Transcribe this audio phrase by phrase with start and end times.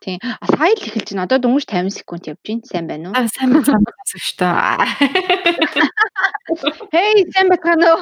[0.00, 0.18] Тийм.
[0.40, 1.24] А сая л эхэлж байна.
[1.28, 2.64] Одоо дөнгөж 50 секунд явж байна.
[2.64, 3.16] Сайн байна уу?
[3.16, 4.88] Аа сайн байна гэсэн шүү дээ.
[6.88, 8.00] Хей, сайн байна уу?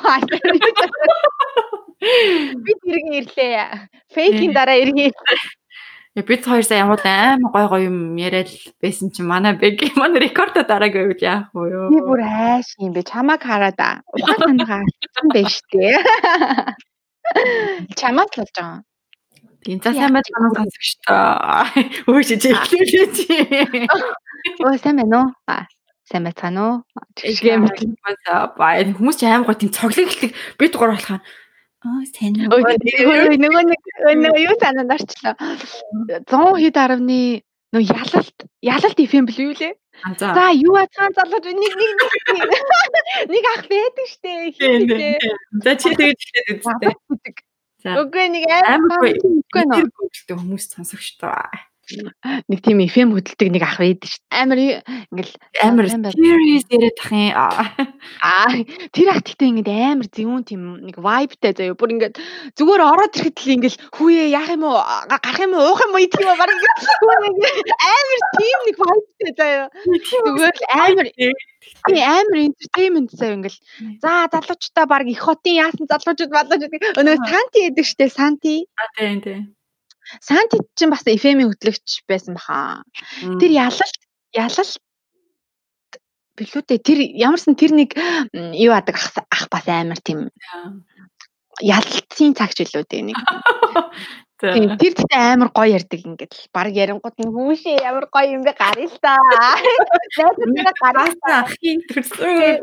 [2.63, 3.67] Бид иргэн ирлээ.
[4.15, 5.11] Фейкийн дараа иргэн.
[6.15, 8.51] Бид хоёр сая ямар амар гой гой юм яриад
[8.83, 11.91] байсан чинь манай бэг манай рекордо дараагүй байвал яах вэ юу?
[11.91, 13.03] Би бүр айш юм бэ.
[13.07, 13.79] Чамаг хараад
[14.15, 15.99] ухаан санаагаа алдсан байж тээ.
[17.99, 18.83] Чамаг л болж байгаа.
[19.65, 21.67] Тийм за сайн байна уу сонсогч таа.
[22.09, 23.27] Өө чи эхлүүлээ чи.
[24.63, 25.29] Өө сайн байна уу?
[26.09, 26.77] сайн байцгаана уу?
[27.21, 31.21] Гэмээр бай хүмүүс ч аим гоо тийм цоглог хэлдэг бид гур болохаа
[31.87, 32.59] Аа сайн уу.
[32.59, 33.83] Нөгөө нэг
[34.25, 35.35] нөгөө юу санаанд орчлоо.
[36.27, 37.21] 100 хэд арвны
[37.71, 39.75] нөө ялалт ялалт FM бэл юу лээ?
[40.19, 41.93] За юу ацгаан залууч нэг нэг
[43.33, 44.59] нэг ах байдаг штэ.
[45.63, 46.95] За чи тэгэж хэлээд үзтээ.
[47.87, 49.89] Үгүй нэг амар үгүй нөө.
[50.35, 51.69] Хүмүүс сонсогч таа
[52.49, 54.21] нэг тийм FM хөдөлдөг нэг ах байдаг шүү.
[54.29, 57.33] Амар ингээл амар serious яриад тах юм.
[58.21, 58.53] Аа.
[58.93, 61.79] Тэр ах гэхдээ ингээд амар зөвүүн тийм нэг vibeтай заяа.
[61.79, 62.21] Бүр ингээд
[62.61, 64.81] зүгээр ороод ирэхэд л ингээл хүүе яах юм уу?
[65.09, 65.65] Гарах юм уу?
[65.73, 66.05] Уух юм уу?
[66.05, 66.37] Идэх юм уу?
[66.37, 69.67] Баг амар тийм нэг vibeтай заяа.
[70.29, 71.09] Зүгээр л амар
[71.89, 73.59] Тийм амар entertainment заяа ингээл
[74.03, 78.55] за залуучуудаа баг их хотын яасан залуучууд балуучууд өнөө санти гэдэг штэ санти.
[78.79, 79.41] А тийм тийм.
[80.23, 82.85] Санти чинь бас FM-ийн хөтлөгч байсан баха.
[83.43, 83.99] Тэр ялалт
[84.33, 84.79] ялалт
[86.39, 86.79] билүү дээ.
[86.79, 87.99] Тэр ямарсан тэр нэг
[88.55, 90.31] юу адаг ах бас амар тийм
[91.61, 93.19] ялалтын цагч билүү дээ нэг.
[94.39, 98.47] Тийм тэр тэгтээ амар гоё ярддаг ингээд л баг ярингууд нь хүүшээ ямар гоё юм
[98.47, 99.19] бэ гарыг л та.
[100.15, 102.63] Найзуудаа гараас ахын төрсөн.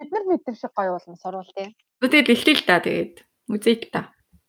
[0.00, 1.76] Бид нар бид шиг гоё болно сурвал тий.
[2.00, 3.14] Тэгээд бэлтээ л та тэгээд
[3.52, 4.00] үзье л та.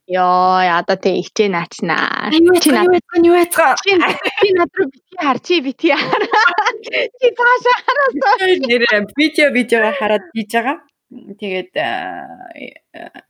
[0.08, 2.32] Йоо, одоо тэг ичээ наачнаа.
[2.64, 3.76] Чи надад юу яцгаа?
[3.84, 6.23] Чи надад бити хар, чи бити хар.
[7.20, 8.48] Чи цаашаа хараасаа.
[8.64, 8.84] Нэр
[9.20, 10.80] видео видео хараад хийж байгаа.
[11.08, 11.72] Тэгээд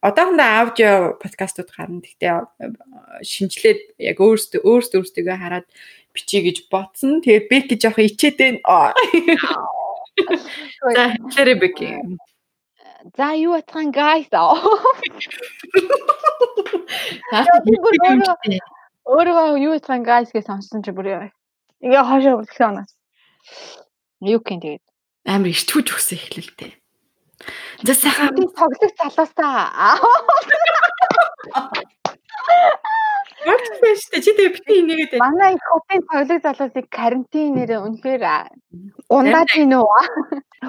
[0.02, 2.02] одоохондоо аудио подкастууд гарна.
[2.02, 5.70] Гэхдээ шинжлээд яг өөрсдөө өөрсдөө өөрсдөө хараад
[6.10, 7.22] бичиж гэж ботсон.
[7.22, 8.98] Тэгээд бек гэж явах ичээд байна.
[10.98, 11.78] За, хэлээрэй бек.
[13.14, 14.26] За юу атхан guys.
[19.06, 21.30] Өөрөө юу атхан guys гэж сонссон чи бүр яа.
[21.86, 22.90] Ингээ хашаа үлдсэн оноо.
[24.26, 24.84] Юу гин тэгээд
[25.30, 26.72] амар ичтгүүж өгсөн эхлэлтэй.
[27.84, 29.98] За сайхан тоглох залуусаа.
[33.48, 34.24] Багтсан шүү дээ.
[34.26, 35.24] Чи тэгээ битгий нэгээд байна.
[35.24, 38.24] Манай их хотын тоглог залуусыг карантинээр үнэхээр
[39.08, 40.02] ундаад гин үү?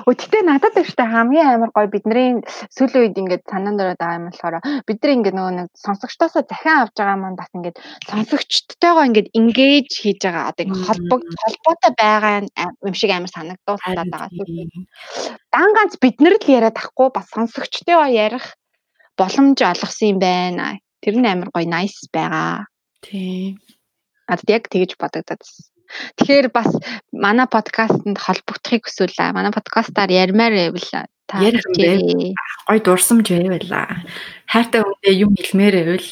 [0.06, 2.38] Өчтөө надад ихтэй хамгийн амар гоё бидний
[2.70, 4.56] сүүлийн үед ингээд санаанд ороод байгаа юм болохоор
[4.86, 9.94] бид нар ингээд нөгөө нэг сонсогчдоосоо захин авч байгаа маань бас ингээд сонсогчдтойгоо ингээд engage
[9.98, 12.34] хийж байгаа одоо ингээд холбог холбоотой байгаа
[12.86, 14.30] юм шиг амар санагдуулаад байгаа.
[15.50, 18.46] Дан ганц бид нар л яриад ахгүй бас сонсогчтойгоо ярих
[19.18, 20.78] боломж олгосон юм байна.
[21.02, 22.66] Тэр нь амар гоё nice байгаа.
[23.02, 23.58] Тийм.
[24.28, 25.42] Надад яг тэгэж бодогдод.
[26.20, 26.68] Тэгэхээр бас
[27.12, 31.40] манай подкастэнд холбогдохыг хүсвэл манай подкастаар ярмаар байвал та
[32.68, 34.04] гоё дурсамж байвала.
[34.48, 36.08] Хайртай хүнтэй юм хэлмээр байвал.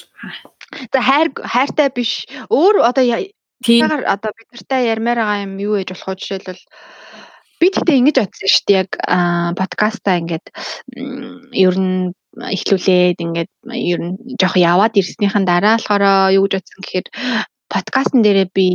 [0.93, 2.25] За хайр хайртай биш.
[2.49, 3.05] Өөр одоо
[3.65, 6.63] тиймэр одоо бид нартай ярмаар байгаа юм юу ээж болох вэ жишээлбэл
[7.61, 8.91] би тэгтээ ингэж бодсон шүү дээ яг
[9.57, 10.47] подкастаа ингээд
[11.57, 16.05] ер нь эхлүүлээд ингээд ер нь жоох яваад ирснийхэн дараа болохоор
[16.37, 17.07] юу гэж бодсон гэхээр
[17.73, 18.69] подкастн дээрээ би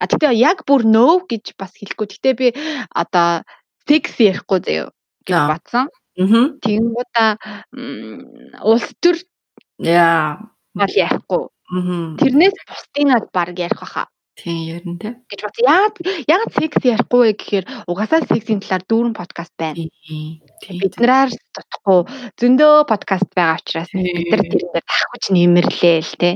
[0.00, 2.06] а тэгтээ яг бүр no гэж бас хэлэхгүй.
[2.08, 2.46] Тэгтээ би
[2.94, 3.42] одоо
[3.84, 4.88] sex ярихгүй заяа
[5.26, 5.86] гэж батсан.
[6.16, 7.30] Тэгэнгүүтээ
[8.64, 9.16] улс төр
[9.82, 10.38] яа
[10.74, 11.42] мал ярихгүй.
[12.20, 14.06] Тэрнээс бусдынад баг ярих баха.
[14.40, 15.10] Тийм ярина те.
[15.28, 15.56] гэж бат.
[15.60, 15.92] Яг
[16.24, 19.84] яг секс ярихгүй вэ гэхээр угаасаа сексийн талаар дүүрэн подкаст байна.
[20.80, 22.00] Бид нараар тутахгүй
[22.40, 26.30] зөндөө подкаст байгаа учраас бид нар тэрэн дээр тахвч нэмэрлээ л те.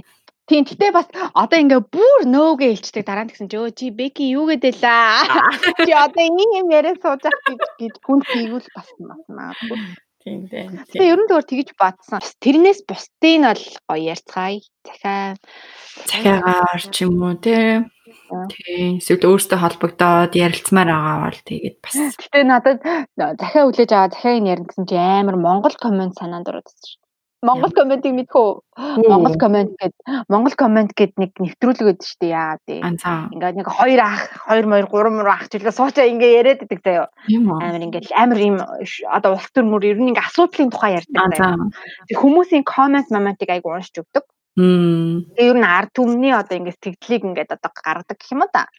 [0.44, 4.28] Тийм гэтээ бас одоо ингээ бүр нөөгээ хэлцдэг дараа нь гэсэн чи өө чи Беки
[4.28, 5.24] юу гэдэлээ.
[5.88, 9.80] Чи одоо ийм юм яриа сууж ах гэж гэж хүн хийгүүл бас магадгүй.
[10.20, 10.68] Тийм дээ.
[10.92, 12.20] Тэгээ ерөн дөр тэгж бадсан.
[12.44, 14.60] Тэрнээс бусдыг нь бол гоё ярьцгаая.
[14.84, 15.40] Захаа
[16.08, 17.88] захиагаар ч юм уу те.
[18.52, 18.98] Тийм.
[18.98, 21.94] Эсвэл өөртөө холбогдоод ярилцмаар байгаа бол тэгээд бас.
[22.20, 22.78] Гэтэ надад
[23.16, 27.04] захиа хүлээж аваа захиаг нь ярина гэсэн чи амар Монгол комент санаанд ороод ирсэн
[27.44, 28.48] Монгол комментиг мэдхүү.
[29.04, 29.92] Монгол коммент гэд
[30.32, 32.80] Монгол коммент гэд нэг нэвтрүүлэг өгдөө шүү дээ яа тий.
[32.80, 37.06] Ингээд нэг хоёр ах, хоёр моёр, гурван мөр ах жилээ суучаа ингээ яриад байдаг заяа.
[37.28, 38.56] Амар ингээд амар юм
[39.12, 41.68] одоо улс төр мөр ер нь ингээ асуудлын тухай ярьдаг заяа.
[42.16, 44.24] Хүмүүсийн коммент моментиг айгу уншиж өгдөг.
[44.54, 48.70] Тэгээ ер нь ард түмний одоо ингээд тэгдлийг ингээд одоо гаргадаг гэх юм та.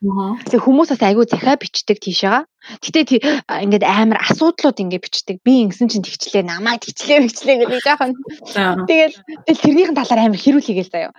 [0.48, 2.48] Тэгээ хүмүүс бас айгүй захиа бичдэг тийшээгаа.
[2.80, 5.44] Гэтэ ингээд амар асуудлууд ингээд бичдэг.
[5.44, 8.16] Би ингэсэн чинь тэгчлээ, намайг тэгчлээ, тэгчлээ гэдэг жаахан.
[8.88, 9.16] Тэгэл
[9.51, 11.12] тэрнийхэн талаар амар хэрүүл хийгээл заяа.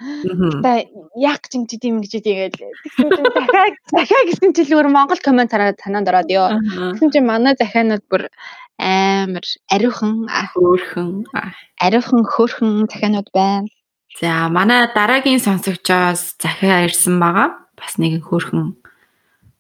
[0.65, 0.89] Та
[1.21, 6.09] яг ч юм чи тийм гэж тийгээл захиа захиа гэсэн чил өөр Монгол комментараа танаад
[6.09, 6.57] ороод ёо.
[6.97, 8.33] Тэгсэн чинь манай захианууд бүр
[8.81, 10.25] амар ариухан,
[10.57, 11.29] хөөрхөн,
[11.77, 13.69] ариухан хөөрхөн захианууд байна.
[14.17, 17.49] За манай дараагийн сонсогчоос захиа ирсэн байгаа.
[17.77, 18.81] Бас нэгэн хөөрхөн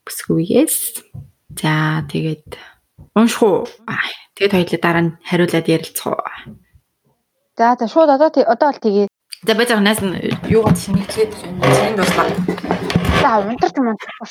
[0.08, 1.05] бүсгүйгээс.
[1.61, 2.56] За тэгээд
[3.12, 3.69] унших уу?
[4.32, 6.25] Тэгээд хоёулаа дараа нь хариулаад ярилцах уу?
[7.61, 9.12] За за шууд одоо одоо бол тэгээ.
[9.44, 10.17] За байж байгаа нас нь
[10.49, 11.76] юугаар шинэглээд байна?
[11.76, 12.29] Тийм боллоо.
[13.20, 14.29] За унтарч юм унтахгүй.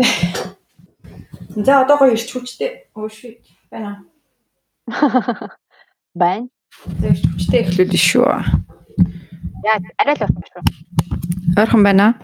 [1.68, 2.88] За одоо гоё ирч хүчтэй.
[2.96, 3.36] Өөш
[3.68, 4.08] байна.
[6.16, 6.48] Байна.
[7.04, 8.67] За ирч хүчтэй эхлүүлнэ шүү.
[9.68, 10.64] Яа, арай л байна шүү.
[11.60, 12.16] Ойрхон байна аа?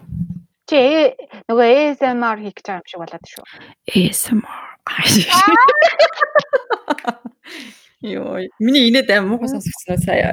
[0.64, 1.12] Чи
[1.44, 3.44] нөгөө ASMR хийх гэж байгаа юм шиг болоод шүү.
[3.93, 4.81] ASMR.
[8.00, 10.32] Йоо, миний инээд аим муухай сонсогдсон сая.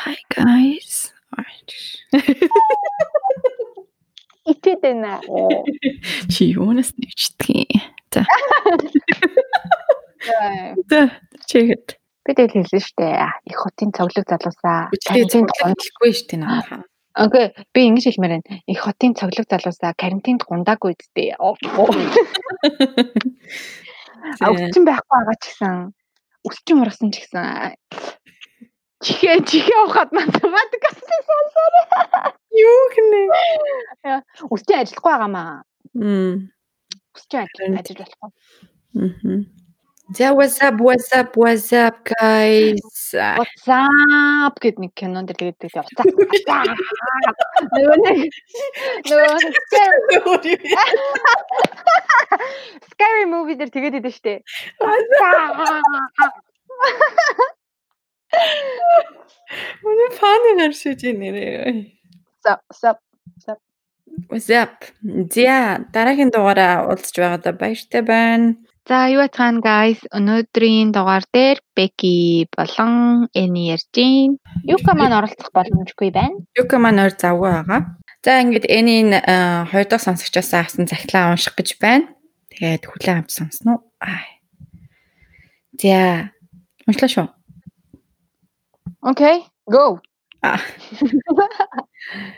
[0.00, 1.12] Hi guys.
[4.48, 5.20] Итэд байна.
[6.32, 7.84] Чи юунаас нэвчдэг юм?
[8.08, 8.24] За.
[10.88, 11.12] За,
[11.44, 12.00] чигэд.
[12.24, 13.28] Би тэгэл хэлсэн шүү дээ.
[13.52, 16.84] Их хотын цоглог залуусаа карантинд гундаггүй шүү дээ наа.
[17.14, 18.64] Окей, би ингэж хэлмээр байна.
[18.66, 21.36] Их хотын цоглог залуусаа карантинд гундаагүй үсттэй.
[24.40, 25.92] Өвчин байхгүй байгаа ч гэсэн
[26.48, 27.76] өсчин ургасан ч гэсэн
[29.04, 30.98] чихээ чихээ ухаад математикаас
[31.28, 31.84] сонсоорой.
[32.56, 33.20] Юу гинэ?
[34.48, 35.68] Өсчин ажиллахгүй байгаамаа.
[35.92, 36.48] Мм.
[37.12, 38.30] Өсчин ажиллаж болохгүй.
[38.96, 39.63] Мм.
[40.12, 42.76] За what's up what's up what's up guys.
[43.16, 46.04] What's up гэд нэг кинонд дэр тэгээд явцаа.
[47.72, 48.28] Нөгөө нэг
[49.08, 49.40] нөгөө
[52.84, 54.44] Scary movie дэр тэгээд идэв штэ.
[59.88, 61.88] Үнэ фаны гаршиж нэрээ.
[62.44, 63.00] Sup sup
[63.40, 63.56] sup.
[64.28, 64.84] What's up?
[65.32, 68.60] За дараагийн дугаараа уулзч байгаадаа баяртай байна.
[68.84, 70.04] За юу бацгаана guys.
[70.12, 74.36] Өнөөдрийн дугаар дээр Becky болон Эни ярьж гин.
[74.60, 76.44] Юка маань оролцох боломжгүй байна.
[76.52, 77.96] Юка маань ойр завгүй байгаа.
[78.20, 79.08] За ингээд Энийн
[79.72, 82.12] хоёр дахь сонсогчоос авсан захлаа унших гэж байна.
[82.52, 83.88] Тэгээд хүлээн авч сонсно уу?
[85.80, 86.28] За
[86.84, 87.28] уншлаа шүү.
[89.00, 90.04] Окей, go.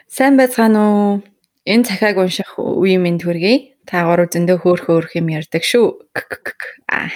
[0.06, 1.26] Сайн байцгаана уу?
[1.66, 3.75] Энэ захааг унших үе минь төргий.
[3.86, 6.10] Та гурав зөндөө хөөх хөөх юм ярьдаг шүү.
[6.90, 7.10] Аа.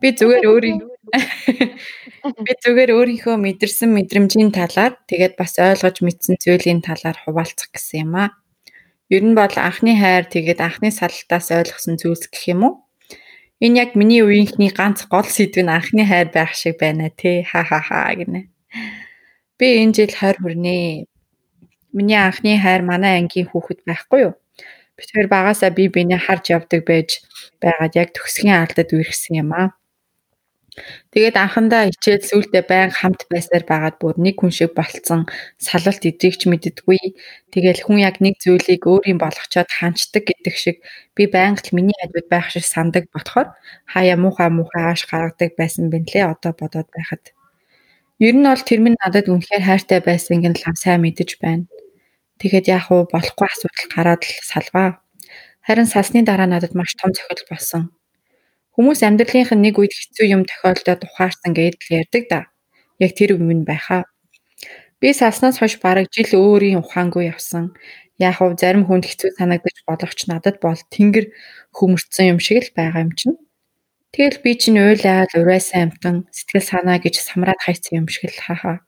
[0.00, 0.78] Би зүгээр өөрийн
[2.44, 8.14] би зүгээр өөрийнхөө мэдэрсэн мэдрэмжийн талаар тэгээд бас ойлгож мэдсэн зүйлийн талаар хуваалцах гэсэн юм
[8.20, 8.36] аа.
[9.08, 12.74] Ер нь бол анхны хайр тэгээд анхны саллтаас ойлгосон зүйлс гэх юм уу?
[13.64, 17.42] Энэ яг миний үеийнхний ганц гол сэдв нь анхны хайр байх шиг байна те.
[17.48, 18.52] Ха ха ха гинэ.
[19.56, 21.08] Би энэ жил 20 хүрнэ.
[21.96, 24.34] Миний анхны хайр манай ангийн хүүхэд байхгүй юу?
[24.98, 27.08] Битээр багасаа бие биенээ харж явдаг байж
[27.62, 29.68] байгаад яг төгсгийн алдад үерхсэн юм аа.
[31.12, 35.22] Тэгээд анхандаа хичээл сүултээ байн хамт байсаар байгаад бүр нэг хүн шиг болцсон
[35.58, 37.00] салалт идрэгч мэддэггүй.
[37.52, 40.76] Тэгэл хүн яг нэг зүйлийг өөрийн болгочоод ханчдаг гэдэг шиг
[41.16, 43.48] би байнга л миний хажууд байх шиг сандаг болохоор
[43.92, 47.24] хаяа муухай муухай ааш гаргадаг байсан бинлээ одоо бодоод байхад.
[48.18, 51.64] Ер нь бол тэр минь надад үнэхээр хайртай байсан гэн лам сайн мэдэж байна.
[52.38, 55.02] Тэгэхэд яг уу болохгүй асуудал гараад л салваа.
[55.66, 57.82] Харин салсны дараа надад маш том цохил болсон.
[58.78, 62.40] Хүмүүс амьдралынх нь нэг үед хэцүү юм тохиолдоод ухаарсан гэж л ярьдаг да.
[63.02, 64.06] Яг тэр юм байхаа.
[65.02, 67.74] Би салснаас хойш бараг жил өөрийн ухаангүй явсан.
[68.22, 71.26] Яг уу зарим хүнд хэцүү санагдаж болох ч надад бол тэнгэр
[71.74, 73.38] хөмөрцөн юм шиг л байгаа юм чинь.
[74.14, 78.87] Тэгэл би чинь уйлаад урайсан амтан сэтгэл санаа гэж самраад хайцсан юм шиг л хаа.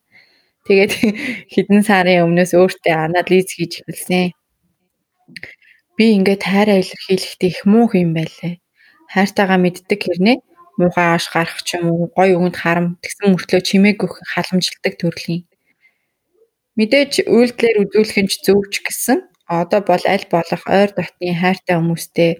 [0.66, 0.92] Тэгээд
[1.52, 4.32] хэдэн сарын өмнөөс өөртөө анализ хийж эхэлсэн.
[5.96, 8.60] Би ингээд хайраа илэрхийлэхдээ их муу юм байлээ.
[9.12, 10.36] Хайртайгаа мэддэг хэрнээ
[10.80, 15.44] муухай ааш гарах ч юм уу, гой өгөнд харам тэгсэн мөртлөө чимээг өгөх халамжилдаг төрлийн.
[16.78, 21.76] Мэдээж үйлдэлээр үзүүлэх нь ч зөв ч гэсэн одоо бол аль болох ойр дотны хайртай
[21.76, 22.30] хүмүүстэй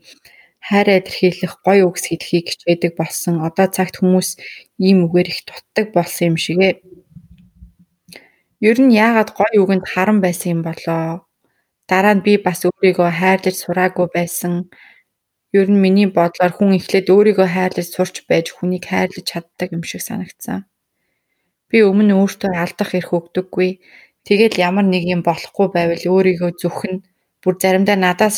[0.69, 3.45] хайраа илэрхийлэх гоё үгс хэлхийг хичээдэг болсон.
[3.45, 4.41] Одоо цагт хүмүүс
[4.79, 6.81] ийм үгээр их дутдаг болсон юм шигэ.
[8.69, 11.05] Ер нь яагаад гоё үгэнд харан байсан юм болоо?
[11.91, 14.53] Дараа нь би бас өөрийгөө хайрлаж сураагүй байсан.
[15.59, 20.03] Ер нь миний бодлоор хүн эхлээд өөрийгөө хайрлаж сурч байж хүнийг хайрлаж чаддаг юм шиг
[20.05, 20.59] санагдсан.
[21.71, 23.71] Би өмнө өөртөө алдах эрх өгдөггүй.
[24.29, 26.95] Тэгээд ямар нэг юм болохгүй байвал өөрийгөө зүхэн
[27.43, 28.37] бүр заримдаа надаас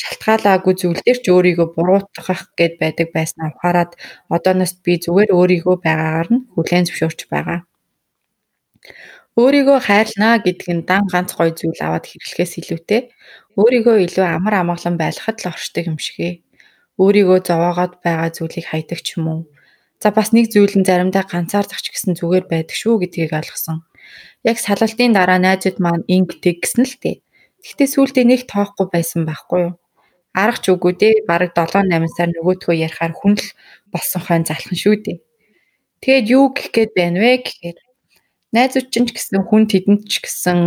[0.00, 3.90] шалтгаалаагүй зүйлдер ч өөрийгөө буруутгах гээд байдаг байснаа ухаарад
[4.34, 7.60] одооноос би зүгээр өөрийгөө байгаагаар нь хүлээн зөвшөөрч байгаа.
[9.34, 13.00] Өөрийгөө хайрлнаа гэдэг нь дан ганц гоё зүйл аваад хэрэглэхээс илүүтэй
[13.58, 16.34] өөрийгөө илүү амар амгалан байлгахад л оршдог юм шиг ээ.
[17.02, 19.40] Өөрийгөө зовоогоод байгаа зүйлийг хайдаг ч юм уу.
[20.02, 23.82] За бас нэг зүйл нь заримдаа ганцаардах ч гэсэн зүгээр байдаг шүү гэдгийг ойлгосон.
[24.46, 27.16] Яг салалтын дараа найзууд маань ингэдэг гэсэн л тээ.
[27.62, 29.74] Гэхдээ сүүлдээ нэг тоохгүй байсан байхгүй юу?
[30.30, 31.26] Арга ч үгүй дээ.
[31.26, 33.46] Бараг 7 8 сар нөгөөтгөө ярихаар хүн л
[33.90, 35.18] болсон хойно залхан шүү дээ.
[36.02, 37.78] Тэгээд юу гэх гээд байна вэ гэхээр
[38.54, 40.58] найзууд ч гэсэн хүн тэдэнд ч гэсэн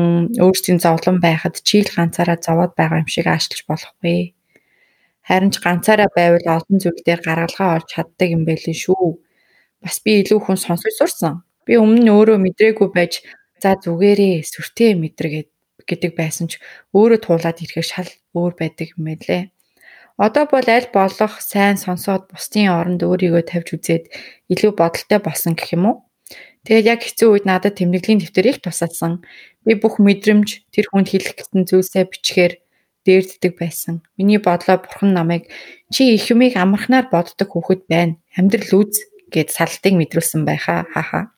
[0.43, 4.35] өөрсдийн зовлон байхад чийл ганцаараа зовоод байгаа юм шиг аашлж болохгүй.
[5.23, 9.23] Харин ч ганцаараа байвал олон зүйл дээр гаргалгаа олж чаддаг юм байли шүү.
[9.79, 11.47] Бас би илүү хүн сонсож сурсан.
[11.63, 13.23] Би өмнө нь өөрөө мэдрээгүй байж
[13.63, 15.49] за зүгээрээ сүртэй мэдрэгээд
[15.87, 16.59] гэдэг байсан ч
[16.91, 19.43] өөрөө туулаад ирэхээр шал өөр байдаг юм байлээ.
[20.17, 24.05] Одоо бол аль болох сайн сонсоод бусдын оронд өөрийгөө тавьж үзээд
[24.49, 26.06] илүү бодолтой болсон гэх юм уу?
[26.67, 29.23] Тэгээд яг хэцүү үед надад тэмдэглэлийн дэвтэр их тусаадсан.
[29.63, 32.53] Би бүх мэдрэмж тэр хүнд хэлэх гэсэн зүйлсээ бичгээр
[33.07, 34.03] дээрддэг байсан.
[34.19, 35.47] Миний бодлоо бурхан намайг
[35.87, 38.19] чи их юмыг амархнаар боддог хүүхэд байна.
[38.35, 38.99] Амьдрал үз
[39.31, 40.83] гэд салтыг мэдрүүлсэн байхаа.
[40.91, 41.31] Хааха.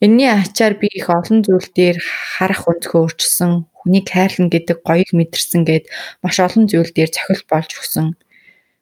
[0.00, 3.68] Энийний ачаар би их олон зүйл дээр харах өнцгөө өөрчилсөн.
[3.84, 5.92] Хүнийг хайрлна гэдэг гоёг мэдэрсэн гэд
[6.24, 8.16] маш олон зүйл дээр цохилт болж өгсөн.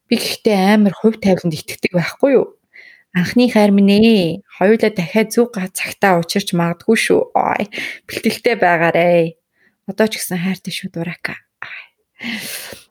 [0.07, 2.60] Би гэхдээ амар хувь тавиланд итгэдэг байхгүй юу?
[3.11, 4.47] Анхны хайр минь ээ.
[4.59, 7.35] Хоёулаа дахиад зүг цагтаа учирч магадгүй шүү.
[7.35, 7.67] Ой,
[8.07, 9.35] бэлтгэлтэй байгаарэ.
[9.90, 11.35] Одоо ч гэсэн хайртай шүү дураака.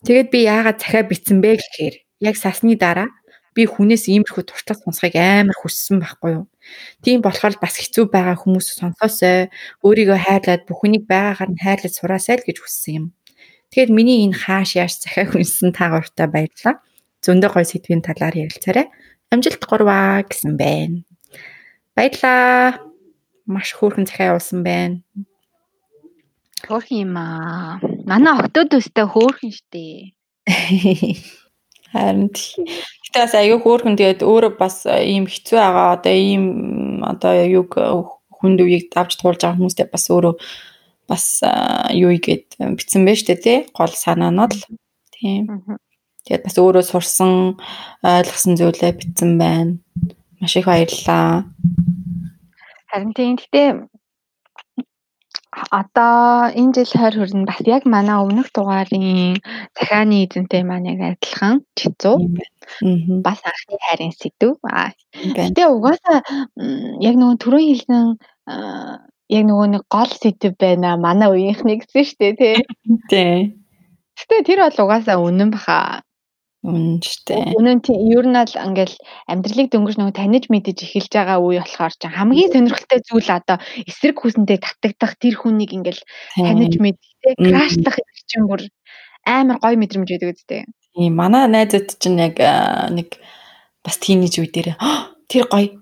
[0.03, 1.95] Тэгээд би яагаад захиа битсэн бэ гэхээр
[2.27, 3.07] яг сасны дараа
[3.55, 6.45] би хүнээс иймэрхүү туршлага сонсхийг амар хүссэн байхгүй юу.
[7.03, 9.49] Тийм болохоор бас хэцүү байгаа хүмүүс сонсоосой
[9.83, 13.05] өөрийгөө хайрлаад бүхнийг байгаагаар нь хайрлаж сураасай л гэж хүссэн юм.
[13.71, 16.81] Тэгэхээр миний энэ хааш яаш захиа хүнсэн та гуртаа баярлалаа.
[17.19, 18.87] Зөндөө гой сэдвийн талаар ярилцаарай.
[19.29, 21.05] Амжилт гурваа гэсэн байна.
[21.93, 22.81] Баярлалаа.
[23.45, 25.05] Маш хөөрхөн захиа явуулсан байна.
[26.65, 27.77] Хөөрхөн юм аа.
[28.09, 30.13] Манай октод өстэй хөөрхөн штэ.
[31.93, 36.43] Харин гэтээ бас аюу хөөрхөн тэгээд өөрөө бас ийм хэцүү байгаа одоо ийм
[37.01, 37.73] одоо юг
[38.37, 40.35] хүнд үеийг давж туулж байгаа хүмүүстэй бас өөрөө
[41.09, 41.25] бас
[41.93, 44.57] юу игээд битсэн байж тээ тий гол санаа нь л
[45.13, 45.49] тийм
[46.25, 47.31] тэгээд бас өөрөө сурсан
[48.03, 49.79] ойлгосон зүйлээ битсэн байна
[50.39, 51.45] маш их баярлалаа
[52.89, 53.69] харин тийм гэтээ
[55.71, 59.41] Одоо энэ жил хайр хүрнэ бас яг манай өмнөх дугаарын
[59.77, 62.15] захааны эзэнтэй маань яг адилхан чицүү.
[63.25, 64.61] Бас анхны хайрын сэдв.
[64.61, 66.21] Гэтэ угаасаа
[67.07, 68.05] яг нөгөө түрүүн хэлсэн
[69.35, 71.01] яг нөгөө нэг гол сэдв байна.
[71.01, 72.55] Манай үеийнхний гэсэн шүү дээ тий.
[73.11, 73.33] Тий.
[74.21, 76.05] Гэтэ тэр бол угаасаа үнэн баха.
[76.59, 77.55] Шүү дээ.
[77.55, 78.95] Үнэн тийм ер нь л ингээл
[79.31, 84.19] амьдралыг дөнгөж нөгөө таньж мэдэж эхэлж байгаа үе болохоор ч хамгийн сонирхолтой зүйл одоо эсрэг
[84.19, 86.03] хүсэнтэй татагдах тэр хүнийг ингээл
[86.35, 87.95] таньж мэдээ крашлах
[88.27, 88.67] чинь бүр
[89.23, 90.67] амар гоё мэдрэмж өгдөг үстэй.
[90.99, 92.35] Тийм манай найзууд чинь яг
[92.91, 93.23] нэг
[93.79, 94.75] бас тийнейж үе дээр
[95.31, 95.79] тэр гоё.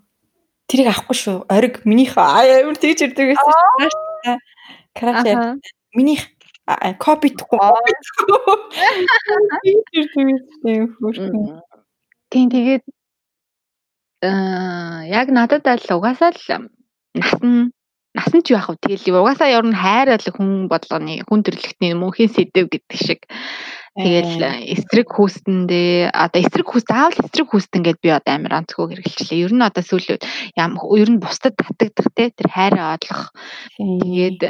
[0.70, 1.38] Тэрийг авахгүй шүү.
[1.50, 4.38] Ориг минийх амар тэгж ирдэг байсан.
[4.94, 5.26] Краш
[5.98, 6.37] минийх
[7.00, 7.60] копитгэхгүй.
[12.28, 12.84] Тийм тэгээд
[14.28, 16.44] аа яг надад л угаасаа л
[17.16, 17.72] насан
[18.12, 18.84] насан ч яах вэ?
[18.84, 23.22] Тэгэл угаасаа ер нь хайр л хүн бодлооны хүн төрлөختний мөнхийн сэдв гэдэг шиг.
[23.98, 24.46] Тэгэл
[24.78, 29.42] эсрэг хүүстэндээ одоо эсрэг хүүст заавал эсрэг хүүстэн гэдээ би одоо амар онцгой хэрэгжилээ.
[29.42, 30.22] Ер нь одоо сүүлийн
[30.54, 33.34] ямар ер нь бусдад татагдах те тэр хайраа одлох.
[33.80, 34.42] Тэгээд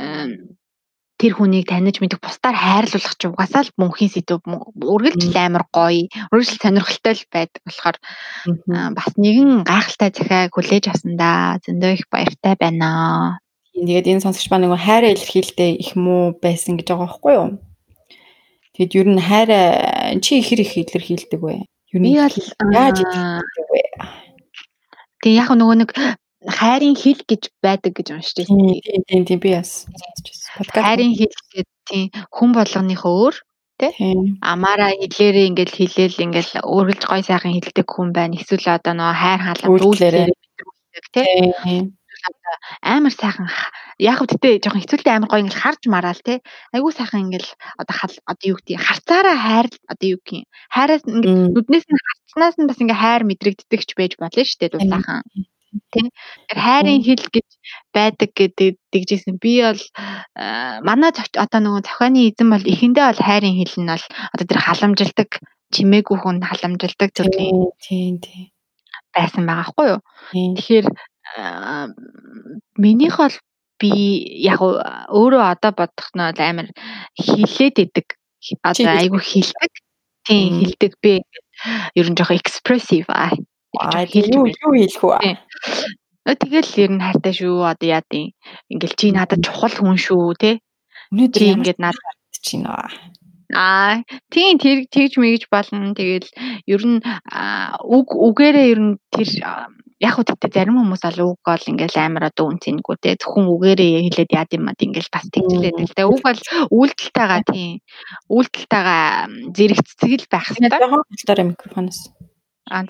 [1.17, 4.45] тэр хүнийг таньж мэдэх бусдаар хайрлуулах ч угаасаа л мөнхийн сэдв
[4.77, 7.97] үргэлжил амар гоё үргэлжил сонирхолтой л байдаг болохоор
[8.93, 13.41] бас нэгэн гайхалтай захиаг хүлээж авсандаа зөндөө их баяртай байна.
[13.73, 17.49] Тэгээд энэ сонсогч маань нөгөө хайраа илэрхийлдэ их муу байсан гэж байгаа байхгүй юу?
[18.77, 19.65] Тэгэд ер нь хайраа
[20.21, 21.65] чи ихэр их илэрхийлдэг вэ?
[21.65, 23.83] Ер нь яаж илэрхийлдэг вэ?
[25.21, 25.89] Тэг яг нөгөө нэг
[26.47, 28.57] хайрын хил гэж байдаг гэж уншиж байсан.
[28.57, 29.03] Тийм.
[29.07, 29.85] тийм тийм би бас
[30.73, 33.35] хайрын хил гэдэг тийм хүн болгоныхоо өөр
[33.77, 33.93] тий
[34.41, 38.39] амаараа хэлээрээ ингээл хэлээл ингээл үргэлж гой сайхан хэлдэг хүн байна.
[38.39, 40.27] Эсвэл одоо нөө хайр хаалга дүүлээрээ
[41.13, 41.93] тий
[42.81, 43.47] амар сайхан
[44.01, 46.41] яг үттэй жоохон хэцүүлтэй амар гоё ингээл харж мараал те?
[46.73, 47.49] Айгүй сайхан ингээл
[47.81, 52.69] одоо одоо юу гэдэг харцаараа хайр одоо юу гэх хайраас ингээд нүднээс нь харцнаас нь
[52.69, 55.21] бас ингээ хайр мэдрэгддэг ч байж болно шүү дээ дуу сайхан
[55.91, 56.07] тийм
[56.51, 57.47] хайрын хэл гэж
[57.95, 59.37] байдаг гэдэг дэгжсэн.
[59.41, 59.81] Би бол
[60.87, 65.29] манай одоо нөгөө зохионы эзэн бол эхэндээ бол хайрын хэл нь бол одоо тэр халамжилдаг
[65.73, 68.47] чимээгүй хүн халамжилдаг төрлийн тийм тийм
[69.15, 70.01] байсан байгаа хгүй юу.
[70.55, 70.87] Тэгэхээр
[72.77, 73.35] минийх бол
[73.81, 73.91] би
[74.41, 76.67] яг өөрөө одоо бодох нь бол амар
[77.17, 78.07] хилээд идэг.
[78.63, 79.71] Одоо айгүй хилдэг.
[80.27, 81.21] Тийм хилдэг би
[81.95, 83.31] ер нь жоохон экспрессив аа.
[84.31, 85.35] Юу юу хэлэх вэ?
[86.27, 87.63] Тэгэл ер нь хайртай шүү.
[87.63, 88.35] Одоо яа дий.
[88.67, 90.51] Ингээл чи надад чухал хүн шүү те.
[91.11, 92.91] Өнөөдөр ингээд надад чинь аа.
[93.55, 95.95] Аа тийм тэр тэгж мэгж болно.
[95.95, 96.27] Тэгэл
[96.67, 99.29] ер нь үг үгээрээ ер нь тэр
[100.03, 104.03] яг хөө тэгтээ зарим хүмүүс бол үг бол ингээл амар одоо үнцэнэггүй те зөвхөн үгээрээ
[104.11, 106.39] хэлээд яад юм ад ингээл бас тэгжлээд л те үг бол
[106.75, 107.79] үйлдэлтэйгаа тийм
[108.29, 109.05] үйлдэлтэйгаа
[109.55, 110.79] зэрэгцдэг л байх хэрэгтэй.
[110.83, 111.99] Жохон хэлтээрээ микрофоноос.
[112.13, 112.36] Аа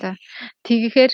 [0.00, 0.10] за.
[0.66, 1.12] Тэгэхээр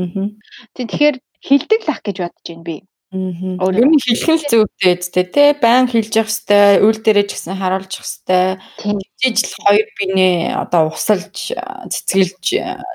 [0.00, 0.28] аа.
[0.76, 2.76] Тэгэхээр хилдэг л ах гэж бодож байна би.
[3.12, 3.68] Аа.
[3.76, 7.92] Ер нь нь зүйтэй үстэй те байн хэлж явах хэвээр үйл дээрээ ч гэсэн харуулж
[7.92, 11.52] явах хэвээр жижиг хоёр бинээ одоо усалж
[11.92, 12.44] цэцгэлж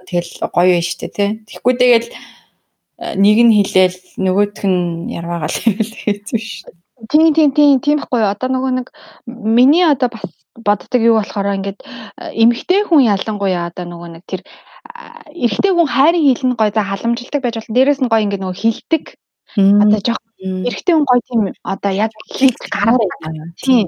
[0.10, 1.38] тэгэл гоё юм штэ те.
[1.46, 2.10] Тэгэхгүй тэгэл
[2.98, 6.66] нэг нь хэлээл нөгөөх нь ярваагаал хэлээд биш.
[7.14, 8.34] Тийм тийм тийм тийм байхгүй юу.
[8.34, 8.88] Одоо нөгөө нэг
[9.30, 10.26] миний одоо бас
[10.58, 11.86] боддог юу болохоор ингээд
[12.34, 14.42] эмгтэй хүн ялангуяа одоо нөгөө нэг тэр
[15.44, 17.76] эрэгтэй хүн хайрын хилэн гоё за халамжилдаг байж болно.
[17.76, 19.04] Дээрээс нь гоё ингээд нөгөө хилдэг.
[19.84, 20.24] Одоо жоох
[20.70, 21.42] эрэгтэй хүн гоё тийм
[21.74, 23.02] одоо яг хийх гараад
[23.64, 23.88] тийм.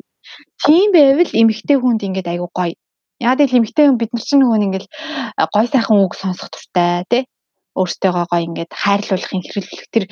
[0.64, 2.76] Тийм байвал эмэгтэй хүнд ингээд айгу гоё.
[3.20, 4.90] Яг л эмэгтэй хүн бид нар чинь нөгөө ингээл
[5.54, 7.24] гой сайхан үг сонсох туртай тий
[7.80, 10.06] өөртөөгөө гоё ингээд хайрлуулахын хэрэглэх тэр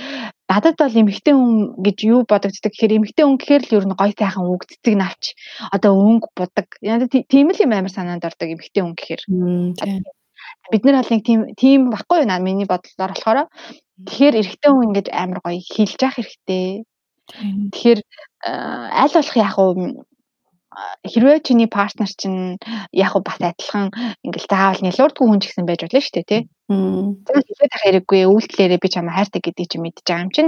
[0.47, 1.53] надад бол эмэгтэй хүн
[1.85, 5.23] гэж юу бодогддог гэхээр эмэгтэй хүн гэхээр л ер нь гоё сайхан үг цэцэг навч
[5.75, 6.67] одоо өнгө будаг
[7.31, 9.21] тийм л юм амар санаанд ордог эмэгтэй хүн гэхээр
[10.71, 13.39] бид нар бол нэг тийм тийм баггүй наа миний бодлоор болохоор
[14.07, 16.85] тэгэхээр эрэгтэй хүн ингэж амар гоё хилж явах хэрэгтэй.
[17.73, 17.99] Тэгэхээр
[19.01, 19.71] аль болох яг уу
[21.11, 22.61] хэрвээ чиний партнер чинь
[22.93, 23.89] яг бас адилхан
[24.21, 26.41] ингээл заавал нэлурдгүй хүн ч гэсэн байж болно шүү дээ тий.
[27.25, 30.47] Тэгээд хэлээд ах хэрэггүй үйлдэлээрээ би чамаа хайртай гэдэг чи мэдж байгаа юм чин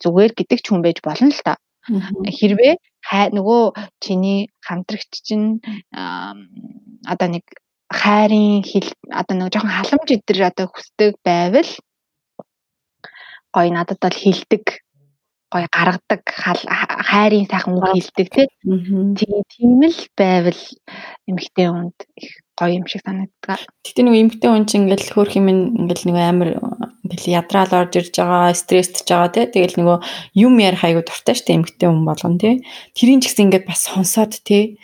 [0.00, 1.60] зүгээр гэдэг ч хүн байж болно л та.
[1.90, 2.74] Хэрвээ
[3.36, 3.62] нөгөө
[4.00, 5.60] чиний хамтрагч чинь
[5.92, 7.44] одоо нэг
[7.90, 11.70] хайрын хэл одоо нэг жоохон халамж идэр одоо хүсдэг байвал
[13.54, 14.64] гоё надад бол хилдэг
[15.50, 16.22] гоё гаргадаг
[17.10, 18.46] хайрын сайхан үг хэлдэг тий
[19.50, 20.62] тийм л байвал
[21.26, 23.58] эмэгтэй хүнд их гоё юм шиг санагддаг.
[23.82, 26.50] Гэтэ нэг эмэгтэй хүн чинь ингээл хөөх юм ингээл нэг амар
[27.02, 29.46] ингээл ядраал орж ирж байгаа, стресстэй байгаа тий.
[29.50, 29.98] Тэгэл нөгөө
[30.44, 32.62] юм ярих айгу дуртай штэ эмэгтэй хүн болгон тий.
[32.94, 34.78] Тэрийн ч гэсэн ингээд бас сонсоод тий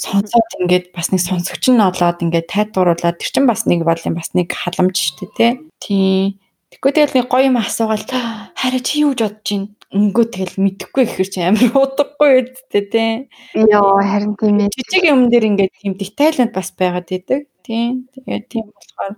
[0.00, 4.16] сонсоод ингээд бас нэг сонсогч нь олоод ингээд тайлбарлуулаад тэр чинь бас нэг бол юм
[4.16, 6.40] бас нэг халамж шүү дээ тий.
[6.70, 8.06] Тэгэхгүй тэгэл нэг гоё юм асуугаал
[8.54, 9.68] хараа чи юу гэж бодож байна?
[9.90, 13.10] Өнгөө тэгэл мэдэхгүй гэхэр чи амар удахгүй үсттэй тий.
[13.58, 14.70] Йоо харин тийм ээ.
[14.70, 17.50] Жижиг юм дээр ингээд тийм детайлд бас байгаад идэг.
[17.66, 18.06] Тийм.
[18.14, 19.14] Тэгээд тийм болохоор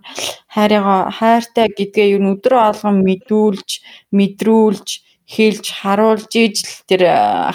[0.49, 3.69] хайрыгаа хайртай гэдгээ юу өдрөө алган мэдүүлж,
[4.17, 4.89] мэдрүүлж
[5.27, 7.01] хэлж харуулж ижил тэр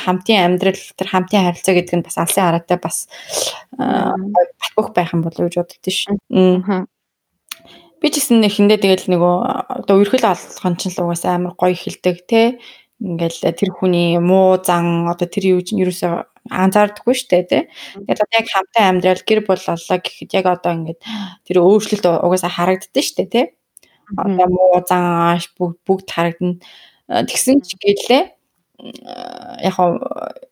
[0.00, 3.08] хамтын амьдрал тэр хамтын харилцаа гэдэг нь бас алсын хараатай бас
[3.76, 6.08] батбөх байх юм болов гэж боддоо ш.
[7.98, 9.36] Би ч гэсэн нэхэндээ тэгэл нөгөө
[9.82, 12.62] одоо үерхэл алгон ч л угаас амар гоё хэлдэг те
[13.02, 17.62] ингээл тэр хүний муу зан одоо тэр юу чинь юусоо анзаардаггүй штэ тий.
[17.94, 21.00] Тэгээд одоо яг хамтаа амьдрал гэр бүл боллоо гэхэд яг одоо ингээд
[21.46, 23.46] тэр өөрчлөлт угаасаа харагддаг штэ тий.
[24.16, 25.02] Одоо муу зан
[25.36, 26.58] ааш бүгд харагдана
[27.08, 28.24] Тэгсэн ч гэлээ
[29.64, 29.76] яг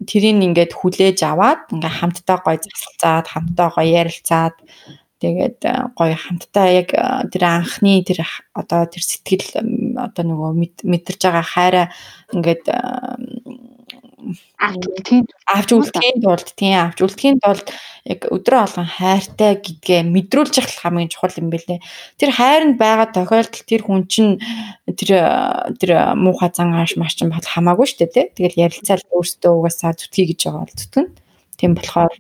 [0.09, 4.57] тэрийг ингээд хүлээж аваад ингээ хамтдаа гоё засалцаад хамтдаа гоё ярилцаад
[5.23, 5.61] тэгээд
[5.95, 6.91] гоё хамтдаа яг
[7.31, 9.47] тэр анхны тэр одоо тэр сэтгэл
[10.01, 10.51] одоо нөгөө
[10.91, 11.87] мэдэрж байгаа хайраа
[12.35, 12.65] ингээд
[14.59, 17.69] авч үлдэхийн авч үлдэхийн тулд тийм авч үлдэхийн тулд
[18.07, 21.83] яг өдрөө алган хайртай гэдгээ мэдрүүлж явах хамгийн чухал юм бэлээ.
[22.17, 24.39] Тэр хайр нь байгаа тохиолдолд тэр хүн чинь
[24.87, 25.11] тэр
[25.79, 28.27] тэр муухай зан ааш маш ч бол хамаагүй шүү дээ тий.
[28.35, 31.07] Тэгэл ярилцаал өөртөө угаасаа зүтгэе гэж байгаа бол зүтгэн.
[31.59, 32.15] Тийм болохоор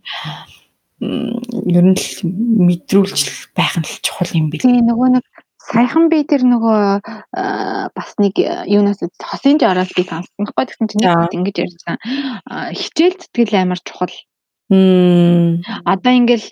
[1.00, 2.08] ер нь л
[2.66, 4.64] мэдрүүлж байх нь л чухал юм бэлээ.
[4.64, 5.24] Тийм нөгөө нэг
[5.66, 6.80] саяхан би тэр нөгөө
[7.96, 8.38] бас нэг
[8.70, 11.96] юунаас хосын жараас би сонссон байхгүй тэгсэн чинь нэг ингэж ярьсан.
[12.70, 14.14] Хичээл зүтгэл амар чухал.
[14.70, 16.46] Одоо ингээл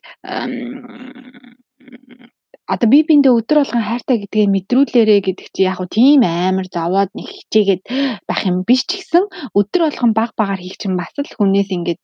[2.65, 7.13] одоо би биндээ өдөр болгон хайртай гэдгээ мэдрүүлээрэ гэдэг чи яг хөө тийм амар зовоод
[7.13, 7.83] нэг хичээгээд
[8.25, 12.01] байх юм биш ч гэсэн өдөр болгон баг багаар хийх чинь бас л хүнээс ингээд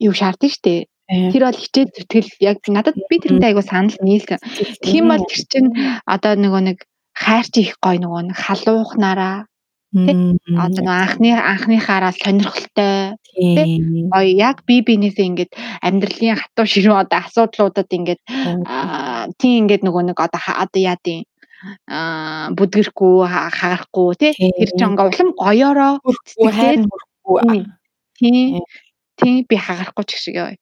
[0.00, 2.30] юу шаардсан шүү дээ Тэр бол хичээл зүтгэл.
[2.44, 4.36] Яг надад би тэрнтэй айгу санал нийлсэн.
[4.84, 5.70] Юм бол тэр чинь
[6.04, 6.78] одоо нөгөө нэг
[7.16, 9.48] хайрч их гоё нөгөө нэг халуухнараа.
[9.88, 10.36] Тий.
[10.52, 13.16] Одоо нөгөө анхны анхныхаараа сонирхолтой.
[13.24, 13.80] Тий.
[14.12, 18.20] Гоё яг би бинээсээ ингээд амьдралын хатуу ширүү одоо асуудлуудад ингээд
[19.40, 21.24] тий ингээд нөгөө нэг одоо одоо яа дий
[21.88, 24.32] а бүдгэрхгүй хагарахгүй тий.
[24.36, 26.04] Тэр жонго улам гоёороо.
[26.52, 27.64] Хайр хүрхгүй
[28.20, 28.60] тий.
[29.16, 29.36] Тий.
[29.48, 30.52] Би хагарахгүй ч гэх шиг яа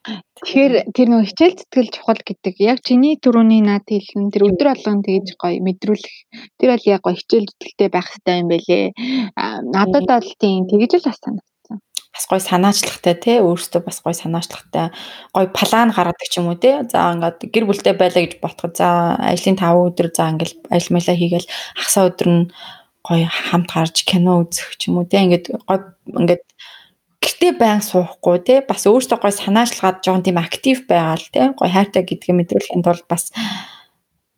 [0.00, 5.04] Тэгэхээр тэр нөгөө хичээл зүтгэл чухал гэдэг яг чиний түрүүний наад хэлсэн тэр өдөр болгон
[5.04, 6.16] тэгж гоё мэдрүүлэх
[6.56, 8.84] тэр бол яг гоё хичээл зүтгэлтэй байх хэрэгтэй юм байлээ.
[9.68, 11.76] Надад бол тийм тэгж л бас санагдсан.
[12.16, 14.88] Бас гоё санаачлагтай тий өөрөөсөө бас гоё санаачлагтай
[15.36, 16.80] гоё план гаргадаг ч юм уу тий.
[16.88, 21.20] За ингээд гэр бүлтэй байлаа гэж ботход за ажлын 5 өдөр за ингээд ажил мэлээ
[21.20, 22.44] хийгээл хагасаа өдөр нь
[23.04, 25.20] гоё хамт гарч кино үзэх ч юм уу тий.
[25.20, 26.42] Ингээд гоё ингээд
[27.20, 31.68] гэртээ байн суухгүй те бас өөртөө гой санаачлагаад жоон тийм актив байгаа л те гой
[31.68, 33.28] хайртай гэдгийг мэдрүүлэхийн тулд бас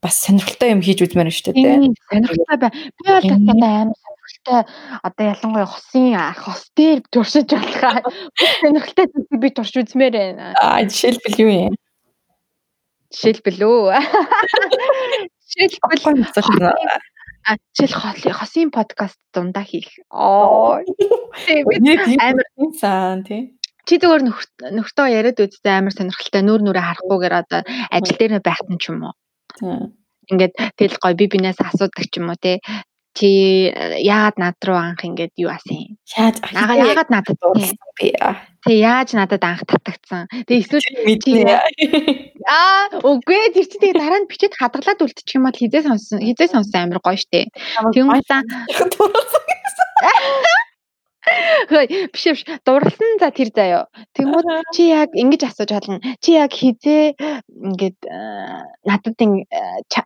[0.03, 1.71] бас сонирхолтой юм хийж үзмээр байна шүү дээ те
[2.11, 2.71] сонирхолтой бай.
[2.75, 4.61] Би бол таттай амар сонирхолтой
[5.07, 6.11] одоо ялангуяа хосын
[6.43, 8.03] хос дээр туршиж болохаа
[8.61, 9.07] сонирхолтой
[9.39, 10.45] би турш үзмээр байна.
[10.59, 11.75] Аа жишээлбэл юу юм?
[13.15, 13.95] Жишээлбэл үү?
[15.55, 16.03] Жишээлбэл
[17.47, 19.91] А жишээл хосын подкаст дундаа хийх.
[20.11, 20.79] Оо.
[22.23, 23.59] Амар инсан тий.
[23.87, 24.23] Чи зүгээр
[24.79, 29.11] нөхөртөө яриад үзтээ амар сонирхолтой нүүр нүрээ харахгүйгээр одоо ажил дээр байхад нь ч юм
[29.11, 29.15] уу.
[30.31, 32.63] Ингээд тэгэл гоё би бинээс асуудаг ч юм уу тий
[33.15, 33.69] чи
[34.01, 36.01] яагаад над руу анх ингээд юу асан?
[36.17, 38.17] Яаж яагаад надад дуурсан би?
[38.65, 40.33] Тэг яаж надад анх татагдсан?
[40.49, 41.61] Тэг эсвэл мэднэ.
[42.49, 46.49] Аа, үгүй тэр чи тэгээ дараа нь бичээд хадгалаад үлдчих юм бол хизээ сонсон, хизээ
[46.51, 47.47] сонсон амар гоё штэ.
[47.95, 48.43] Тэнгуутаа
[51.71, 53.87] Хөөе биш биш дурлсан за тэр заяо.
[54.19, 56.03] Тэгмүүд чи яг ингэж асууж болно.
[56.19, 57.99] Чи яг хизээ ингээд
[58.83, 59.15] надад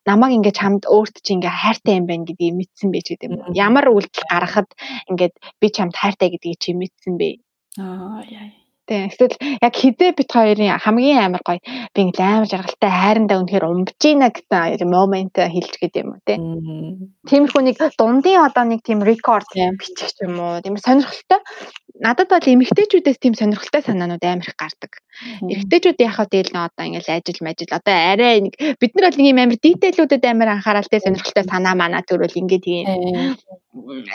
[0.05, 3.41] намайг ингээд чамд өөрт чи ингээд хайртай юм байна гэдгийг мэдсэн бэ гэдэг юм.
[3.57, 4.69] Ямар үйлдэл гаргахад
[5.09, 7.41] ингээд би чамд хайртай гэдгийг чи мэдсэн бэ?
[7.81, 8.66] Аа яа.
[8.87, 9.11] Тийм.
[9.11, 9.35] Эсвэл
[9.67, 11.59] яг хизээ бит хоёрын хамгийн амар гоё
[11.91, 16.39] би ингээл амар жаргалтай хайрандаа үнэхээр умбж ийна гэсэн момент хэлж гээд юм уу тий.
[17.27, 20.63] Тиймэрхүү нэг дундын одоо нэг тийм рекорд бичих юм уу.
[20.63, 21.43] Тийм сонирхолтой.
[21.99, 25.03] Надад бол эмэгтэйчүүдээс тийм сонирхолтой санаанууд амар их гардаг.
[25.41, 29.29] Эрэгтэйчүүд яхаа дээл нэ одоо ингээл ажил мажил одоо арай нэг бид нар бол нэг
[29.33, 32.85] юм амар дитейлүүдэд амар анхааралтай сонирхолтой санаа манаа төрөл ингээд тийм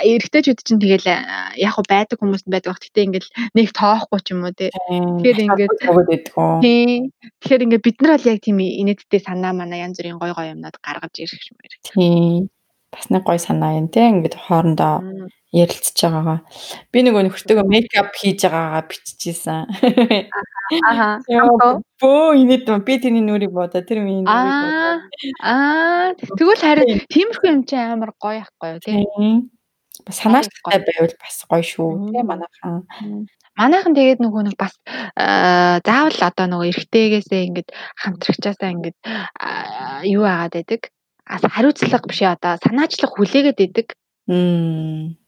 [0.06, 1.10] эрэгтэйчүүд чинь тэгэл
[1.58, 2.78] яг хөө байдаг хүмүүс байдаг.
[2.78, 4.70] Гэхдээ ингээл нэг тоохгүй ч юм уу тий.
[4.70, 5.74] Тэгэхээр ингээд
[7.42, 10.78] Тэгэхээр ингээд бид нар бол яг тийм инээдтэй санаа манаа янз бүрийн гой гой юмнууд
[10.82, 11.78] гаргаж ирэх юм байна.
[11.86, 12.50] Тийм.
[12.92, 14.04] Бас нэг гой санаа юм тий.
[14.04, 14.96] Ингээд хоорондоо
[15.52, 16.40] ярилцж байгаагаа.
[16.92, 19.68] Би нөгөө нөхөртөөгөө мейкап хийж байгаагаа биччихсэн.
[20.88, 21.20] Аха.
[22.00, 25.04] Бөө инээд би тэрний нүрийг бодоо тэр миний нүрийг бодоо.
[25.44, 29.04] Аа тэгвэл харин тиймэрхүү юм чи амар гоё ахгүй юу тий.
[30.08, 32.88] Бас санаачтай байвал бас гоё шүү тий манайхан.
[33.60, 34.80] Манайхан тэгээд нөгөө нэг бас
[35.84, 38.98] заавал одоо нөгөө эргэтэйгээсээ ингээд хамтрагчаасаа ингээд
[40.08, 40.88] юу агаад байдаг.
[41.32, 43.88] Хариуцлага биш одоо санаачлах хүлээгээд байдаг.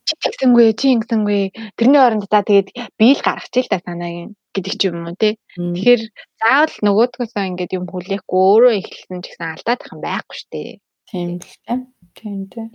[0.03, 1.41] Чи тэгсэнгүй, чи ингэсэнгүй.
[1.79, 5.39] Тэрний оронд за тэгээд би л гаргачих л та санааг гэдэг ч юм уу тий.
[5.55, 6.01] Тэгэхээр
[6.43, 10.71] заавал нөгөөдгөөсөө ингээд юм хүлээхгүй өөрөө эхэлсэн ч гэсэн алдаад их юм байхгүй шүү дээ.
[11.09, 11.77] Тийм л тий.
[12.19, 12.67] Тийм тий.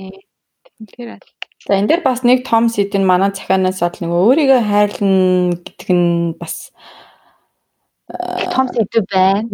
[0.81, 1.29] Тэгэхээр аль
[1.67, 5.91] За энэ дээр бас нэг том сэдв нь манай цахианаас бол нөгөө өөрийгөө хайрлна гэдэг
[5.91, 6.71] нь бас
[8.09, 9.45] том сэдв байна.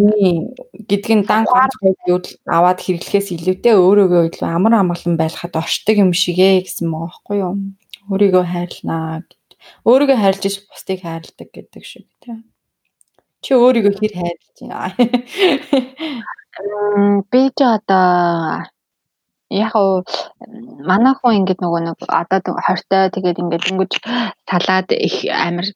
[0.88, 6.14] Гэдг нь дан ганцхан зүйл аваад хэрэглэхээс илүүтэй өөрөөгөө илүү амар амгалан байлахад оршдог юм
[6.14, 7.54] шигэ гэсэн мөн байхгүй юу?
[8.10, 9.58] Өөрийгөө хайрлнаа гэд.
[9.88, 12.46] Өөрийгөө хайрлж иш бусдыг хайрладаг гэдэг шиг тийм.
[13.42, 14.94] Чи өөрийгөө хэр хайрлаж байна?
[17.30, 18.70] Би ч одоо
[19.50, 20.06] яг уу
[20.90, 23.92] манай хүн ингээд нөгөө нэг одоо хортой тэгээд ингээд өнгөж
[24.50, 25.66] талаад их амар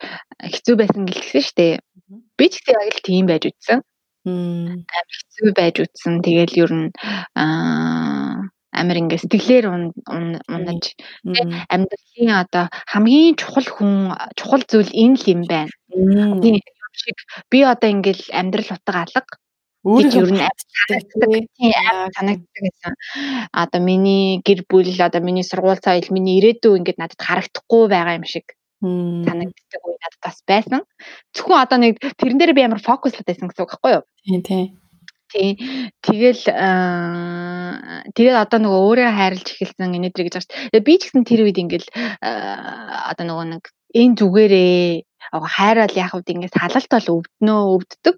[0.53, 1.75] хэцүү байсан гэлсэн шүү дээ.
[2.09, 3.79] Би ч гэсэн яг л тийм байж үтсэн.
[4.25, 6.13] Амар хэцүү байж үтсэн.
[6.25, 6.89] Тэгэл ер нь
[7.37, 10.85] аа амар ингээ сэтгэлээр унаж.
[11.73, 13.93] Амьдралын одоо хамгийн чухал хүн
[14.39, 15.73] чухал зүйл энэ л юм байна.
[16.99, 17.19] Шиг
[17.51, 19.35] би одоо ингээл амьдрал утга алга.
[19.87, 21.31] Өөрийгөө ер нь санагддаг.
[22.17, 22.95] Санагддаг гэсэн.
[23.55, 28.27] Одоо миний гэр бүл, одоо миний сургууль соёл, миний ирээдүй ингээд надад харагдахгүй байгаа юм
[28.27, 30.83] шиг санагддаг үе надад бас байсан.
[31.35, 34.05] Зөвхөн одоо нэг тэрэн дээр би амар фокуслаад байсан гэсэн үг байхгүй юу?
[34.23, 34.67] Тийм тийм.
[35.29, 35.61] Тий.
[36.01, 36.41] Тэгэл
[38.17, 40.53] тэгэл одоо нөгөө өөрөө хайрлж эхэлсэн энэдрийг гэж байна.
[40.73, 41.89] Тэгээ би ч гэсэн тэр үед ингээл
[43.13, 45.05] одоо нөгөө нэг энэ зүгээрээ
[45.37, 48.17] хайрал яхавд ингээд салалт бол өвднөө өвддөг.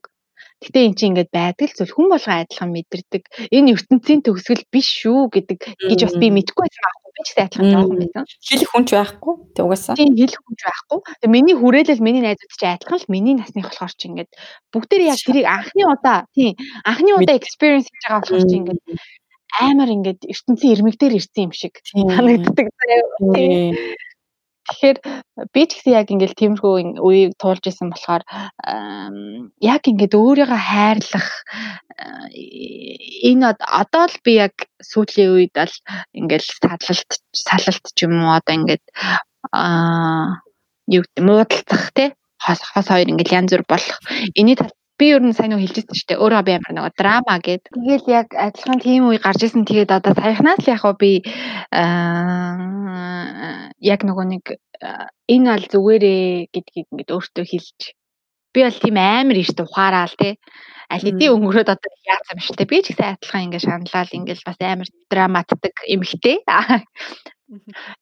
[0.61, 3.23] Гэтэ эн чинь ингээд байдаг л зүйл хүн болгоо адилхан мэдэрдэг.
[3.51, 5.59] Энэ ертөнцийн төгсгөл биш шүү гэдэг
[5.90, 7.00] гэж бас би мэдэхгүй байсан.
[7.14, 8.25] Би ч гэсэн адилхан жоохон байсан.
[8.49, 9.35] Хэлэх хүн ч байхгүй.
[9.55, 9.94] Тэг угаасаа.
[9.99, 10.99] Тийм хэлэх хүн ч байхгүй.
[11.20, 14.31] Тэг миний хүрээлэл миний найзууд ч адилхан л миний насных болохоор чи ингээд
[14.73, 16.55] бүгдээр яг тэрийг анхны удаа тийм
[16.87, 18.81] анхны удаа experience хийж байгаа болохоор чи ингээд
[19.59, 22.66] амар ингээд ертөнцийн ирмэг дээр ирсэн юм шиг санагддаг.
[23.35, 23.75] Тийм.
[24.70, 24.98] Тэгэхээр
[25.50, 28.22] би ч гэсэн яг ингээд тиймэрхүү үеийг туулж исэн болохоор
[29.59, 31.28] яг ингээд өөрийгөө хайрлах
[33.26, 35.74] энэ одоо л би яг сүүлийн үед л
[36.14, 38.85] ингээд салалт салалт ч юм уу одоо ингээд
[39.50, 40.38] аа
[40.87, 42.09] юу гэдэг муудалцах тий
[42.40, 43.98] хос хос хоёр ингээд янз бүр болох.
[44.38, 46.21] Энэний тал би ер нь сайн уу хэлжсэн шүү дээ.
[46.21, 47.73] Өөрөө би амар нөгөө драма гэд.
[47.73, 49.65] Тэгэл яг адилхан тийм үе гарч исэн.
[49.65, 51.25] Тэгээд одоо саяхнаас л яг би
[51.73, 54.45] аа яг нөгөө нэг
[55.33, 57.81] энэ бол зүгээрээ гэдгийг ингээд өөртөө хэлж
[58.53, 60.37] би бол тийм амар ирт ухаараал те
[60.91, 62.71] аль хэдийн өнгөрөөд одоо яасан юм дээ.
[62.71, 66.37] Би ч гэсэн адилхан ингээд шаналал ингээд бас амар драматдаг эмхтэй.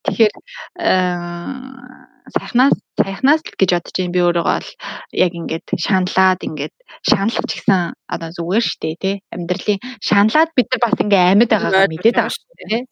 [0.05, 0.35] Тэгэхээр
[2.35, 4.71] саяхнаас саяхнаас л гэж бодож юм би өөрийгөө бол
[5.25, 6.75] яг ингээд шаналаад ингээд
[7.09, 9.17] шаналх ч гэсэн одоо зүгээр штэ тий.
[9.33, 12.83] Амьдралын шаналаад бид нар бас ингээ амьд байгаагаа мэдээд байгаа шүү дээ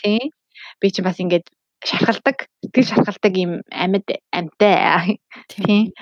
[0.00, 0.20] тий.
[0.80, 1.46] би чинь бас ингээд
[1.88, 4.06] шархалдаг сэтгэл шархалдаг юм амьд
[4.36, 5.16] амьтай
[5.48, 5.92] тий.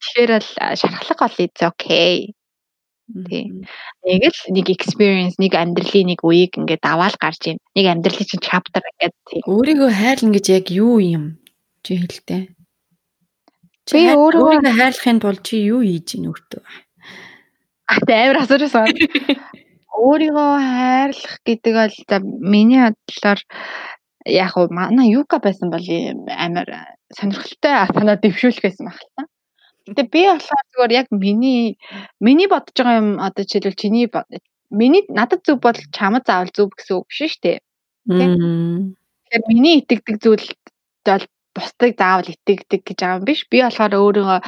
[0.00, 0.48] Тэгэхээр л
[0.80, 2.32] шархлах бол it's okay
[3.28, 3.44] тий.
[4.04, 7.58] Нэг л нэг experience нэг амьдралын нэг үеийг ингээд аваад гарч ийн.
[7.76, 9.40] Нэг амьдралын чинь chapter гэдэг тий.
[9.44, 11.38] Өөрийгөө хайрлна гэж яг юу юм?
[11.84, 12.54] Чи хэлтэй
[13.88, 16.62] чи өөрийгөө хайрлахын тулд чи юу хийж ийн өөртөө?
[17.92, 18.88] А амар асуурсан.
[19.92, 23.40] Өөрийгөө хайрлах гэдэг бол за миний бодлоор
[24.24, 29.22] яг уу манай юка байсан бол амар сонирхолтой санаа дэвшүүлэх байсан баг л та.
[29.88, 31.76] Гэтэ би болохоор зүгээр яг миний
[32.20, 34.06] миний бодож байгаа юм одоо жишээлбэл чиний
[34.70, 37.58] миний надад зөв бол чамд заавал зөв гэсэн үг биш шүү дээ.
[38.08, 40.46] Тэгэхээр миний итгэдэг зүйл
[41.04, 43.40] бол бусдыг заавал итгэдэг гэж байгаа юм биш.
[43.50, 44.40] Би болохоор өөрийгөө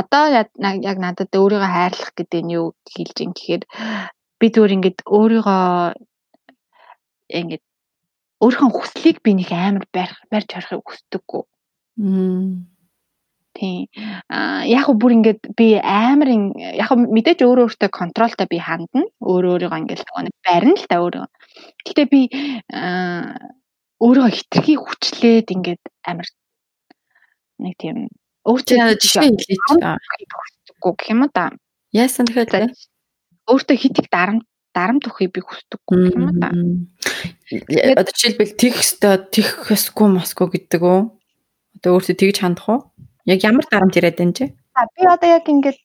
[0.00, 3.62] одоо яг надад өөрийгөө хайрлах гэдэг нь юу хэлж ин гэхээр
[4.40, 5.64] би зүгээр ингээд өөрийгөө
[7.40, 7.64] ингээд
[8.42, 11.42] өөрийнхөө хүслийг би нэг амар барь барьж харахыг хүсдэггүй.
[13.52, 13.90] Тийм.
[14.30, 19.02] Аа яг го бүр ингээд би амар яг мэдээж өөрөө өөртөө контролтой би хандна.
[19.18, 20.06] Өөрөө өөрийгөө ингээд
[20.46, 21.26] барина л та өөрөө.
[21.86, 22.20] Гэтэ би
[22.70, 23.34] аа
[23.98, 26.28] өөрийгөө хитрхи хүчлээд ингээд амар
[27.58, 28.08] нэг тийм
[28.46, 31.52] өөртөө жишээ хэлээч хүсдэггүй гэх юм да.
[31.92, 32.72] Яасан тэгэхээр
[33.50, 36.48] өөртөө хит их дарамт дарамт өгөхийг би хүсдэггүй гэх юм да.
[37.98, 41.00] Одоо жишээлбэл тех өстой тех өсгүй мосгүй гэдэг үү?
[41.82, 42.80] Одоо өөртөө тэгж хандах уу?
[43.26, 44.44] Яг ямар дарамт ирээд байна чи?
[44.72, 45.78] За би одоо яг ингээд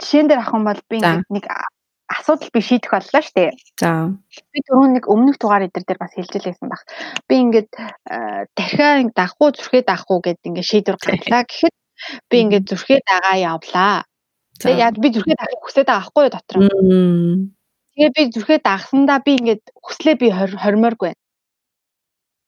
[0.00, 1.46] жишээн дээр авах юм бол би ингээд нэг
[2.08, 3.50] асуудал би шийдэх боллоо шүү дээ.
[3.80, 4.12] За.
[4.52, 6.82] Би түрүүн нэг өмнөх дугаар эдэр дээр бас хэлжлээсэн баг.
[7.28, 7.70] Би ингээд
[8.56, 11.74] дахиад дахгүй зүрхээ дахгүй гэд ингээд шийдвэр гаргалаа гэхэд
[12.28, 14.04] би ингээд зүрхээ дагаа явлаа.
[14.60, 16.56] Тэгээ яг би зүрхээ дахыг хүсээд байгаа байхгүй юу дотор.
[17.94, 21.12] Тэгээ би зүрхээ дагсандаа би ингээд хүслээ би хормооргүй.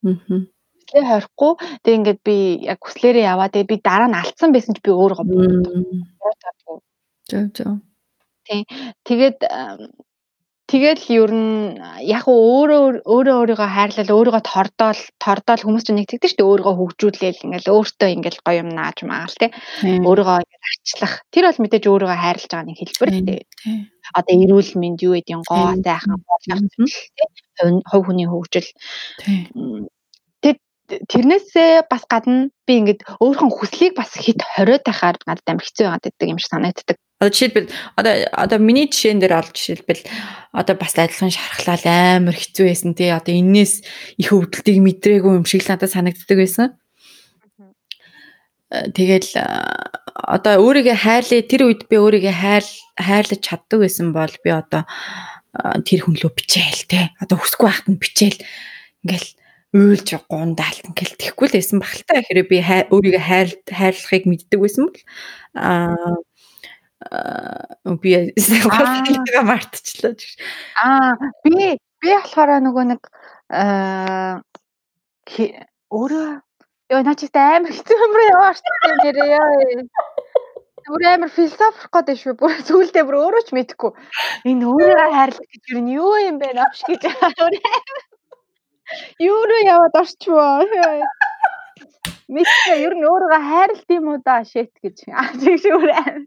[0.04, 0.46] Аа.
[0.86, 3.50] Хүслээ хорихгүй тэгээ ингээд би яг хүслээрээ яваа.
[3.50, 6.78] Тэгээ би дараа нь алдсан байсан ч би өөрөө боддог.
[7.26, 7.82] Зөв зөв.
[8.46, 8.62] Тий.
[9.02, 9.42] Тэгээд
[10.70, 16.34] тэгэл ер нь яг өөрөө өөрөө өөрийгөө хайрлал өөрийгөө тордоол тордоол хүмүүс чинь нэг тэгдэж
[16.34, 19.50] шүү дээ өөрийгөө хөгжүүлээл ингээл өөртөө ингээл гоё юм нааж маагаал тий.
[20.06, 21.14] Өөрийгөө ингээл арчлах.
[21.34, 23.40] Тэр бол мэдээж өөрийгөө хайрлаж байгаа нэг хэлбэр тий.
[24.14, 27.26] Одоо эрүүл мэнд юу нь гоо сайхан болох тий.
[27.90, 28.70] Хувь хүний хөгжил.
[30.86, 31.02] Тий.
[31.10, 36.06] Тэрнээсээ бас гадна би ингээд өөрийнхөө хүслийг бас хит хориод байхаар надад амар хэцүү байгаад
[36.06, 36.96] байдаг юм шиг санагддаг.
[37.18, 37.68] Одоо жишээлбэл
[37.98, 40.02] одоо одоо миний жишээн дээр олж жишээлбэл
[40.54, 43.82] одоо бас адилхан шархлал амар хэцүү байсан тий одоо энээс
[44.14, 46.78] их өвдөлтийг мэдрээгүй юм шиг л надад санагддаг байсан.
[48.70, 49.30] Тэгэл
[50.14, 54.86] одоо өөрийгөө хайрлаа тэр үед би өөрийгөө хайр хайрлаж чаддаг байсан бол би одоо
[55.82, 58.38] тэр хүн лөө бичээл те одоо хүсэхгүй байхад нь бичээл
[59.06, 59.28] ингээл
[59.76, 65.00] уйлж гундаалт ингээл тэхгүй л байсан багталтаа хэрэг би өөрийгөө хайр хайрлахыг мэддэг байсан бол
[65.60, 66.16] аа
[68.00, 68.10] би
[68.40, 70.16] сайгаа мартчихлаа.
[70.80, 71.12] Аа
[71.44, 73.02] би би болохоор нөгөө нэг
[73.52, 74.40] аа
[75.92, 76.28] өөрөө
[76.94, 78.58] ёо начигт амар хэцүү юм руу яваач
[79.04, 79.84] нэрээ яа.
[80.86, 82.34] Бүр амар философик гэдэг шүү.
[82.38, 83.90] Бүр зүйлдээ бүр өөрөө ч мэдэхгүй.
[84.50, 85.64] Энэ өөрөө хайрлах гэж
[85.98, 87.02] юу юм бэ навш гэж
[89.18, 90.62] Юу руу яваад орчвоо.
[92.26, 95.10] Мэдээ ер нь өөрийгөө хайрлт юм уу да шэт гэж.
[95.14, 96.26] Аа тийм шүү амар.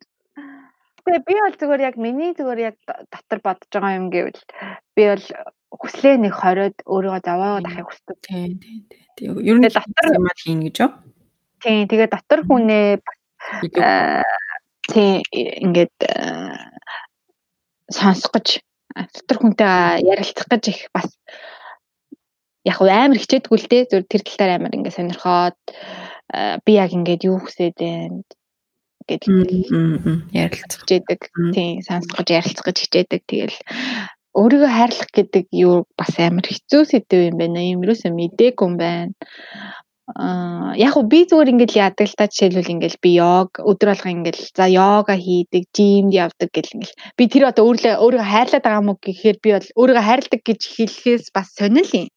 [1.04, 4.42] Гэтэ би бол зүгээр яг миний зүгээр яг дотор бодож байгаа юм гэвэл
[4.96, 5.26] би бол
[5.76, 8.18] хүслээ нэг хориод өөрийгөө зовоогоод ахыг хүсдэг.
[8.24, 8.80] Тийм тийм
[9.18, 9.32] тийм.
[9.44, 10.92] Ер нь дотор юмаа хийн гэж юу?
[11.60, 13.04] Тийм тэгээ дотор хүнээ
[14.88, 15.96] тийм ингээд
[17.92, 18.48] сонсох гэж
[18.96, 21.12] дотор хүнтэй ярилцах гэж их бас
[22.70, 25.60] яг амар хичээдгүй л дээ зөв тэр тал дээр амар ингээд сонирхоод
[26.66, 28.22] би яг ингээд юу хүсээд байна
[29.10, 31.20] гэдэл ярилцах хичээдэг.
[31.56, 33.22] Тийм сонсгож ярилцах гэж хичээдэг.
[33.26, 33.58] Тэгэл
[34.38, 37.60] өөрийгөө хайрлах гэдэг юу бас амар хэцүү сэдв юм байна.
[37.66, 39.14] Ийм юусоо мдээгүй юм байна.
[40.18, 44.10] Аа яг уу би зүгээр ингээл яадаг л та жишээлбэл ингээл би йог өдөр болго
[44.10, 48.86] ингээл за йога хийдэг, жимд явдаг гэл ингээл би тэр одоо өөрлөө өөрийгөө хайрлаад байгаа
[48.86, 52.10] мó гэхээр би бол өөрийгөө хайрладаг гэж хэлэхээс бас сонирл юм.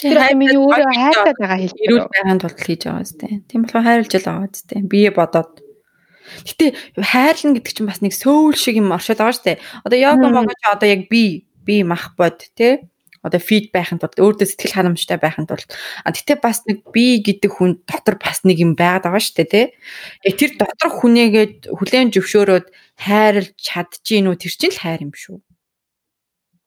[0.00, 1.84] Тэр миний өөрийгөө хайрлаад байгаа хэлбэр.
[1.84, 3.32] Эрүүл байгаан тулд хийж байгаа үстэй.
[3.46, 4.80] Тийм болохоор хайрлж л байгаа үстэй.
[4.88, 5.52] Бие бодоод
[6.46, 9.62] Гэтэ хайрлна гэдэг чинь бас нэг сөүл шиг юм оршоод байгаа дээ.
[9.84, 12.86] Одоо йога могож одоо яг би би мах бод тий
[13.20, 17.50] одоо фид байхын тулд өөртөө сэтгэл ханамжтай байхын тулд а тэгтээ бас нэг би гэдэг
[17.52, 19.66] хүн дотор бас нэг юм байгаад байгаа шүү дээ тий.
[20.24, 25.36] Яг тэр доторх хүнээгээд хүлэн зөвшөөрөөд хайрлж чадчихээн үү тэр чинь л хайр юм шүү.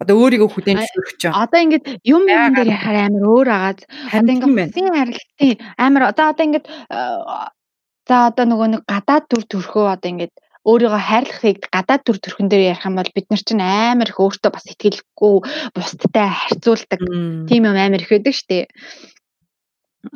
[0.01, 1.33] Одоо өөрийгөө хүлэн зөвшөөрөх чинь.
[1.33, 3.79] Одоо ингээд юм юм дээр яхаар амар өөр агаад
[4.09, 6.65] одоо ингээд хүсийн харилцаа амар одоо одоо ингээд
[8.03, 10.33] За одоо нөгөө нэг гадаад төр төрхөө одоо ингээд
[10.67, 14.51] өөрийгөө хайрлахыг гадаад төр төрхөн дээр ярих юм бол бид нар чинь амар их өөртөө
[14.51, 15.35] бас итгэлгүй
[15.75, 16.99] бусдтай харьцуулдаг
[17.47, 18.67] тийм юм амар их байдаг штэ.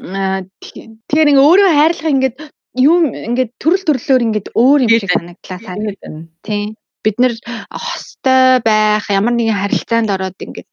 [0.04, 2.36] Аа тэгэхээр ингээ өөрийгөө хайрлах ингээд
[2.76, 6.28] юм ингээд төрөл төрлөөр ингээд өөр юм шиг санагдлаа санагдана.
[6.44, 7.34] Тийм бид нэр
[7.72, 10.72] хостой байх ямар нэгэн харилцаанд ороод ингээд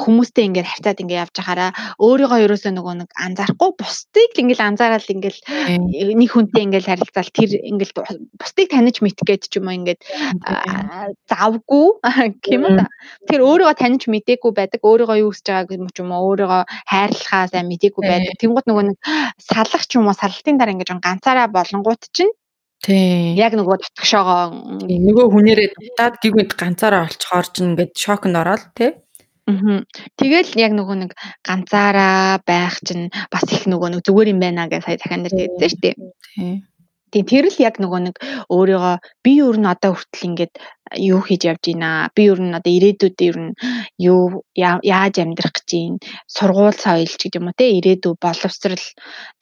[0.00, 5.08] хүмүүстэй ингээд харьцаад ингээд явж байхаараа өөрийгөө ерөөсөө нөгөө нэг анзаарахгүй бусдыг л ингээд анзаараад
[5.08, 5.38] ингээд
[6.18, 7.92] нэг хүнтэй ингээд харилцаал тэр ингээд
[8.38, 10.00] бусдыг таних мэд гээд ч юм уу ингээд
[11.28, 11.86] завгүй.
[12.44, 12.74] Гэм үү
[13.28, 17.44] тэр өөрийгөө таних мдээгүй байдаг өөрийгөө юу хийж байгааг юм ч юм уу өөрийгөө хайрлахаа
[17.50, 18.40] сайн мдээгүй байдаг.
[18.40, 18.98] Тэнгууд нөгөө нэг
[19.50, 22.32] салах ч юм уу сарлтын дараа ингээд ганцаараа болонгууд чинь
[22.84, 23.34] Тийм.
[23.34, 24.42] Яг нөгөө татгшоогоо
[24.86, 28.90] нөгөө хүнээрээ дутаад гівгэнд ганцаараа олцохоор ч ингээд шокнд ороод тий.
[29.50, 29.82] Аа.
[30.14, 31.10] Тэгэл яг нөгөө нэг
[31.42, 35.68] ганцаараа байх чинь бас их нөгөө нэг зүгээр юм байна гэж сая дахиад нэр хэлсэн
[35.72, 35.94] шүү дээ.
[36.36, 36.56] Тийм.
[37.12, 38.16] Тийм тэр л яг нөгөө нэг
[38.52, 40.54] өөрийгөө би өөр нь одоо хүртэл ингээд
[41.00, 42.08] юу хийж явж байна.
[42.16, 43.52] Би өөр нь одоо ирээдүйд ер нь
[43.96, 45.98] юу яаж амьдрах гэж байна.
[46.28, 48.86] Сургууль соёл ч гэдэг юм уу те ирээдүй боловсрал.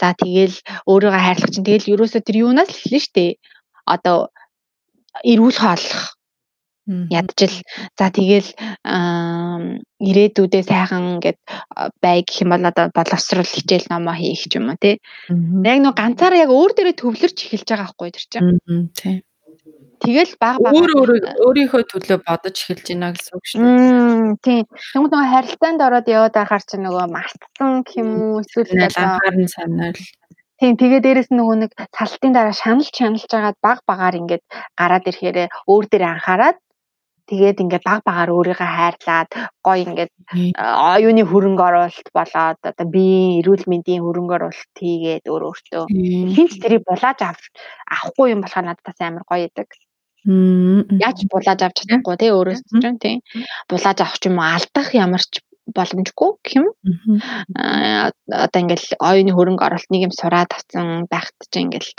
[0.01, 0.57] За тэгэл
[0.91, 3.27] өөрийгөө хайрлах чинь тэгэл ерөөсөө тэр юунаас л эхэлнэ штэ.
[3.87, 4.19] Одоо
[5.25, 6.16] эрүүл хооллох
[6.87, 7.55] ядчил
[7.99, 8.49] за тэгэл
[9.99, 11.41] ирээдүйдээ сайхан ингээд
[11.99, 15.03] бай гэх юм бол одоо боловсрал хичээл номоо хийх ч юм уу тий.
[15.67, 18.61] Яг нэг ганцаараа яг өөр дээрээ төвлөрч эхэлж байгаа байхгүй тэр чинь.
[18.95, 19.17] Тий.
[19.97, 21.11] Тэгэл баг баг өөр өөр
[21.43, 24.37] өөрийнхөө төлөө бодож эхэлж байна гэсэн үг шүү дээ.
[24.45, 24.65] Тийм.
[24.69, 29.99] Тэгмээ нөгөө харилцаанд ороод яваад байхаар чи нөгөө мартсан юм уу эсвэл анхаарн санаал
[30.57, 34.45] Тийм тэгээ дээрэс нөгөө нэг салтын дараа шаналж шаналж байгаад баг багаар ингээд
[34.81, 36.57] гараад ирэхээр өөр дээр анхаарад
[37.27, 39.31] Тэгээд ингээд баг багаар өөрийгөө хайрлаад
[39.67, 40.13] гоё ингээд
[40.95, 45.83] оюуны хөрөнгө оруулалт болоод одоо биеийн эрүүл мэндийн хөрөнгө оруулалт хийгээд өөр өөртөө
[46.37, 49.69] хинч тэрийг булааж авахгүй юм болохоор надад амар гоё идэг.
[50.27, 53.17] Яаж булааж авч чадахгүй тий өөрөөс чинь тий.
[53.71, 56.67] Булааж авах юм алдах ямар ч боломжгүй гэх юм.
[57.59, 58.11] Аа
[58.47, 61.91] одоо ингээл оюуны хөрөнгө оруулалт нэг юм сураад авсан байхад чинь ингээл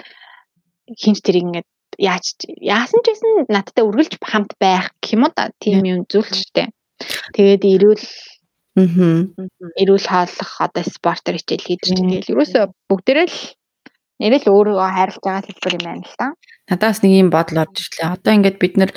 [0.96, 2.25] хинч тэрийг ингээд яаж
[2.62, 5.51] яасан ч гэсэн надтай үргэлж хамт байх гэх юм да.
[5.60, 6.69] Тийм юм зүйл ч гэдэг.
[7.33, 8.05] Тэгээд эрүүл
[8.77, 13.38] эрүүл хааллах одоо спортер хичээл хийдэг чинь тэгэл ерөөсө бүгдээрээ л
[14.21, 16.27] нэрэл өөрийгөө хайрлаж байгаа хэлбэр юм байна л та.
[16.69, 18.13] Надаас нэг юм бодол орж ирлээ.
[18.13, 18.91] Одоо ингээд бид нэр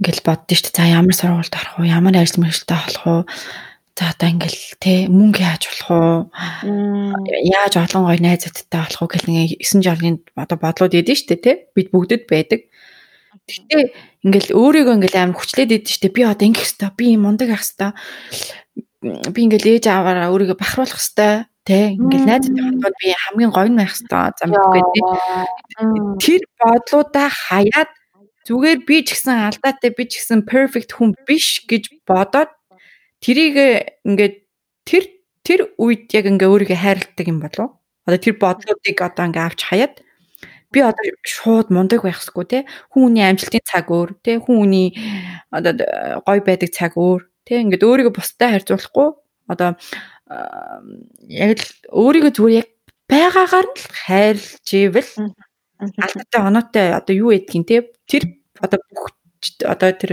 [0.00, 0.76] ингээл боддоо шүү дээ.
[0.80, 1.88] За ямар сургуульд орох уу?
[1.88, 3.22] Ямар ажил мэргэжилтэд болох уу?
[3.98, 6.30] За одоо ингээл те мөнгө яаж болох уу?
[7.42, 11.66] Яаж олон гоё найзуудтай болох уу гэх нэг 9 жолны одоо бодлууд идэв штэ те.
[11.74, 12.70] Бид бүгдэд байдаг.
[13.42, 13.90] Гэтэ
[14.22, 16.14] ингээл өөрийгөө ингээл амар хүчлээд идэв штэ.
[16.14, 21.50] Би одоо ингэх хэвээр би мундаг ах хэвээр би ингээл ээж аваараа өөрийгөө бахруулах хэвээр
[21.66, 25.00] те ингээл найзтай холбоод би хамгийн гоё нь байх хэвээр замгүй те.
[26.22, 27.90] Тэр бодлуудаа хаяад
[28.46, 32.54] зүгээр би ч гэсэн алдаатай би ч гэсэн perfect хүн биш гэж бодоод
[33.18, 33.56] Тэрийг
[34.06, 34.34] ингээд
[34.86, 35.04] тэр
[35.42, 37.68] тэр үед яг ингээ өөрийгөө хайрладаг юм болов?
[38.06, 39.94] Одоо тэр бодлуудыг одоо ингээ авч хаяад
[40.72, 42.58] би одоо шууд мундаг байхсгүй те.
[42.92, 44.38] Хүн хүний амжилтын цаг өөр те.
[44.38, 44.88] Хүн хүний
[45.50, 45.72] одоо
[46.22, 47.64] гой байдаг цаг өөр те.
[47.64, 49.08] Ингээд өөрийгөө бусдад харьцуулахгүй
[49.48, 49.80] одоо
[51.26, 52.68] яг л өөрийгөө зүгээр яг
[53.08, 55.12] байгаагаар нь хайрлж ивэл
[55.80, 57.88] алдтай оноотой одоо юу ядгийн те.
[58.04, 58.28] Тэр
[58.60, 59.16] одоо бүх
[59.64, 60.10] одоо тэр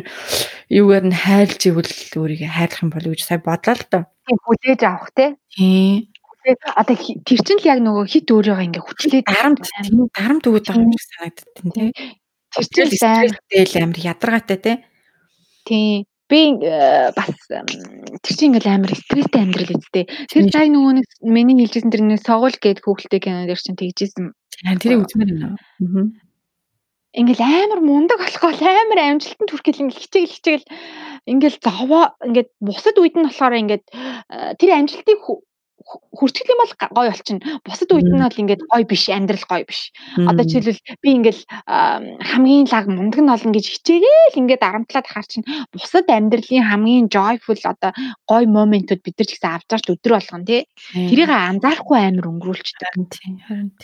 [0.69, 4.03] юугаар нь хайрлж ивэл өөрийгөө хайрлах юм болов гэж сая бодлоо л доо.
[4.25, 5.25] Тийм хүлээж авах те.
[5.53, 6.09] Тийм.
[6.45, 9.59] Одоо тэр чинь л яг нөгөө хит өөрийгөө ингээ хүчлээд дарамт
[10.13, 11.83] дарамт өгöd байгаа юм шиг санагддаг тийм те.
[12.53, 14.73] Тэр чинь стресстэй амар ядаргаатай те.
[15.65, 16.05] Тийм.
[16.25, 20.05] Би э, бас тэр чинь ингээл амар стресстэй амьдрал үсттэй.
[20.29, 24.33] Тэр цай нөгөө нэг миний хэлжсэн тэр нэг согуул гээд хүүхэлтэй кино дээр чинь тэгжсэн.
[24.81, 25.53] Тэрийг үзмээр байна.
[25.53, 26.24] Аа
[27.15, 30.65] ингээл амар мундаг болохгүй амар амжилтанд хүрэхэл ингээл хичээл хичээл
[31.31, 35.19] ингээл зовоо ингээд бусад үед нь болохоор ингээд э, тэр амжилтыг
[35.85, 37.61] хүртгэл юм бол гоё болчихно.
[37.61, 39.93] Бусад үед нь бол ингээд гоё биш, амьдрал гоё биш.
[40.17, 41.39] Одоо жишээлбэл би ингээд
[42.25, 47.61] хамгийн лаг мундаг нь олон гэж хичээгээл ингээд арамтлаад хаар чинь бусад амьдралын хамгийн joyful
[47.69, 47.91] одоо
[48.25, 50.61] гоё моментууд бид нар ч гэсэн авч байгаач өдөр болгон тий.
[50.93, 52.93] Тэрийг анзаарахгүй амар өнгөрүүлчихдэг.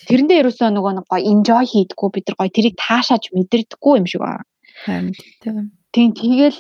[0.10, 4.22] Тэрэндээ ерөөсөө нөгөө нэг гоё enjoy хийдэггүй бид нар гоё тэрийг таашааж мэдэрдэггүй юм шиг
[4.26, 4.46] байна.
[4.86, 5.14] Харин
[5.92, 6.58] тийм тэгэл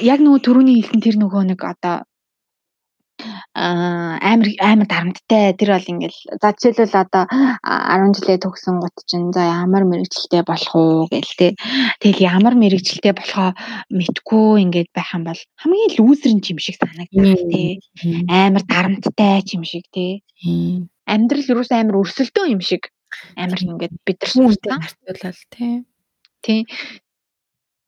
[0.00, 2.08] яг нөгөө төрөний хэлсэн тэр нөгөө нэг одоо
[3.54, 5.54] амар амар дарамттай.
[5.58, 10.74] Тэр бол ингээл за жишээлбэл одоо 10 жилээ төгсөн гут чинь за ямар мэрэгчлээ болох
[10.74, 11.48] уу гээл те.
[12.00, 13.50] Тэгэл ямар мэрэгчлээ болохоо
[13.90, 17.62] мэдгүй ингээд байх юм бол хамгийн лүүзер юм шиг санагддаг те.
[18.30, 20.22] Амар дарамттай юм шиг те.
[21.04, 22.88] Амьдрал юус амар өрсөлдөө юм шиг
[23.36, 25.66] амар ингээд бид нар хүмүүстэй харьцуулал те.
[26.42, 26.64] Тийм.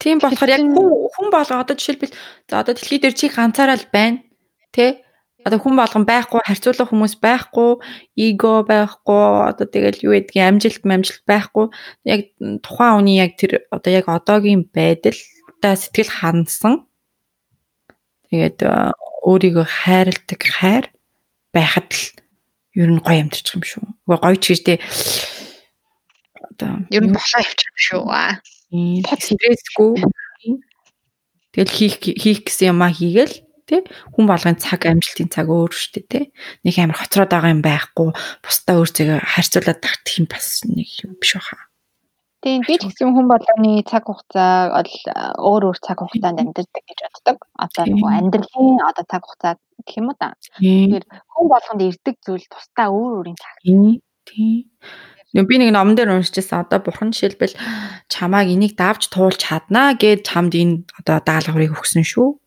[0.03, 2.13] Тийм болохоор яг хүн болго одоо жишээлбэл
[2.49, 4.19] за одоо дэлхий дээр чи ганцаараа л байна.
[4.75, 4.99] Тэ?
[5.43, 7.71] Одоо хүн болгон байхгүй, харьцуулах хүмүүс байхгүй,
[8.15, 11.65] эго байхгүй, одоо тэгэл юу гэдгийг амжилт амжилт байхгүй.
[12.07, 12.31] Яг
[12.63, 16.87] тухайн хүний яг тэр одоо яг одоогийн байдалтай сэтгэл хандсан.
[18.31, 18.63] Тэгээд
[19.23, 20.85] өөрийгөө хайрладаг хайр
[21.53, 22.03] байхад л
[22.73, 23.83] ер нь гоё амьдчих юм шүү.
[24.09, 24.77] Угаа гоё ч гэжтэй
[26.41, 28.01] одоо ер нь бослоо явчих юм шүү.
[29.05, 29.91] Под стрессгүй.
[31.53, 33.81] Тэгэл хийх хийх гэсэн юмаа хийгээл тий
[34.13, 36.25] хүн болгоны цаг амжилтын цаг өөр шүү дээ тий
[36.65, 38.09] нэг амар хоцроод байгаа юм байхгүй
[38.43, 41.71] бусдаа өөр зэгээ харьцуулаад тагтах юм бас нэг юм биш баха
[42.43, 44.83] Тийм би ч гэсэн хүн болгоны цаг хугацаа
[45.39, 47.37] өөр өөр цаг хугацаанд амьдардаг гэж боддог.
[47.55, 49.53] Одоо нөгөө амьдралын одоо цаг хугацаа
[49.87, 50.35] гэх юм уу та.
[50.59, 53.55] Тэгэхээр хүн болгонд ирдэг зүйл тусдаа өөр өөрийн цаг.
[54.27, 54.59] Тийм.
[55.47, 57.55] Би нэг номон дээр уншижсэн одоо бурхан жишээлбэл
[58.11, 62.43] чамааг энийг давж туулж чаднаа гэд чамд энэ одоо даалгаврыг өгсөн шүү.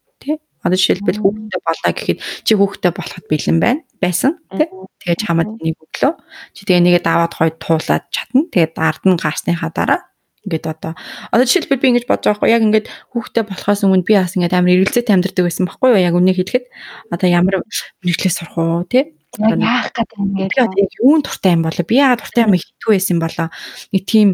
[0.67, 4.67] Одоо жишээлбэл хүүхдтэй болоо гэхэд чи хүүхдтэй болоход бэлэн байна байсан тий.
[5.07, 6.13] Тэгээд чамд энийг өглөө.
[6.51, 8.51] Чи тэгээ нэгэ даваад хойд туулаад чадна.
[8.51, 10.01] Тэгээд ард нь гарсныхаа дараа
[10.43, 10.93] ингээд одоо.
[11.31, 14.55] Одоо жишээлбэл би ингэж бодож байгаа хгүй яг ингээд хүүхдтэй болохоос өмнө би бас ингээд
[14.59, 16.03] амар эргэлзээтэй амьдардаг байсан байхгүй юу?
[16.03, 16.67] Яг үнийг хэлэхэд.
[17.15, 17.55] Одоо ямар
[18.03, 20.17] мэрэгчлээ сурах уу тий яах гэдэг.
[20.17, 23.49] ингээд юун туртай юм болоо би яагаад туртай юм хитүү байсан болоо?
[23.93, 24.29] Нэг тийм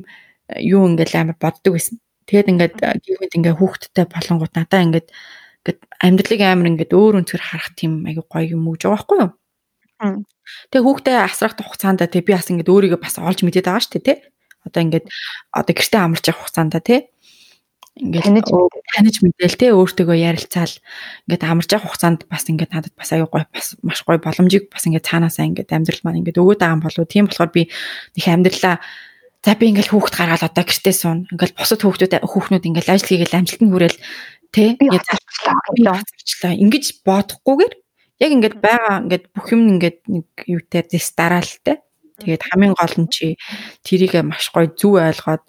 [0.61, 1.99] юу ингээд амар боддог байсан.
[2.27, 5.09] Тэгээд ингээд гівэнд ингээд хүүхдтэй болонгууд надаа ингээд
[5.63, 9.31] Гэт амьдралыг амар ингээд өөр өнцгөр харах тийм айгүй гоё юм өгж байгаа байхгүй юу?
[10.75, 14.07] Тэгээ хүүхдээ асрах хугацаанд тий би бас ингээд өөрийгөө бас олж мэдээд байгаа шүү дээ
[14.11, 14.19] тий.
[14.67, 15.07] Одоо ингээд
[15.55, 17.01] одоо гэртээ амарч явах хугацаанд тий
[17.93, 18.49] ингээд таниж
[18.97, 20.75] таниж мэдээл те өөртөөгөө ярилцаал.
[21.29, 24.89] Ингээд амарч явах хугацаанд бас ингээд надад бас аюу гой бас маш гой боломжийг бас
[24.89, 27.69] ингээд цаанаасаа ингээд амьдрал маань ингээд өгөөд байгаа юм болов тийм болохоор би
[28.17, 28.81] нэг амьдралаа
[29.45, 33.39] за би ингээд хүүхд гаргаад одоо гэртээ суун ингээд бусад хүүхдүүд хүүхнүүд ингээд ажил хийгээл
[33.45, 33.99] амжилтанд хүрээл
[34.53, 34.77] Тэ?
[34.77, 36.53] Ингээд зарчлаа.
[36.61, 37.75] Ингэж бодохгүйгээр
[38.21, 41.81] яг ингээд байгаа ингээд бүх юм ингээд нэг юутай дэс дараалтай.
[42.21, 43.35] Тэгээд хамгийн гол нь чи
[43.83, 45.45] тэрийг маш гоё зүв ойлгоод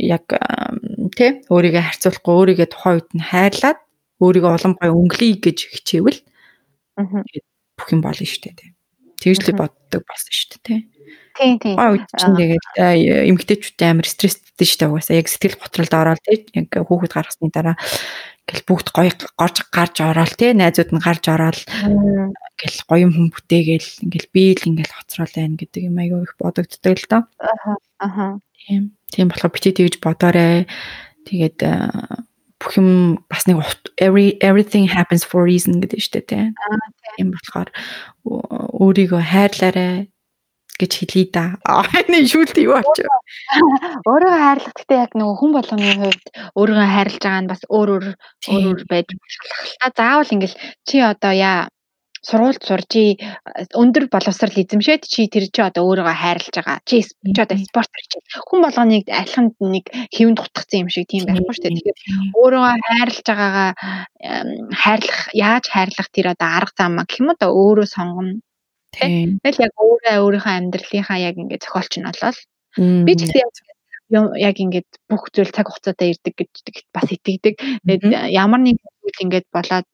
[0.00, 0.24] яг
[1.18, 3.78] тэ өөрийгөө харьцуулахгүй өөрийгөө тухайн үед нь хайрлаад
[4.20, 6.20] өөрийгөө улам гоё өнгөлөе гэж хичээвэл
[7.74, 8.72] бүх юм болно шүү дээ.
[9.18, 10.80] Тэгж л боддог болсон шүү дээ.
[11.34, 11.76] Тийм тийм.
[11.80, 12.66] Аа үед чинь тэгээд
[13.32, 17.76] эмгтээчүүдтэй амар стресстэй дээ угаасаа яг сэтгэл готролд ороод тийм яг хүүхэд гаргасны дараа
[18.44, 23.88] ингээл бүгд гоё горж гарч ороод тийм найзууд нь гарч ороод ингээл гоё хүн бүтээгээл
[24.04, 27.22] ингээл би л ингээл хоцрол байна гэдэг юм аягүй их бодогддог л доо.
[27.40, 27.72] Аха.
[27.98, 28.26] Аха.
[28.52, 28.94] Тийм.
[29.08, 30.68] Тийм болохоор бити тэгж бодоорой.
[31.24, 31.58] Тэгээд
[32.60, 33.60] бүх юм бас нэг
[33.96, 36.48] every everything happens for reason гэдэг шүү дээ тийм.
[37.16, 37.68] Тийм болохоор
[38.24, 40.13] өөрийгөө хайрлаарай
[40.80, 41.54] гэж хэлий да.
[42.10, 43.18] Энэ шүүлт юу ачаа.
[44.10, 46.26] Өөрийгөө хайрлах гэхдээ яг нөгөө хүн болгоны хувьд
[46.58, 48.06] өөрийгөө хайрлаж байгаа нь бас өөр өөр
[48.50, 49.86] өөр байж болох л та.
[49.94, 51.70] Заавал ингээл чи одоо яа
[52.24, 53.04] сургуульд суржи
[53.76, 56.78] өндөр боловсрал эзэмшээд чи тэр чи одоо өөрийгөө хайрлаж байгаа.
[56.88, 58.48] Чи чи одоо спортер хичээл.
[58.48, 61.74] Хүн болгоныг алханд нэг хэвэн дутгцсан юм шиг тийм байхгүй шүү дээ.
[61.76, 61.98] Тэгэхээр
[62.40, 63.70] өөрийгөө хайрлаж байгаагаа
[64.82, 68.40] хайрлах яаж хайрлах тэр одоо арга зам гэх юм да өөрөө сонгоно
[68.94, 69.38] Тийм.
[69.42, 72.38] Тэгэл яг өөрөө өөрийнхөө амьдралынхаа яг ингээд зохиолч нь болол.
[73.06, 73.74] Би ч гэсэн
[74.38, 76.52] яг ингээд бүх зүйл цаг хугацаатай ирдэг гэж
[76.94, 77.54] бас итгэдэг.
[77.58, 79.86] Тэгээд ямар нэг зүйл ингээд болоод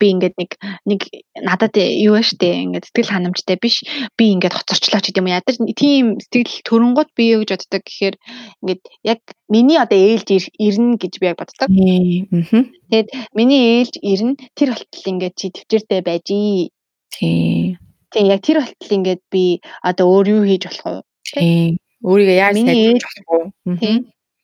[0.00, 0.50] би ингээд нэг
[0.88, 1.00] нэг
[1.44, 3.84] надад юу вэ штэ ингээд сэтгэл ханамжтай биш
[4.16, 8.16] би ингээд хоцорчлоо ч гэдэм юм ядаж тийм сэтгэл төрөнгөд би юу гэж боддог гэхээр
[8.64, 9.20] ингээд яг
[9.52, 11.68] миний одоо ээлж ирнэ гэж би яг боддог.
[11.68, 16.72] Тэгээд миний ээлж ирнэ тэр болтол ингээд чи төвчээртэй байж ий.
[17.14, 17.78] Тийм.
[18.10, 21.02] Тийм яг тэр болтол ингээд би одоо өөр юу хийж болох вэ?
[21.30, 21.78] Тийм.
[22.02, 23.76] Өөрийгөө яаж сайжруулах болох вэ?
[23.80, 23.98] Тийм.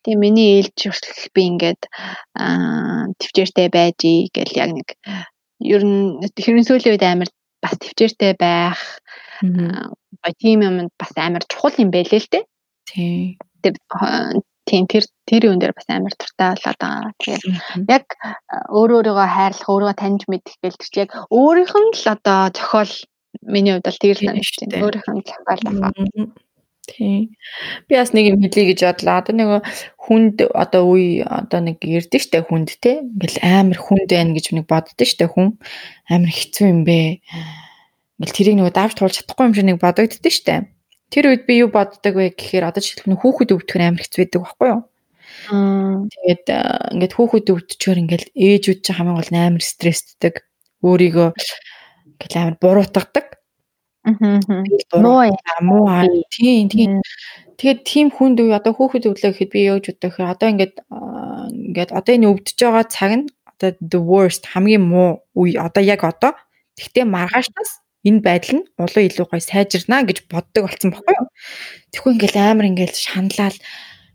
[0.07, 1.83] Тэгээ миний ээлж хүртэл би ингээд
[2.39, 3.99] аа төвчээртэй байж
[4.31, 4.89] гэл яг нэг
[5.67, 8.79] ер нь хэрэн сүүлийн үед амар бас төвчээртэй байх
[9.43, 12.45] аа тийм юм бас амар чухал юм байлээ л дээ.
[12.87, 13.39] Тийм.
[13.63, 13.75] Тэр
[14.67, 17.13] тийм тэр тэр юм дээр бас амар туртай болоод байгаа.
[17.23, 17.45] Тэгээд
[17.87, 18.07] яг
[18.69, 22.95] өөрөө өөрийгөө хайрлах, өөрийгөө таньж мэдэх гэл тэр чинь яг өөрийнх нь л одоо зохиол
[23.47, 24.85] миний хувьд бол тэгэл санагдаж байна.
[24.85, 25.93] Өөрийнх нь зохиол байгаа.
[26.87, 27.35] Тийм.
[27.89, 29.19] Би бас нэг юм хэлье гэж бодлоо.
[29.19, 29.49] Одоо нэг
[29.99, 33.03] хүнд одоо үе одоо нэг ярдэ штэ хүнд те.
[33.03, 35.59] Ингээл амар хүнд байна гэж нэг боддоо штэ хүн.
[36.07, 37.19] Амар хэцүү юм бэ.
[38.23, 40.55] Ингээл тэрийг нэг давж туулж чадахгүй юм шиг нэг бодогддөө штэ.
[41.11, 44.43] Тэр үед би юу боддог вэ гэхээр одоо жишээлбэл хүүхэд өвдөх нь амар хэцүү байдаг
[44.43, 44.83] байхгүй юу?
[45.47, 46.45] Тэгээд
[46.95, 50.35] ингээд хүүхэд өвдчихөр ингээл ээжүүд чинь хамгийн гол амар стрессддэг.
[50.83, 53.27] Өөрийгөө ингээл амар буруутгадаг.
[54.99, 55.31] Муу
[55.63, 55.87] муу
[56.35, 56.93] тийм тийм.
[57.59, 60.75] Тэгээд тийм хүнд үе одоо хүүхэд өглөө гэхэд би яаж боддог гэхээр одоо ингээд
[61.71, 66.03] ингээд одоо энэ өвдөж байгаа цаг нь одоо the worst хамгийн муу үе одоо яг
[66.05, 66.35] одоо.
[66.77, 71.29] Тэгтээ маргаашнаас энэ байдал нь улуу илүү гой сайжирнаа гэж боддог болсон байхгүй юу?
[71.91, 73.59] Тэгэхгүй ингээл амар ингээл шаналал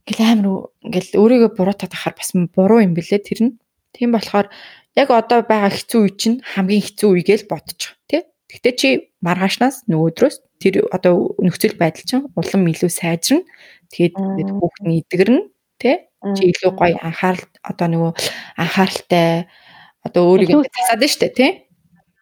[0.08, 0.48] ингээл амар
[0.88, 3.54] ингээл өөрийгөө буруутаад ахаар бас буруу юм бэлээ тэр нь.
[3.92, 4.48] Тийм болохоор
[4.96, 8.24] яг одоо байгаа хэцүү үе чинь хамгийн хэцүү үе гэж бодчих тий.
[8.52, 8.88] Гэтэ чи
[9.24, 13.48] маргаашнаас нөгөөдрөөс тэр одоо нөхцөл байдал чинь улам илүү сайжирна.
[13.92, 15.42] Тэгээд хүүхэд нь идэгэрнэ
[15.80, 15.96] тий.
[16.36, 18.12] Чи илүү гоё анхаарал одоо нөгөө
[18.60, 19.48] анхааралтай
[20.06, 21.52] одоо өөрийгөө засаад штэ тий.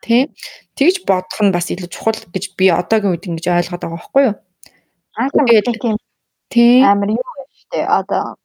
[0.02, 0.32] Тий.
[0.80, 4.36] Тэгж бодох нь бас илүү чухал гэж би одоогийн үед ингэж ойлгоод байгаа байхгүй юу?
[5.76, 5.98] Тийм.
[6.48, 6.82] Тий.
[6.84, 8.40] Амар юу штэ одоо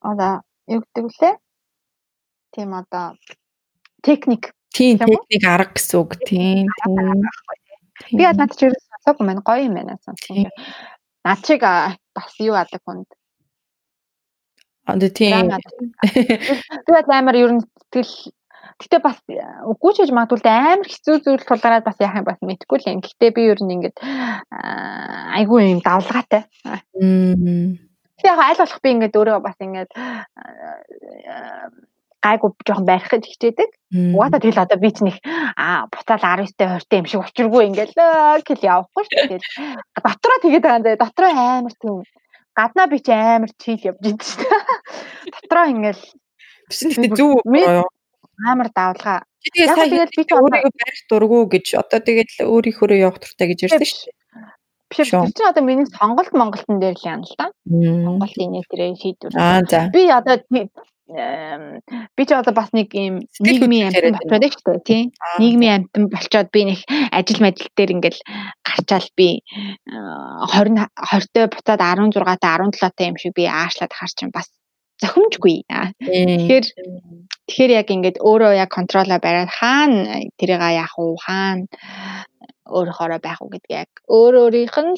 [0.00, 0.32] одоо
[0.70, 1.34] юу гэдэг вүлээ?
[2.54, 3.18] Тийм одоо
[4.02, 6.66] техник Тийм техник арга гэсэн үг тийм.
[8.16, 10.48] Би над чи сонсоогүй маань гоё юм байна сонсон.
[11.24, 13.08] Над чиг бас юу адаг хүнд.
[14.88, 15.52] Аа тийм.
[16.88, 17.62] Тэгээд амар ер нь
[17.92, 18.32] тэгэл
[18.80, 22.78] Гэтэ бас үгүй ч гэж магадгүй амар хэцүү зүйл тулгараад бас яах юм бас мэдэхгүй
[22.78, 23.00] л юм.
[23.02, 23.96] Гэтэ би ер нь ингээд
[25.38, 26.46] айгүй юм давлгаатай.
[26.94, 29.90] Би яг аль болох би ингээд өөрөө бас ингээд
[32.22, 33.70] гайгүй жоохон барихад хичээдэг.
[34.14, 35.16] Угаасаа тэгэл одоо би ч нэг
[35.58, 37.94] аа буцаал 19-тэй 20-тэй юм шиг учиргүй ингээл
[38.46, 39.26] гэл явахгүй шүү.
[39.26, 39.46] Тэгэл
[39.98, 41.02] дотроо тэгээд байгаа юм.
[41.02, 42.06] Дотроо амар тийм
[42.54, 44.46] гаднаа би ч амар чийл явж идэв шүү.
[45.34, 46.02] Дотроо ингээл
[46.70, 47.42] Тэсн ихтэй зүв
[48.40, 49.18] амар давлгаа.
[49.42, 53.58] Тэгээд сая тэгэл би ч өөрийгөө барих дурггүй гэж одоо тэгэл өөрийнхөө явах туртай гэж
[53.66, 54.20] ярьсан шүү дээ.
[54.92, 57.46] Биш тэр чинь одоо миний сонголт Монголтон дээр л юм л да.
[57.66, 59.32] Монголын нэг тэрэ шийдвэр.
[59.90, 60.36] Би одоо
[61.12, 65.06] би ч одоо бас нэг юм нийгмийн амьтан болчиход шүү дээ тийм
[65.42, 66.78] нийгмийн амьтан болчоод би нэг
[67.12, 68.20] ажил мэдэл дээр ингээл
[68.64, 69.28] гарчаал би
[69.90, 74.48] 20 20-той буцаад 16 та 17 та юм шиг би аашлаад харч юм бас
[75.02, 76.66] зохимжгүй тэгэхээр
[77.46, 81.66] тэгэхээр яг ингээд өөрөө яг контролоо бариад хаана тэрийг яах уу хаана
[82.70, 84.96] өөрөөрөө байх уу гэдгийг яг өөр өөрийнх нь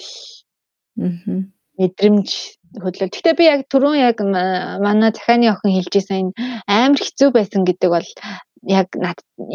[1.78, 2.28] мэдрэмж
[2.82, 3.11] хөдлөл.
[3.11, 6.32] Гэхдээ би яг түрүүн яг манай захааны охин хэлжсэн энэ
[6.70, 8.09] амар хэцүү байсан гэдэг бол
[8.78, 8.88] яг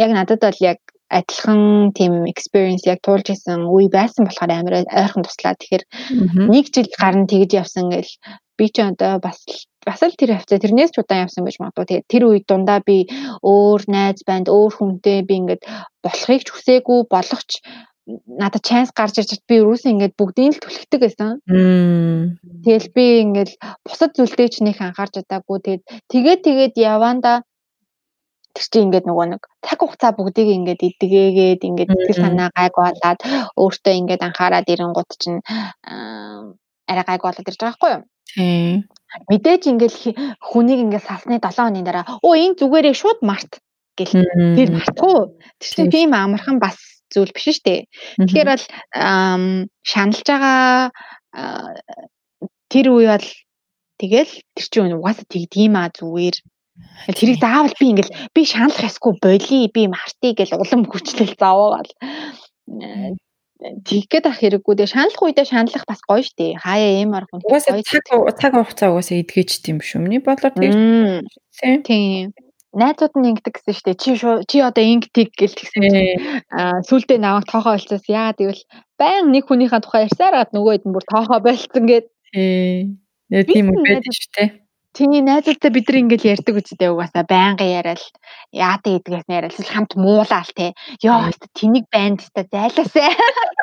[0.04, 0.80] яг надад бол яг
[1.10, 5.56] адилхан тийм experience яг туулж исэн үе байсан болохоор амар ойрхон туслаа.
[5.58, 5.84] Тэгэхээр
[6.54, 8.12] нэг жил гарна тэгж явсан гэл
[8.58, 9.40] би ч одоо бас
[9.86, 11.86] бас л тэр хавцаа тэрнээс ч удаан явсан гэж магадгүй.
[11.88, 13.08] Тэгээд тэр үед дундаа би
[13.44, 15.64] өөр найз банд өөр хүнтэй би ингээд
[16.04, 17.50] болохыг ч хүсээгүй болохч
[18.42, 21.34] надад чанс гарч ирж би юусэн ингээд бүгдийг л түлхдэг байсан.
[21.46, 23.52] Тэгэл би ингээд
[23.86, 25.58] бусад зүйлдээ ч нэг анхаарч удаагүй.
[25.62, 27.34] Тэгээд тэгээд тэгээд яванда
[28.54, 33.20] тэр чинь ингээд нөгөө нэг цаг хугацаа бүгдийг ингээд идгээгээд ингээд тэр санаа гайг болоод
[33.62, 35.40] өөртөө ингээд анхаарад ирэнгууд чинь
[36.90, 38.04] арай гайг болоод ирж байгаа байхгүй юу?
[38.34, 38.76] Тийм.
[39.30, 39.96] Мэдээж ингээд
[40.50, 43.62] хүнийг ингээд салсны 7 хоногийн дараа оо энэ зүгээрээ шууд март
[43.98, 44.14] гэл
[44.58, 45.18] тэр мартгүй.
[45.62, 46.78] Тэр тийм амархан бас
[47.10, 47.80] зүйл биш шүү дээ.
[48.22, 48.66] Тэгэхээр бол
[49.82, 50.94] шаналж байгаа
[52.70, 53.28] тэр үе бол
[53.98, 56.38] тэгэл тэр чинь угаасаа тэгдэм а зүгээр
[57.18, 61.90] тэрийг заавал би ингээл би шаналах ясгүй боли би мартыг гэл улам хүчлэл заавал
[63.60, 64.74] Тэгэх гээд ах хэрэггүй.
[64.80, 66.56] Тэгээ шаналх үедээ шаналх бас гоё штэ.
[66.64, 67.44] Хаяа эм арах хүн.
[67.44, 68.08] Угаасаа цаг
[68.40, 70.00] цаг хугацаа угаасаа эдгэж тийм шүү.
[70.00, 71.28] Миний бодлоор тийм.
[71.84, 72.32] Тийм.
[72.72, 74.00] Найзууд нь ингэдэг гэсэн штэ.
[74.00, 74.16] Чи
[74.48, 76.24] чи одоо ингэдэг гэл тэгсэн чинь
[76.56, 78.64] аа сүулдэ намайг тоохоо болцоос яа тэгвэл
[78.96, 82.08] байн нэг хүнийхээ тухай ярьсаар гад нөгөөд нь бүр тоохоо болцсон гэд.
[82.32, 82.96] Ээ.
[83.44, 84.46] Тийм үү байдаг шүү те.
[84.98, 88.02] Тэний найзуудтай бид нар ингээл ярьдаг үстэй угаасаа байнгын яриад
[88.50, 90.74] яадаг гэдгээс яриад л хамт муулаал те.
[91.06, 93.14] Йоо тэнийг байнд та зайлаасаа.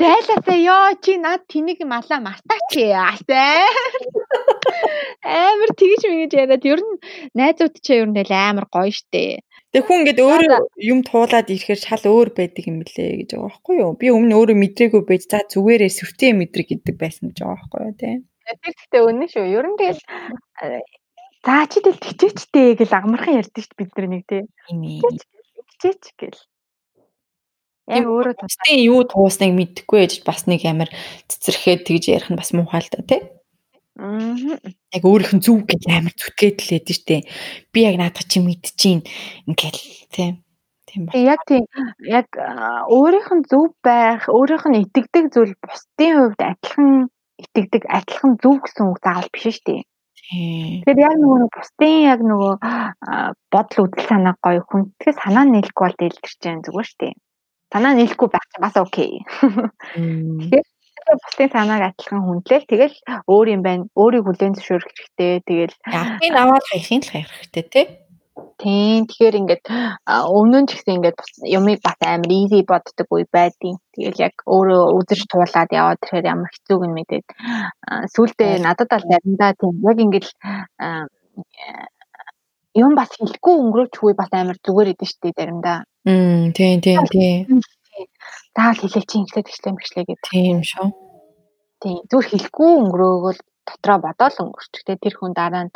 [0.00, 3.68] Зайлаасаа ёо чи над тэнийг малаа мартаач яасаа.
[5.44, 7.00] Амар тэгж мэгэж яриад ер нь
[7.36, 9.44] найзууд чи ер нь л амар гоё штэ.
[9.72, 10.60] Тэг хүн ингээд өөрөө
[10.92, 13.92] юм туулаад ирэхээр шал өөр байдаг юм лээ гэж байгаа байхгүй юу?
[14.00, 17.94] Би өмнө өөрөө мэдрээгүй байж за зүгээрээ сүртэй мэдрэг гэдэг байсан гэж байгаа байхгүй юу
[18.00, 18.10] те.
[18.50, 19.46] Тэр гэхдээ үнэн шүү.
[19.46, 20.02] Ер нь тэгэл
[21.46, 24.42] за чи тэл хичээчтэй гэл амархан ярьдаг шүү бид нар нэг тий.
[25.78, 26.40] Хичээч гэл.
[27.90, 30.90] Яг өөрөө тусдын юу туусныг мэдэхгүй ээж бас нэг амар
[31.26, 33.20] цэцэрхээд тэгж ярих нь бас муухай л да тий.
[33.98, 34.58] Аа.
[34.94, 37.16] Яг өөрийнх нь зүг гэж амар зүтгээд л байдэн штэ.
[37.74, 39.00] Би яг наадах чи мэдчихээн
[39.50, 39.82] ингээл
[40.14, 40.30] тий.
[40.86, 41.18] Тийм ба.
[41.18, 41.66] Яг тийм
[42.06, 42.28] яг
[42.86, 47.10] өөрийнх нь зөв байх, өөрийнх нь итгэдэг зүйл бусдын хувьд адилхан
[47.42, 49.82] итгэдэг адилхан зөв гэсэн үг заавал биш шүү дээ.
[50.30, 52.54] Тэгэхээр яг нөгөө бусдын яг нөгөө
[53.50, 57.14] бодол үдэл санаа гоё хүндээс санаа нийлэхгүй бол дэлгэрч जैन зүгээр шүү дээ.
[57.74, 59.12] Санаа нийлэхгүй байх чинь бас окей.
[59.96, 60.66] Тэгэхээр
[61.24, 63.90] бусдын санааг адилхан хүндлээл тэгэл өөр юм байна.
[63.98, 65.32] Өөрийг хүлээн зөвшөөрөх хэрэгтэй.
[65.48, 65.74] Тэгэл
[66.22, 67.86] яг аваад хайхын л хайх хэрэгтэй тий.
[68.60, 69.08] Тийм.
[69.08, 69.64] Тэгэхээр ингээд
[70.36, 71.18] өмнө нь ч гэсэн ингээд
[71.48, 76.50] юмыг бас амар easy боддог үе байдیں۔ Тэгэл яг өөрөө үзэж туулаад яваад тэгэхээр ямар
[76.52, 77.26] хэцүүг нь мэдээд
[78.14, 80.26] сүултээ надад бол заримдаа тийм яг ингээд
[82.84, 85.78] юм бас хэлэхгүй өнгөрөөчгүй бас амар зүгээр идэв штэ заримдаа.
[86.06, 87.60] Мм тийм тийм тийм.
[88.56, 90.30] Заавал хэлээ чи ингэлээ тэгшлээ мэгшлээ гэдэг.
[90.30, 90.88] Тийм шүү.
[91.80, 91.98] Тийм.
[92.10, 95.74] Зүгээр хэлэхгүй өнгөрөөгөл дотроо бодоол өнгөрчих те тэр хүн дараа нь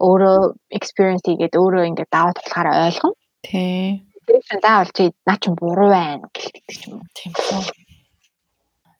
[0.00, 0.40] өөрөө
[0.72, 3.16] experience хийгээд өөрөө ингээд даваад болохоор ойлгоно.
[3.42, 4.02] Тий.
[4.26, 7.02] Тэр чинь заавал чи наа чи буруу байна гэлдэг ч юм.
[7.14, 7.86] Тийм үү.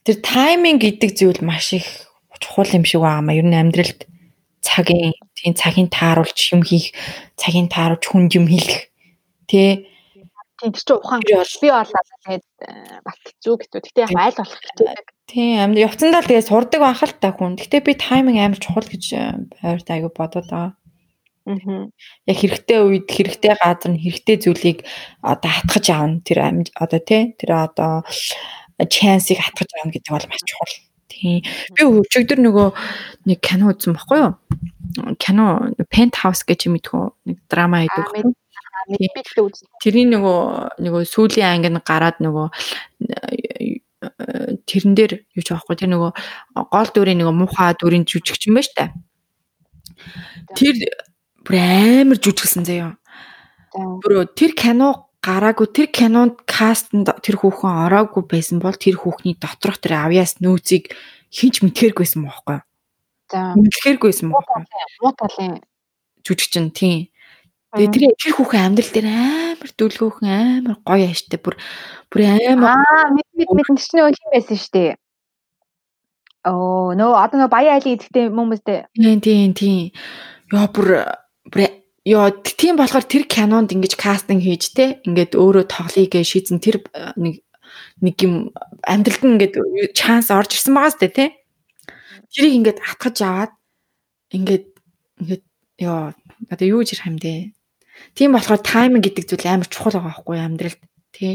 [0.06, 1.88] Тэр тайминг гэдэг зүйл маш их
[2.38, 3.34] чухал юм шиг байгаа маа.
[3.34, 4.06] Ер нь амьдралд
[4.62, 6.94] цагийн тийм цагийн тааруулж юм хийх,
[7.34, 8.90] цагийн тааруулж хүнд юм хэлэх.
[9.50, 9.86] Тэ
[10.56, 11.32] Тийм тэр чинь ухаан би
[11.68, 13.80] боллоо тэгээд э, бас хэцүү хэцүү.
[13.84, 14.88] Гэтэ яг айл болох хэцүү.
[15.28, 16.82] Тийм амьд явцандаа л тэгээ сурдаг
[17.20, 17.60] та хүн.
[17.60, 19.04] Гэтэ би тайминг амар чухал гэж
[19.60, 20.72] байрт айгу бодоод байгаа.
[21.46, 21.86] Аа.
[22.26, 24.78] Яг хэрэгтэй үед хэрэгтэй газар нь хэрэгтэй зүйлийг
[25.22, 26.24] одоо хатгаж аавна.
[26.26, 26.38] Тэр
[26.74, 28.02] одоо тий тэр одоо
[28.80, 30.74] чансыг хатгаж аавна гэдэг бол маш чухал.
[31.06, 31.44] Тийм.
[31.76, 32.68] Би өчигдөр нөгөө
[33.30, 34.32] нэг кино үзсэн баггүй юу?
[35.22, 38.34] Кино Penthouse гэж юм идэх нэг драма хийдэг.
[38.88, 39.68] Мэдээлэл үзсэн.
[39.82, 40.40] Тэрний нөгөө
[40.84, 42.46] нөгөө сүүлийн анги нь гараад нөгөө
[44.66, 46.10] тэрэн дээр юу ч аахгүй тэр нөгөө
[46.70, 48.84] гол дүрийн нөгөө муухай дүрийн жүжигч юм байна штэ.
[50.54, 50.74] Тэр
[51.42, 52.94] бүр амар жүжигсэн заяа.
[53.74, 59.82] Бүр тэр кино гараагүй тэр кинонд кастнд тэр хүүхэн ороогүй байсан бол тэр хүүхний доторх
[59.82, 60.94] тэр авьяас нөөцийг
[61.34, 62.62] хинч мэдхээргүйсэн мөхгүй.
[63.32, 63.58] За.
[63.58, 64.62] Мэдхээргүйсэн мөхгүй.
[65.02, 65.58] Муу талын
[66.22, 67.10] жүжигчин тийм.
[67.76, 71.54] Тэгээ тэр тэр хүүхэн амьдрал дээр амар дүлгөөхөн амар гоё ааштай бүр
[72.08, 74.92] бүр амар аа мэд мэд мэд чинь нөө хин байсан шүү дээ.
[76.48, 78.80] Оо нөө одоо нөө баяа айлын эзэгтэй хүмүүстээ.
[78.96, 79.92] Тийм тийм тийм.
[80.52, 80.88] Яа бүр
[81.52, 81.60] бүр
[82.06, 86.78] Яа тийм болохоор тэр кинонд ингэж кастинг хийж те ингээд өөрөө тоглоё гэж шийдсэн тэр
[87.18, 87.42] нэг
[87.98, 88.54] нэг юм
[88.86, 89.54] амьдралд нь ингээд
[89.90, 91.24] чанс орж ирсэн байгаа сте те
[92.30, 93.52] тэрийг ингээд хатгаж аваад
[94.30, 94.66] ингээд
[95.18, 95.44] ингээд
[95.82, 96.14] яа
[96.46, 97.50] одоо юу гэж бэ
[98.16, 100.80] Тийм болохоор тайминг гэдэг зүйл амар чухал байгаа байхгүй амьдралд
[101.12, 101.34] тий.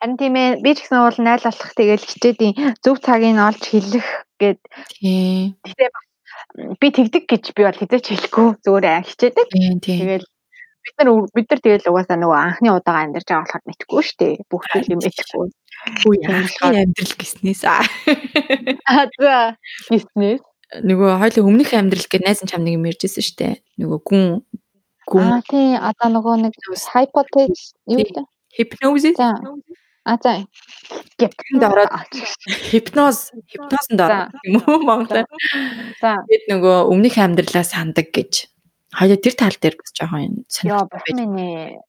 [0.00, 2.54] Харин тийм ээ би ч гэсэн уул найл болох тэгэл хичээдийн
[2.84, 4.08] зөв цагийг олж хэлэх
[4.40, 4.60] гээд
[4.92, 5.56] тий.
[5.64, 5.88] Тэгтээ
[6.80, 9.46] би тэгдэг гэж би бол хизээч хэлэхгүй зүгээр хичээдэг.
[9.80, 10.26] Тэгэл
[10.84, 14.34] бид нар бид нар тэгэл угаасаа нөгөө анхны удаага амьдарч байгаа болохоор мэдхгүй шүү дээ.
[14.52, 15.46] Бүх зүйл юм мэдхгүй.
[16.04, 17.84] Үгүй анхны амьдрал гиснээс аа.
[19.16, 19.56] За
[19.88, 20.42] гиснээс
[20.82, 23.54] нөгөө хоёлын өмнөх амьдрал гэж найз чам нэг юм ярьжсэн шүү дээ.
[23.78, 24.24] Нөгөө гүн
[25.22, 26.54] Аа тий одоо нөгөө нэг
[26.94, 28.26] hypothesis юу вэ?
[28.54, 29.18] Hypnosis.
[30.04, 30.44] А за.
[31.16, 31.90] Гэтэнд ороод
[32.68, 35.24] хипноз хипнозонд ороод юм уу Монголоор.
[36.02, 36.20] За.
[36.28, 38.52] Тэгэд нөгөө өмнөх амьдралаа сандаг гэж.
[38.92, 41.80] Хоёул тэр тал дээр бас жоохон сонирхолтой байна.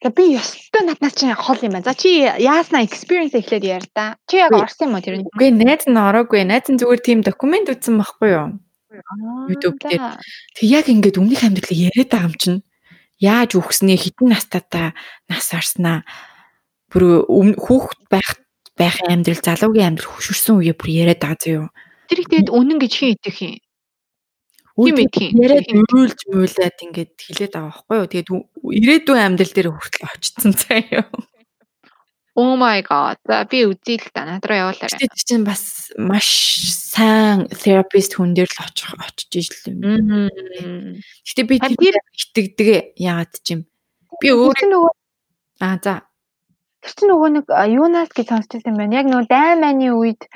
[0.00, 1.86] Гэ би ёстой наднаас чинь хол юм байна.
[1.86, 4.16] За чи яаснаа experience эхлээд яар та.
[4.24, 5.28] Чи яг орсон юм уу тэр нь?
[5.28, 6.48] Үгүй найз нь ороогүй.
[6.48, 8.48] Найз нь зүгээр тийм документ үзсэн байхгүй юу?
[9.50, 10.22] YouTube дээр.
[10.54, 12.60] Тэг яг ингээд өмнөх амьдралыг яриад байгаа юм чинь
[13.18, 14.94] яаж үхснээ хитэн настайдаа
[15.28, 16.06] нас орснаа
[16.92, 18.30] бүр хүүхэд байх
[18.76, 21.66] байх амьдрал залуугийн амьдрал хөшөрсөн үеэ бүр яриад байгаа зөө.
[22.06, 23.56] Тэр их тэгээд үнэн гэж хин идэх юм.
[24.76, 25.40] Хим идэх юм.
[25.42, 28.10] Яриад мөөлж мөөлээд ингээд хилээд байгаа байхгүй юу.
[28.12, 31.08] Тэгээд ирээдүйн амьдрал дээр хүртэл очсон заяа.
[32.36, 33.16] Oh my god.
[33.48, 34.28] Би үзье л да.
[34.28, 35.00] Над руу явуулаарай.
[35.08, 36.28] Гэтэл чинь бас маш
[36.68, 40.28] сайн therapist хүн дээр л очих очиж ижил юм.
[41.24, 43.60] Гэтэ би тэр итгэдэг яагаад ч юм.
[44.20, 44.92] Би өөрөө нөгөө
[45.60, 46.04] Аа за.
[46.84, 49.00] Тэр чинь нөгөө нэг юунаас гэж сонсч байсан байна.
[49.00, 50.28] Яг нөгөө дайн майны үед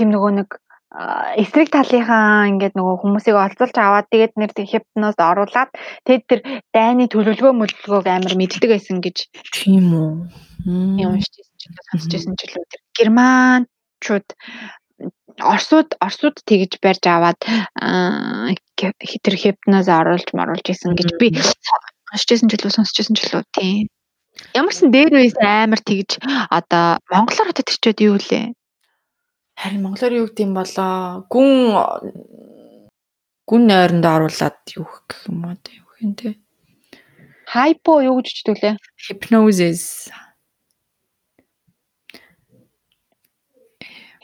[0.00, 0.48] тийм нөгөө нэг
[0.90, 5.70] эсрэг талынхаа ингээд нөгөө хүмүүсийг олзуулж аваад тэгээд нэр хипноз оруулаад
[6.02, 6.40] тэгээд тэр
[6.74, 10.10] дайны төлөвлөгөө мөлөлгөөг амар мэддэг байсан гэж тийм үү.
[10.98, 11.50] юм шүү дээ
[11.94, 14.28] сонсч байсан ч л тэр германчууд
[15.40, 17.40] Орсууд Орсууд тэгж барьж аваад
[19.22, 23.86] тэр хипноз оруулж маруулж исэн гэж би сонсчсэн ч илүү сонсчсэн ч илүү тийм
[24.58, 26.18] ямарсан дээр үес амар тэгж
[26.50, 28.46] одоо монголоор одоо тэрчээд юу лээ
[29.60, 31.50] Харин монголоор юу гэдэм болоо гүн
[33.44, 36.40] гүн нойронд оруулаад юу гэх юм уу те юу юм те.
[37.52, 38.74] Hypo юу гэж читүүлээ?
[39.04, 40.08] Hypnosis.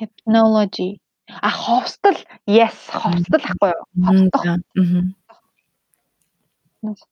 [0.01, 1.05] Hypnology.
[1.28, 2.16] А ховстол.
[2.49, 3.84] Yes, ховстол ахгүй юу?
[4.09, 4.64] Ховстол.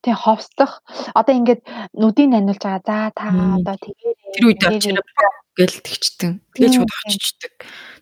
[0.00, 0.72] Тэг ховслох
[1.12, 1.60] одоо ингээд
[1.92, 2.80] нүдийг наниулж байгаа.
[2.88, 3.24] За та
[3.58, 4.96] одоо тэгээд тэр үед очиж
[5.54, 6.42] гэл тэгчтэн.
[6.54, 7.52] Тэгээд шууд очичдаг.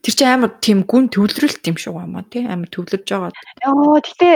[0.00, 3.32] Тэр чинь амар тийм гүн төвлөрөлт юм шиг байна тий амар төвлөрж байгаа.
[3.62, 4.34] Йоо гэтээ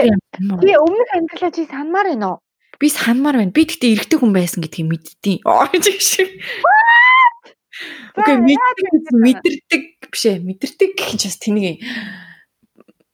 [0.61, 2.41] би өмнөх амьдралаа чи санмаар байна уу?
[2.77, 3.51] Би санмаар байна.
[3.51, 5.41] Би гэтээ эрэгтэй хүн байсан гэдгийг мэдтiin.
[5.49, 6.29] Оо чи шиг.
[8.17, 11.77] Окей мэдэрдэг биш ээ мэдэрдэг гэх чинь бас тэнийг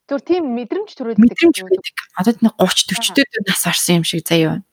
[0.03, 1.95] Зүр тийм мэдрэмж төрөөд мэдрэмж байдаг.
[2.19, 4.63] Одоо нэг 30 40 дэх нас орсон юм шиг заяа байна.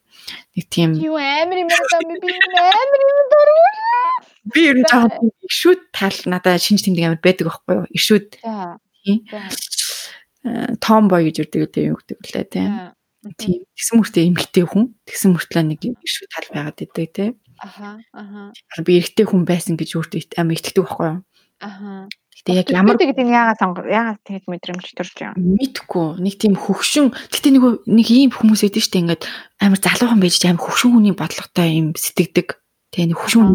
[0.56, 3.78] Нэг тийм юу амар юм байна би амар юм дөрвөл.
[4.54, 7.86] Би ер нь жоохон ишүүд тал надад шинж тэмдэг амар байдаг байхгүй юу?
[7.94, 8.28] Ишүүд.
[9.04, 9.18] Тийм.
[10.80, 12.70] Том бой гэж үрдэг үү юм гэдэг үлээ тийм.
[13.36, 13.60] Тийм.
[13.76, 14.84] Тэгсэн мөртөө эмгтэй хүн.
[15.04, 17.32] Тэгсэн мөртлөө нэг ишүүд тал байгаад идэг тийм.
[17.60, 18.00] Аха.
[18.16, 18.52] Аха.
[18.80, 21.20] Би эрэгтэй хүн байсан гэж өөртөө амар итгэдэг байхгүй юу?
[21.60, 22.08] Аха.
[22.40, 25.60] Гэтэ яг ямар гэдэг нь яагаад сонгор яагаад тэгж мэдрэмж төрж байгаа юм.
[25.60, 26.06] Мэдхгүй.
[26.24, 27.12] Нэг тийм хөвшин.
[27.12, 29.00] Гэтэ нэг нэг ийм хүмүүс шүү дээ.
[29.04, 29.22] Ингээд
[29.60, 32.56] амар залуухан байж амар хөвшин хүний бодлоготой юм сэтгэдэг.
[32.96, 33.52] Тэ нэг хөвшин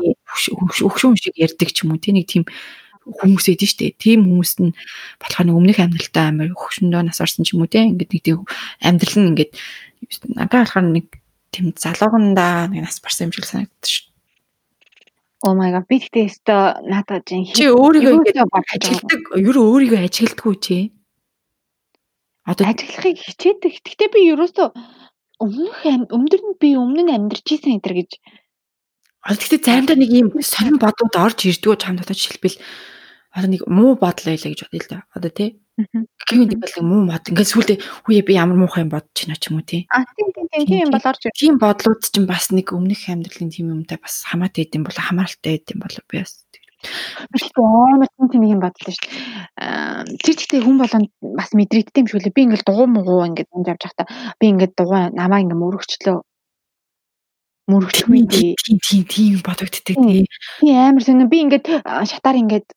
[0.86, 2.01] хөвшин шиг ярьдаг ч юм уу.
[2.01, 2.45] Тэ нэг тийм
[3.09, 3.97] хүмүүс эдэн штэ.
[3.97, 4.77] Тийм хүмүүст нь
[5.17, 7.89] болохоор нэг өмнөх амьдралтаа амар хөвшөндөө нас орсон ч юм уу те.
[7.89, 8.45] Ингээд нэг тийм
[8.86, 9.51] амьдрал нь ингээд
[10.38, 11.05] агаа болохоор нэг
[11.49, 14.14] тийм залуугандаа нэг нас барсан юм шиг санагддаг шүү.
[15.43, 19.99] Oh my god би тэгтээ өстой надад жин чи өөрийгөө ингэж ажигладаг ер нь өөрийгөө
[20.07, 20.77] ажигладаггүй чи?
[22.47, 23.73] Одоо ажиглахыг хичээдэг.
[23.83, 24.67] Тэгтээ би ерөөсөө
[25.43, 25.79] өмнөх
[26.15, 28.11] өмнөдөр нь би өмнө нь амьдарч исэн энэ гэж.
[29.25, 32.61] Одоо тэгтээ заримдаа нэг юм сонин бодууд орж ирдгүү чамд одоо жишээлбэл
[33.36, 37.27] одоо нэг муу бодол байлаа гэж бодъё л да одоо тий Гэнэ бол муу мод
[37.27, 37.75] ингээд сүулдэ
[38.07, 39.83] хүүе би ямар муухай юм бодож байна ч юм уу тий.
[39.91, 41.36] А тийм тийм тийм тийм бол орж ирэх.
[41.36, 45.83] Тийм бодлууд ч бас нэг өмнөх амьдралын тийм юмтай бас хамаатай идэм бол хамааралтай идэм
[45.83, 46.47] бол би бас
[47.59, 50.15] амар тийм тийм юм бодлоо шүү дээ.
[50.23, 52.36] Тэр чигтээ хүн болгонд бас мэдрэгддэг юм шиг лээ.
[52.39, 54.07] Би ингээд дугуй муугуу ингээд унд явж байхдаа
[54.39, 56.17] би ингээд дугуй намаа ингээд мөрөгчлөө
[57.72, 60.26] мөрөгчгүй тийм тийм тийм бодогддаг тий.
[60.61, 61.66] Би амар сонир би ингээд
[62.11, 62.68] шатаар ингээд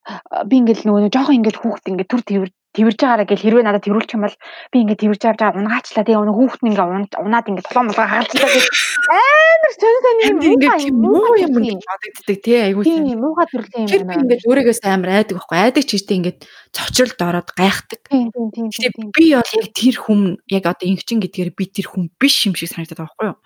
[0.49, 4.15] би ингээд нөгөө жоохон ингээд хүүхд ингээд төр тэрвэр тэрж байгаараа гэл хэрвээ надад тэрүүлчих
[4.15, 4.37] юм бол
[4.71, 8.51] би ингээд авч байгаа унгаачлаа тэгээ өнө хүүхэд нь ингээд унаад ингээд толгой молгоо хагалцлаа
[8.55, 8.67] гэж
[9.09, 14.23] амар сонь сонь юм ингээд муу юм бодогддаг тий айгуу тийм муухай төрлийн юм байна.
[14.23, 16.39] Ингээд өөрийгөөс амар айдаг байхгүй айдаг ч ихтэй ингээд
[16.73, 18.01] цочролд ороод гайхдаг.
[18.09, 19.11] Тийм тийм тийм.
[19.17, 22.71] Би бол яг тэр хүн яг одоо инхчин гэдгээр би тэр хүн биш юм шиг
[22.73, 23.39] санагдаад байгаа байхгүй юу?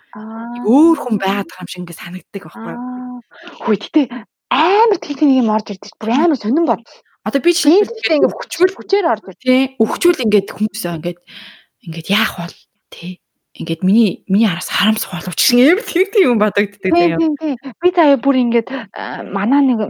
[0.69, 2.81] Өөр хүн байгаад байгаа юм шиг ингээд санагддаг байхгүй юу?
[3.63, 4.07] Хөөе гэтээ
[4.53, 5.93] амар тийм тийм юм орж ирдэг.
[5.97, 6.85] Бүр амар сонирн бод.
[7.23, 9.37] Одоо би ч ингээд хүчмэл хүчээр орж ир.
[9.39, 9.63] Тий.
[9.79, 11.21] Өвчүүл ингээд хүмүүс ингээд
[11.87, 12.57] ингээд яах бол
[12.91, 13.23] тий.
[13.55, 17.39] Ингээд миний миний араас харамсах боловч гэсэн юм тийм юм бодогддог тийм.
[17.79, 18.69] Би заяа бүр ингээд
[19.31, 19.81] манаа нэг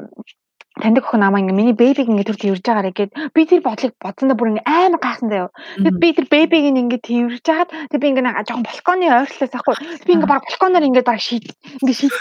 [0.80, 4.36] таньдаг охин намаа ингээ миний бэбиг ингээ төр тэрж байгаарэ гэд би тэр бодлыг бодсондоо
[4.40, 5.52] бүр ингээ амар гайхсан заяа.
[5.76, 9.74] Тэгэд би тэр бэбиг ингээ тэрж жагаад тэг би ингээ жоохон балконы ойрлолоос ахгүй.
[10.08, 11.44] Би ингээ баг балконоор ингээ баг шийд
[11.84, 12.14] ингээ шийд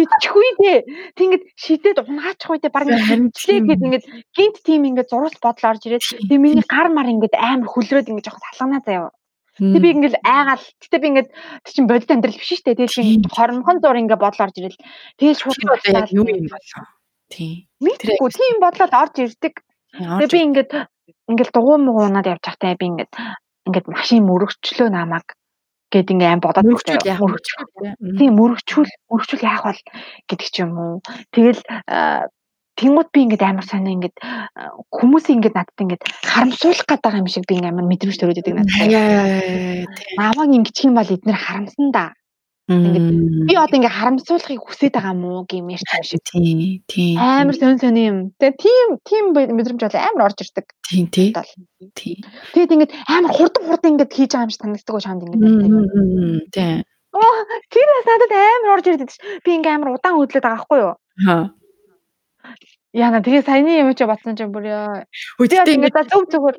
[0.00, 0.78] шийдчихгүй дээ.
[1.12, 5.68] Тэг ингээ шийдээд унгаачихгүй дээ баг ингээ харинчлээ гэд ингээ гинт тим ингээ зурус бодол
[5.68, 9.12] орж ирээд тэг миний гар мар ингээ амар хөлрөөд ингээ жоохон салганаа заяа.
[9.54, 11.28] Тэг би ингээл айгаал гэтээ би ингээд
[11.68, 12.90] чинь бодит амьдрал биш шүү дээ.
[12.90, 14.82] Тэгэл би хормхон зур ингээ бодол орж ирэл.
[15.14, 15.62] Тэгэл шууд
[16.10, 16.82] юу юм болоо.
[17.32, 17.64] Тийм.
[17.80, 19.54] Мэдгүй тийм бодлоод орж ирдэг.
[19.94, 20.72] Тэгээ би ингээд
[21.30, 23.12] ингээд дугуй муугаад явж байхдаа би ингээд
[23.68, 25.28] ингээд машин мөрөгчлөө намайг
[25.94, 27.38] гэд ингээ аим бодоод мөрөгчүүл яах вэ?
[28.18, 29.80] Тийм мөрөгчүүл мөрөгчүүл яах бол
[30.28, 30.96] гэдэг ч юм уу.
[31.30, 31.62] Тэгэл
[32.74, 34.18] Тэнгууд би ингээд амар сонио ингээд
[34.90, 39.86] хүмүүс ингээд надад ингээд харамсуулах гээд байгаа юм шиг би амар мэдрэмж төрөөд байдаг надад.
[40.18, 42.10] Намайг ингэчих юм бол эднэр харамсан да.
[42.64, 46.24] Ингээд би одоо ингээ харамсуулахыг хүсэж байгаа мó гэм ярьж байгаа шиг.
[46.24, 47.12] Тий, тий.
[47.20, 48.32] Амар сон сон юм.
[48.40, 50.66] Тэгээ тийм тийм мэдрэмж бол амар орж ирдэг.
[50.88, 51.28] Тий, тий.
[51.92, 52.16] Тий.
[52.56, 55.44] Тэгээд ингээд амар хурдан хурдан ингээд хийж байгаа юм шиг санагддаг шаанд ингээд.
[56.56, 56.80] Тий.
[57.12, 57.36] Оо,
[57.68, 59.12] тэр бас надад амар орж ирдэг.
[59.44, 60.96] Би ингээ амар удаан хөдлөд байгаа байхгүй юу?
[61.28, 61.52] Аа
[62.94, 65.02] Яна тэгээ саяны юм чи батсан чинь бүр яа.
[65.42, 66.56] Үгүй ингээд зөв зүгээр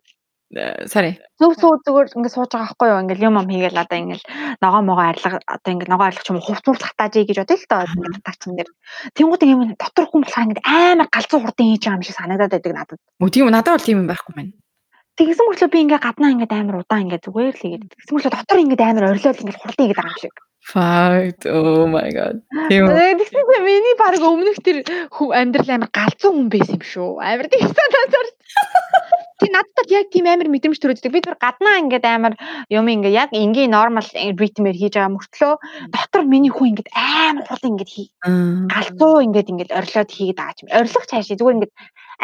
[0.86, 1.18] sorry.
[1.42, 3.02] Зөв зөв зүгээр ингээд сууж байгаа байхгүй юу?
[3.02, 4.24] Ингээд юм ам хийгээл одоо ингээд
[4.62, 7.82] ногоо могоо арилга одоо ингээд ногоо арилгач юм хувц хувц хатаажээ гэж бодъё л доо
[7.90, 8.70] ингээд татаачин дээр.
[9.18, 12.74] Тэнгууд юм дотор хүн болохоор ингээд амар галзуу хурдан хийж байгаа юм шиг санагдаад байдаг
[12.78, 13.00] надад.
[13.20, 14.54] Үгүй тийм надад бол тийм юм байхгүй маань.
[15.16, 17.84] Тэгсэн мөртлөө би ингээ гаднаа ингээ амар удаан ингээ зүгээр л хийгээд.
[17.96, 20.36] Тэгсэн мөртлөө дотор ингээ амар орилол ингээ хурдан хийгээд байгаа юм шиг.
[20.66, 21.46] Fact.
[21.46, 22.42] Oh my god.
[22.70, 22.90] Тийм.
[22.90, 24.82] Тэгсэн чинь миний баг өмнөх тэр
[25.14, 27.10] амьдрал амар галзуу хүн байсан юм шүү.
[27.22, 28.12] Амар тийм санаад
[29.46, 31.14] Тий надад яг тийм амар мэдрэмж төрөөддөг.
[31.14, 32.34] Би тэр гаднаа ингээд амар
[32.74, 35.54] юм ингээ яг энгийн нормал ритмээр хийж байгаа мөртлөө
[35.94, 38.10] дотор миний хүн ингээд амар хурдан ингээд хий.
[38.26, 40.74] Галзуу ингээд ингээд орилоод хийгээд байгаа юм.
[40.74, 41.74] Орилох цаашаа зүгээр ингээд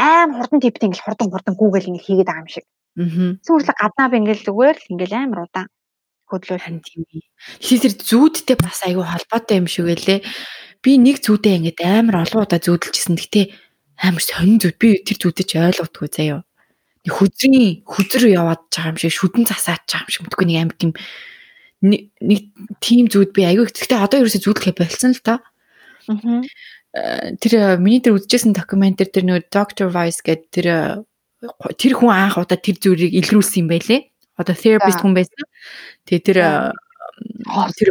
[0.01, 2.65] амар хурдан типт ингээд хурдан хурдан гүүгээл ингээд хийгээд байгаа юм шиг.
[2.97, 3.37] Аа.
[3.37, 5.69] Л гаднаа би ингээд зүгээр л ингээд амар удаан
[6.25, 7.21] хөдлөөл тань тийм ээ.
[7.61, 10.25] Тэгэхээр зүүдтэй бас айгүй холбоотой юм шиг байлээ.
[10.81, 13.13] Би нэг зүүдээ ингээд амар олон удаа зүүдэлжсэн.
[13.13, 13.41] Гэтэ
[14.01, 14.77] амар сонин зүүд.
[14.81, 16.41] Би тэр зүүдээ ч ойлгодгүй заяа.
[17.07, 20.91] Хүзрийн хүзэр яваад байгаа юм шиг шүдэн засаач байгаа юм шиг мэдгүй нэг амар тийм
[21.81, 22.41] нэг
[22.77, 25.41] тим зүүд би айгүй гэхдээ одоо ерөөсөө зүүдлэхэ болсон л та.
[26.05, 26.45] Аа.
[26.93, 29.87] Э, тэр миний тэр үзчихсэн докюментэр тэр нөгөө Dr.
[29.89, 30.67] Vice гэдэг тэр
[31.79, 35.45] тэр хүн анх удаа тэр зүйлийг илрүүлсэн юм байлээ одоо therapist хүн байсан.
[36.05, 36.37] Тэгээ тэр
[37.77, 37.89] тэр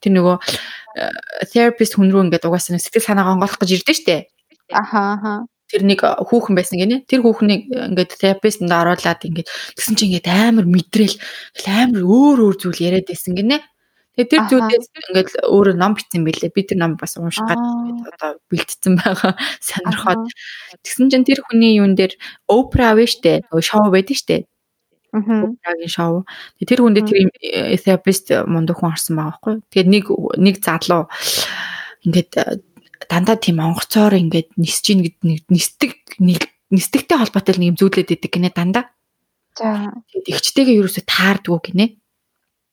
[0.00, 0.36] тэр нөгөө
[1.52, 4.16] therapist хүн рүү ингээд угаасаа сэтгэл санаагаа онгойлгох гэж ирдэ штэ.
[4.72, 5.32] Аха аха.
[5.74, 7.02] Тэр нэг хүүхэн байсан гинэ.
[7.10, 11.18] Тэр хүүхнийг ингээд therapist-нд оруулаад ингээд тэгсэн чинь ингээд амар мэдрээл
[11.66, 13.58] амар өөр өөр зүйл яриад байсан гинэ.
[14.14, 16.54] Тэгээ тэр зүйлээс ингээд өөрөө ном бичсэн байлээ.
[16.54, 17.58] Би тэр ном бас уншгаад
[18.14, 19.34] одоо бэлтцсэн байгаа.
[19.66, 20.30] Сонирхоод.
[20.86, 22.14] Тэгсэн чинь тэр хүний юун дээр
[22.46, 23.42] Oprah вэ штэ.
[23.50, 24.46] Шоу байдаг штэ.
[25.10, 26.22] Операгийн шоу.
[26.62, 27.26] Тэр хүн дээр тэр
[27.82, 29.54] therapist мундаг хүн орсон байгаа байхгүй.
[29.74, 30.04] Тэгээд нэг
[30.38, 31.10] нэг залуу
[32.06, 32.62] ингээд э,
[33.08, 38.14] дандаа тийм онгоцоор ингээд нисэж ийн гэд нэг нисдэг нэг нисдэгтэй холбоотой нэг юм зүйлээд
[38.14, 38.90] идэг гинэ дандаа.
[39.54, 39.94] За.
[40.10, 41.86] Тэгээд ихчтэйгээ юусоо таардгүй гинэ.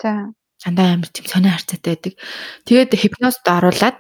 [0.02, 0.34] За.
[0.64, 2.14] Дандаа амар тийм сонио харцаатай байдаг.
[2.66, 3.98] Тэгээд хипнозд оруулаад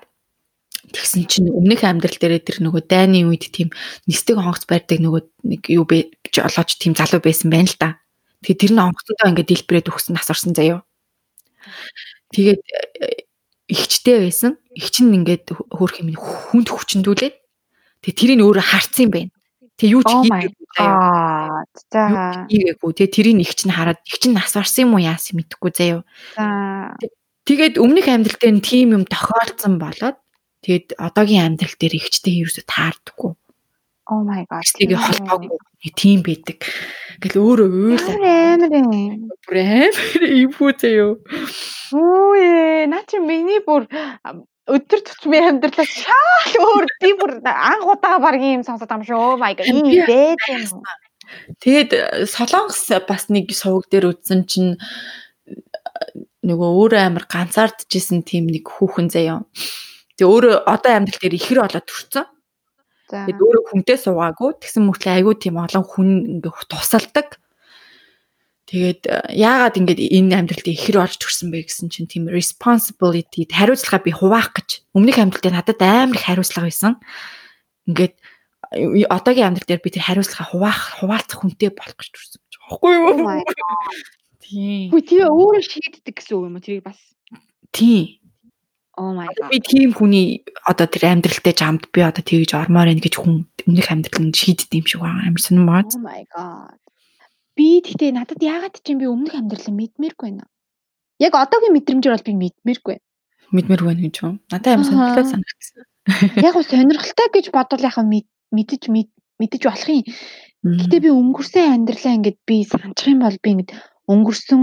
[0.92, 3.72] Тэгсэн чинь өмнөх амьдрал дээрээ тэр нөгөө дайны үед тийм
[4.10, 7.90] нисдэг хонгоц барьдаг нөгөө нэг юу бэ жолооч тийм залуу байсан байна л да.
[8.44, 10.84] Тэгээ тэр нь онгоцондоо ингээд дэлбэрээд өгсөн нас орсон заяо.
[12.34, 12.60] Тэгээд
[13.72, 14.60] ихчтэй байсан.
[14.76, 17.36] Игч нь ингээд хөөх юм хүнд хүчндүүлээд
[18.04, 19.32] тэгээ тэрийг өөрөө харцсан юм байна.
[19.80, 21.66] Тэгээ юу ч хийгээгүй заяо.
[21.90, 22.02] За.
[22.52, 22.92] Хийгээгүй.
[22.94, 26.02] Тэгээ тэрийг игч нь хараад игч нь нас орсон юм уу яасан мэдэхгүй заяо.
[26.36, 26.94] За.
[27.48, 30.22] Тэгээд өмнөх амьдрал дээр тийм юм тохиолдсон болоод
[30.62, 33.34] тэгээд одоогийн амьдрал дээр игчтэй ерөөсө таардаггүй.
[34.12, 34.68] Oh my god.
[34.78, 35.58] Тэгээ холбоогүй
[35.98, 36.62] тийм байдаг.
[37.18, 38.18] Ингээл өөрөө уйлаа.
[38.60, 38.92] Амар юм.
[39.50, 40.72] Амар ивүү
[41.92, 42.34] заяо.
[42.34, 43.88] Үе, наа чи миний бүр
[44.72, 49.18] өдөр тутмын амьдралаа шаал өөр би бүр анх удаа баг юм сонсоод юм шүү.
[49.18, 49.68] Oh my god.
[49.68, 50.84] Ийм бэд юм.
[51.64, 51.92] Тэгэд
[52.28, 54.76] Солонгос бас нэг сувг дээр үзсэн чинь
[56.46, 59.42] нөгөө өөрөө амар ганцаардчихсэн тийм нэг хүүхэн заяа.
[60.18, 62.28] Тэгээ өөрөө одоо амьдрал дээр ихэр болоод төрцөн.
[63.12, 64.52] Тэгээд өөрөө хүнтэй суугаагүй.
[64.62, 67.41] Тэгсэн мөртлөө айгүй тийм олон хүн ингээ тусалдаг.
[68.72, 74.00] Тэгээд э, яагаад ингээд энэ амьдралд ихэр орж төрсөн бэ гэсэн чинь тийм responsibility хариуцлага
[74.00, 74.88] би хуваах гэж.
[74.96, 76.96] Өмнөх амьдралд надад амар их хариуцлага байсан.
[77.84, 78.16] Ингээд
[78.72, 82.40] э, одоогийн амьдрал дээр би тэр хариуцлага хуваах хуваалцах хүнтэй болох гэж төрсөн.
[82.72, 83.44] Баггүй юу?
[84.40, 84.88] Тийм.
[84.96, 86.64] Хүй тий өөрөө шийддэг гэсэн үг юм уу?
[86.64, 87.00] Тэрийг бас.
[87.76, 88.24] Тийм.
[88.96, 89.52] Oh my god.
[89.52, 93.88] Би тийм хүний одоо тэр амьдралтай жамд би одоо тэгж ормоор байна гэж хүн өмнөх
[93.92, 95.84] амьдрал нь шийддэг юм шиг байгаа юм сонирм баа.
[95.84, 96.81] Oh my god.
[97.56, 100.46] Би тэгтээ надад яагаад ч юм би өмнөх амьдралаа мэдмээргүй байна.
[101.20, 102.96] Яг одоогийн мэдрэмжээр бол би мэдмээргүй.
[103.52, 104.36] Мэдмээр байна гэж юм.
[104.48, 105.84] Надад юм сонирхолтой санагдсан.
[106.40, 107.98] Яг нь сонирхолтой гэж бодвол яг
[108.56, 110.08] мэдэж мэдэж болох юм.
[110.62, 113.72] Гэтэ би өнгөрсөн амьдралаа ингээд би санах юм бол би ингээд
[114.08, 114.62] өнгөрсөн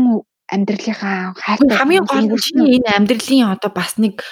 [0.48, 4.24] амьдралынхаа хайртай хамгийн гол нь чиний энэ амьдралын одоо бас нэг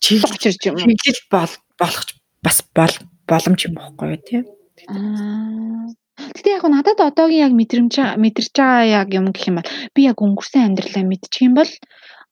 [0.00, 0.96] чиглэл юм уу?
[0.96, 2.08] Чиглэл бол болох
[2.40, 2.94] бас бол
[3.28, 4.40] боломж юм баггүй юу тий?
[4.88, 5.90] Аа.
[6.36, 10.18] Гэтэ яг надад одоогийн яг мэдрэмж мэдэрч байгаа яг юм гэх юм бол би яг
[10.22, 11.72] өнгөрсөн амьдралаа мэдчих юм бол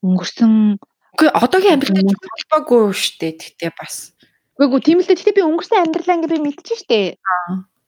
[0.06, 0.78] өнгөрсөн
[1.20, 3.32] Үгүй одоогийн амьдралтай холбоогүй шүү дээ.
[3.42, 4.14] Тэгтээ бас.
[4.56, 5.18] Үгүй тийм л дээ.
[5.18, 7.08] Тэгтээ би өнгөрсөн амьдралаа ингээ би мэдчих шүү дээ.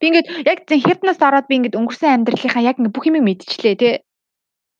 [0.02, 3.94] Би ингээд яг хипност ороод би ингээд өнгөрсөн амьдралынхаа яг бүх юм мэдчихлээ тий.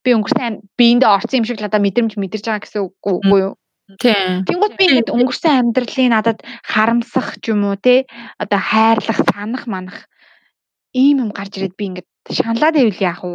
[0.02, 3.54] Би өнгөрсөн биендээ орсон юм шиг л надад мэдрэмж мэдэрч байгаа гэсэн үгүй юу?
[4.02, 4.42] Тийм.
[4.50, 10.10] Тэнгууд би ингээд өнгөрсөн амьдралыг надад харамсах ч юм уу те одоо хайрлах, санах, манах
[10.92, 13.34] ийм юм гарч ирээд би ингээд шаналаад байвал яах вэ?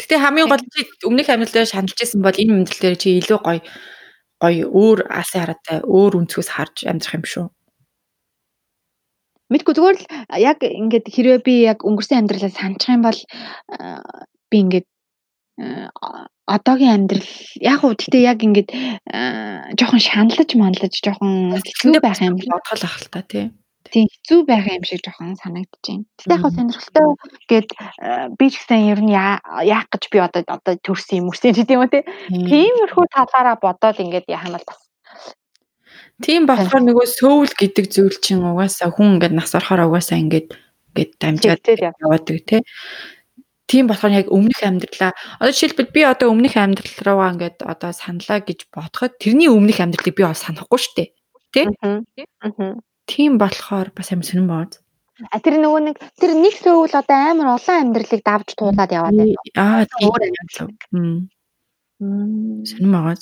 [0.00, 3.60] Гэтэ хамгийн гол чи өмнөх амьдралдаа шаналж исэн бол энэ амьдрал дээр чи илүү гоё
[4.42, 7.46] гоё өөр алсын хараатай өөр өнцгөөс харж амьдрах юм шүү.
[9.52, 10.06] Мэдгүй зүгээр л
[10.40, 13.20] яг ингээд хэрвээ би яг өнгөрсөн амьдралаа санах юм бол
[14.50, 14.86] би ингээд
[16.48, 17.30] одоогийн амьдрал
[17.62, 18.68] яг уу гэхдээ яг ингээд
[19.78, 23.54] жоохон шаналж манлаж жоохон хэцүү байх юм бодгол ах л та тий.
[23.94, 26.02] Тийм хэцүү байх юм шиг жоохон санагдаж байна.
[26.18, 27.06] Тэгтээ яг сонирхолтой
[27.46, 27.68] гээд
[28.34, 31.86] би ч гэсэн ер нь яах гэж би одоо одоо төрсөн юм үсэн гэдэг юм
[31.86, 31.94] уу
[32.50, 34.82] тиймэрхүү талаараа бодоод ингээд яах юм бол бас
[36.22, 40.48] Тийм болохоор нөгөө сөүл гэдэг зүйл чинь угаасаа хүн ингээд нас орохоор угаасаа ингээд
[40.94, 41.62] ингээд дамжаад
[42.02, 42.62] яваадаг тий.
[43.66, 45.10] Тийм болохоор яг өмнөх амьдралаа
[45.42, 50.14] одоо жишээлбэл би одоо өмнөх амьдрал руугаа ингээд одоо саналаа гэж бодоход тэрний өмнөх амьдралыг
[50.14, 51.08] би бас санахгүй шүү дээ.
[51.50, 51.62] Тэ?
[51.82, 52.78] Аа.
[53.06, 54.72] Тийм болохоор бас амар сонирн бод.
[55.30, 59.38] А тэр нөгөө нэг тэр нэг сөөвл одоо амар олон амьдралыг давж туулаад яваад байна.
[59.54, 60.72] Аа тийм амьдрал.
[60.90, 62.64] Мм.
[62.66, 63.20] Сонирн бод.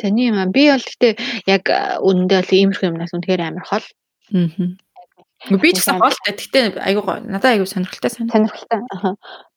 [0.00, 0.48] Сони юм аа.
[0.48, 1.12] Би бол гэхдээ
[1.50, 1.64] яг
[2.00, 3.86] үнэндээ бол иймэрхүү юмнаас үнэхээр амар хол.
[4.32, 5.58] Аа.
[5.58, 6.32] Би ч гэсэн хоолтой.
[6.32, 8.32] Гэтэ айгуу надад айгуу сонирхолтой санаа.
[8.32, 8.80] Сонирхолтой.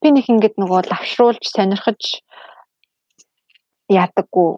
[0.02, 2.02] Би нэг ингэж нөгөө лавшруулж сонирхож
[3.88, 4.50] яадаггүй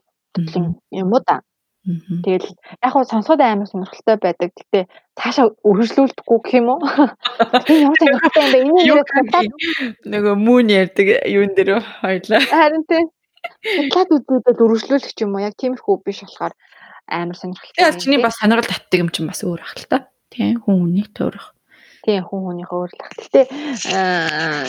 [0.96, 1.44] юм уу да.
[1.88, 2.48] Тэгэл
[2.84, 4.52] яг хуу сонсоход амар сонирхолтой байдаг.
[4.52, 6.84] Гэтэ цаашаа өргөжлүүлдэхгүй гэх юм уу?
[7.64, 8.82] Тийм ямар сонирхолтой юм бэ?
[8.84, 9.48] Энэ судлаад
[10.04, 12.42] нөгөө мөн ярьдаг юун дээр хоёлаа.
[12.44, 13.08] Харин тийм.
[13.64, 15.46] Судлаад үзээд өргөжлүүлэх юм уу?
[15.48, 16.54] Яг тиймэрхүү биш болохоор
[17.08, 17.80] амар сонирхолтой.
[17.80, 20.12] Тэгээ чиний бас сонирхол татдаг юм чинь бас өөр ах л та.
[20.28, 21.56] Тийм хүн хүнийг төөрөх.
[22.04, 23.16] Тийм хүн хүнийх өөр л ах.
[23.16, 23.42] Гэтэ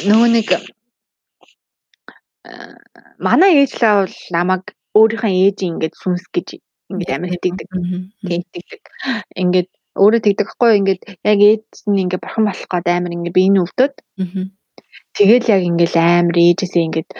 [0.06, 0.48] нөгөө нэг
[3.18, 4.64] манай ээж лаа бол намайг
[4.94, 7.68] өөрийнхөө ээж ингээд сүнс гэж ингээд амар хэтгдэг.
[8.28, 8.82] Тийм хэтгдэг.
[9.42, 9.68] Ингээд
[9.98, 13.94] өөрөө тэгдэг хгүй ингээд яг ээж нь ингээд бурхан болох гээд амар ингээд биений өвдөд.
[15.16, 17.10] Тэгэл яг ингээд амар ээжээсээ ингээд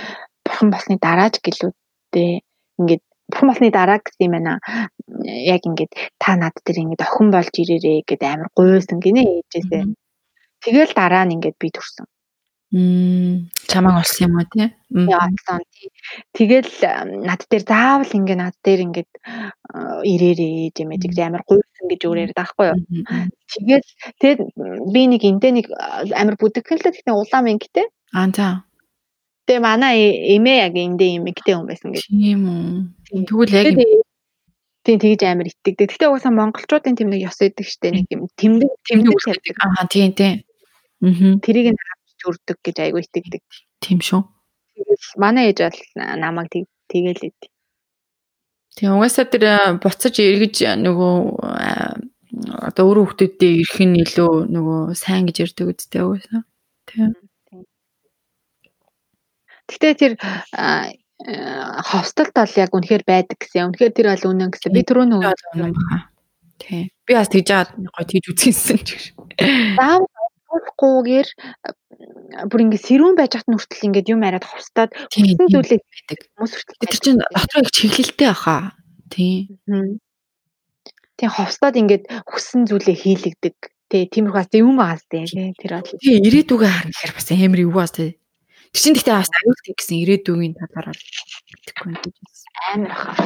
[0.47, 2.31] бурхан болсны дараач гэлүүдтэй
[2.79, 4.53] ингээд бурхан болсны дараа гэсэн юм байна.
[5.27, 5.93] Яг ингээд
[6.23, 9.85] та над дээр ингээд охин болж ирээрээ гэдэг амар гуйсан гинэ ээжээсээ.
[10.65, 12.07] Тэгэл дараа нь ингээд би төрсөн.
[12.69, 14.69] Мм чамааг олсон юм уу тий?
[14.93, 15.89] Яасан тий.
[16.37, 16.69] Тэгэл
[17.25, 19.13] над дээр заавал ингээ над дээр ингээд
[20.05, 22.81] ирээрээ гэмэдэг амар гуйсан гэж өөрөөр даахгүй юу.
[23.49, 23.89] Тэгэл
[24.21, 24.41] тэгээд
[24.93, 25.67] би нэг энтэй нэг
[26.13, 27.89] амар бүдэгхэн л гэхдээ улаан мингтэй.
[28.13, 28.69] Аа за.
[29.49, 29.97] Тэгээ манай
[30.37, 32.05] эмээ яг эндээ юм мэгтэй хүн байсан гэж.
[32.05, 33.25] Тийм үү.
[33.25, 33.67] Тэгвэл яг
[34.85, 35.89] тийм тэгж амар итгэдэг.
[35.89, 39.57] Гэхдээ угаасаа монголчуудын тэм нэг ёс өгдөг штэ нэг юм тэмдэг тэмдэг үүсгэдэг.
[39.57, 40.45] Аа тийм тийм.
[41.01, 41.41] Аа.
[41.41, 41.81] Тэрийг нь
[42.19, 43.43] төрдөг гэж айгүй итгэдэг.
[43.83, 44.23] Тийм шүү.
[45.17, 45.81] Манай ээж бол
[46.19, 46.53] намайг
[46.91, 47.41] тэгэл ид.
[48.79, 49.45] Тэгээ угаасаа тэр
[49.83, 51.15] буцаж эргэж нөгөө
[52.69, 56.43] одоо өөрөө хүмүүстээ ирэх нь илүү нөгөө сайн гэж ярьдаг үстэй угаасаа.
[56.87, 57.11] Тийм.
[59.69, 60.13] Гэтэ тэр
[61.19, 63.75] хостелд бол яг үнэхээр байдаг гэсэн.
[63.75, 64.71] Үнэхээр тэр бол үнэн гэсэн.
[64.73, 65.99] Би түрүү нөгөө үнэн баха.
[66.63, 66.91] Тий.
[67.03, 69.13] Би бас тэгж аваад гоё тэгж үзсэн ч.
[69.75, 70.07] Заавал
[70.49, 71.29] болохгүйгээр
[72.49, 76.19] бүр ингэ сэрүүн байж хат нүртэл ингээд юм яриад ховстаад хүссэн зүйлээ байдаг.
[76.37, 78.57] Хүмүүс хүртэл тэр чинь дотроо их чиглэлтэй баха.
[79.13, 79.49] Тий.
[81.19, 83.57] Тий ховстаад ингээд хүссэн зүйлээ хийлэгдэг.
[83.89, 85.25] Тий тиймэрхүү бас юм байгаас тий
[85.59, 86.01] тэр бол.
[86.01, 88.17] Тий ирээдүгээ харна гэхээр бас амар юу бас тий.
[88.73, 92.19] Тэр чинь гэхдээ бас аюултай гэсэн ирээдүгийн талаар мэдэхгүй юм
[92.73, 93.17] амар ах.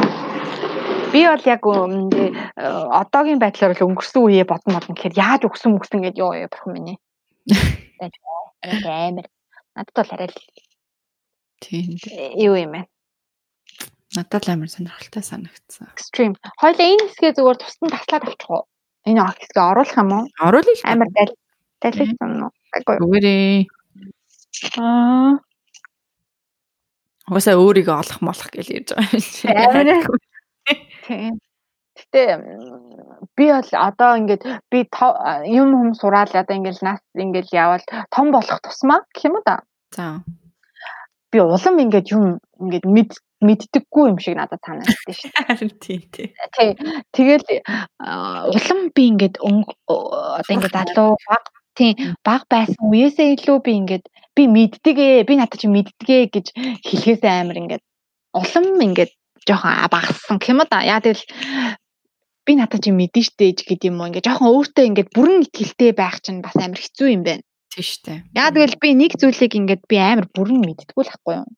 [1.12, 6.22] Би бол яг одоогийн байдлаар бол өнгөрсөн үеэ бодно бодно гэхээр яаж өгсөн мөксөн гэдээ
[6.22, 6.96] ёо ёо бурхан минь.
[7.50, 9.26] Амар.
[9.74, 10.36] Надад бол арай л
[11.62, 11.96] тийм
[12.38, 12.80] юу юм бэ?
[14.14, 15.88] Надад л амар сонирхолтой санагдсан.
[15.96, 16.36] Extreme.
[16.60, 18.64] Хоёлаа энэ хэсгээ зүгээр тусдан таслаад авчих уу?
[19.08, 20.24] Энэ хэсгээ оруулах юм уу?
[20.38, 20.84] Оруулъя.
[20.84, 21.32] Амар дал.
[21.80, 22.52] Далигсан уу?
[23.02, 23.66] Үгээрээ.
[24.78, 25.40] Аа.
[27.30, 30.12] Угаасаа өөрийгөө олох молох гэж ярьж байгаа юм шиг.
[31.06, 31.34] Тийм.
[31.96, 32.22] Гэтэ
[33.36, 34.78] би бол одоо ингээд би
[35.48, 39.60] юм хүм сураал одоо ингээд нас ингээд явал том болох тусмаа гэх юм да.
[39.96, 40.22] За.
[41.32, 43.10] Би улам ингээд юм ингээд мэд
[43.42, 45.46] мэддэггүй юм шиг надад санагдсан шүү дээ.
[45.48, 46.28] Харин тий, тий.
[46.54, 46.70] Тий.
[47.10, 47.48] Тэгэл
[48.54, 54.04] улам би ингээд одоо ингээд залуу баг Тийм баг байсан үеэсээ илүү би ингээд
[54.36, 56.46] би мэддгээ би надад чи мэддгээ гэж
[56.84, 57.84] хэлхээс амар ингээд
[58.36, 59.12] улам ингээд
[59.48, 60.84] жоохон багассан юм да.
[60.84, 61.24] Яа тэгэл
[62.46, 66.18] би надад чи мэдэн штэ гэдэг юм уу ингээд жоохон өөртөө ингээд бүрэн итгэлтэй байх
[66.24, 67.44] чинь бас амар хэцүү юм байна.
[67.72, 68.12] Тийм штэ.
[68.34, 71.48] Яа тэгэл би нэг зүйлийг ингээд би амар бүрэн мэддэггүй л хгүй юу.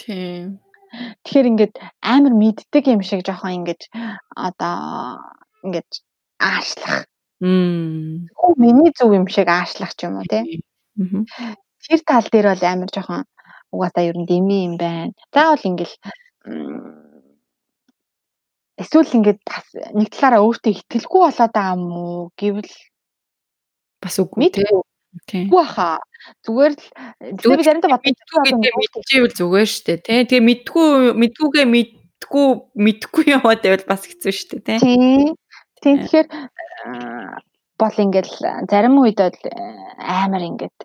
[0.00, 0.58] Тийм.
[1.22, 3.82] Тэгэхээр ингээд амар мэддэг юм шиг жоохон ингээд
[4.34, 5.22] одоо
[5.62, 5.90] ингээд
[6.38, 7.06] аашлах
[7.40, 8.28] Мм.
[8.56, 10.62] Миний зөв юм шиг аашлах ч юм уу тий.
[10.96, 11.26] Мгм.
[11.84, 13.24] Тэр тал дээр бол амар жоохон
[13.74, 15.12] угаасаа ер нь дэмий юм байна.
[15.34, 15.94] Заавал ингээл
[18.78, 22.72] эсвэл ингээд бас нэг талаараа өөртөө итгэлгүй болоод байгаа юм уу гэвэл
[24.02, 24.66] бас үгүй тий.
[25.30, 25.46] Тийм.
[25.46, 26.02] Үгүй хаа.
[26.42, 26.86] Зүгээр л
[27.38, 30.20] зүгээр заримдаа боддог гэдэг мэдчихвэл зүгээр шүү дээ тий.
[30.26, 30.88] Тэгээ мэдгүй
[31.22, 34.78] мэдгүйгээ мэдгүй мэдгүй яваад байвал бас хэцүү шүү дээ тий.
[34.82, 35.38] Тийм.
[35.78, 36.28] Тийм тэгэхээр
[37.78, 38.34] бол ингээл
[38.70, 39.40] зарим үед бол
[40.02, 40.78] амар ингээд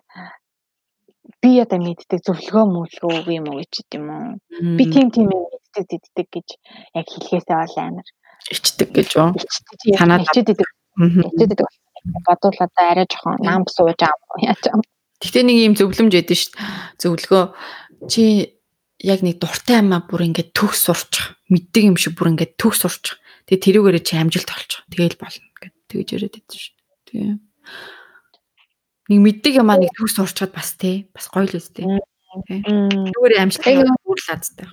[1.42, 4.38] би одоо мэддэг зөвлөгөө мөлгөө юм уу гэж юм уу.
[4.78, 6.48] Би тийм тийм юм мэддэг диддэг гэж
[6.98, 8.06] яг хэлхээсээ бол амар
[8.50, 9.28] ичдэг гэж үү?
[9.94, 10.58] Танаад ичдэг.
[10.58, 11.60] Ичдэг
[12.26, 14.82] бодвол одоо арай жоохон нам сууж аа яаж юм.
[15.20, 16.66] Гэтэ нэг юм зөвлөмж өгдөн шүү дээ.
[16.98, 17.44] Зөвлөгөө
[18.08, 18.22] чи
[19.04, 21.36] яг нэг дуртай амаа бүр ингээд төгс сурчих.
[21.52, 23.20] Мэддэг юм шиг бүр ингээд төгс сурчих.
[23.46, 24.80] Тэгээ тэрүүгээрээ чи амжилт олчих.
[24.88, 26.76] Тэгээл болно гэд тэгэж яриад байдаг шүү.
[27.04, 27.36] Тийм.
[29.12, 31.04] Нэг мэддэг юмаа нэг төгс сурчаад бас тий.
[31.12, 31.84] Бас гоё л үстэй.
[32.48, 34.66] Тэрүүгээрээ амжилт уурлаадтай.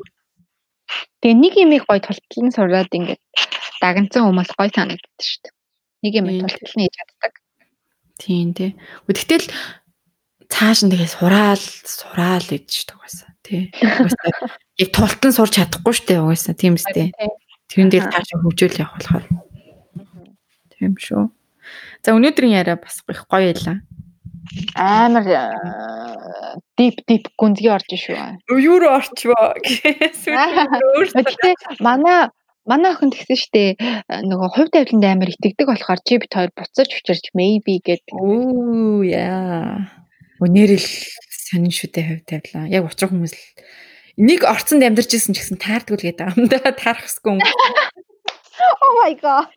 [1.21, 3.21] Тэгээ нэг юмыг гоё тултлан сураад ингээд
[3.81, 5.53] дагнцсан хүмүүс гоё санагддаг шүү дээ.
[6.03, 7.33] Нэг юм тултлан хийж чаддаг.
[8.17, 8.71] Тийм тий.
[9.07, 9.47] Тэгтэл
[10.47, 13.63] цааш нь тэгээ сураал сураал гэж шүү дээ тий.
[14.77, 17.15] Яг тултан сурч чадахгүй шүү дээ угаасаа тийм үстэй.
[17.71, 19.25] Тэрэн дээр цаашаа хөгжөөл явах болохоор.
[20.75, 21.31] Тийм шүү.
[22.03, 23.83] За өнөөдрийн яриа бас их гоё байлаа.
[24.75, 25.25] Амар
[26.77, 28.39] дип дип гүнзгий орж шүү.
[28.57, 30.35] Юу руу орчвоо гэсэн.
[31.83, 32.29] Манай
[32.67, 33.63] манай охин тэгсэн штэ
[34.07, 38.13] нөгөө хувь тавиланд амар итгэдэг болохоор чи бит хоёр буцаж учирч maybe гэдэг.
[38.13, 39.87] Оо яа.
[40.43, 40.89] Өнөр л
[41.31, 42.67] сонин шүү дээ хувь тавилаа.
[42.67, 43.43] Яг учрах хүмүүс л
[44.17, 47.41] нэг орцонд амьдарч исэн ч гэсэн таардгүй л гэдэг юм да таарахсгүй юм.
[48.83, 49.47] Oh my god.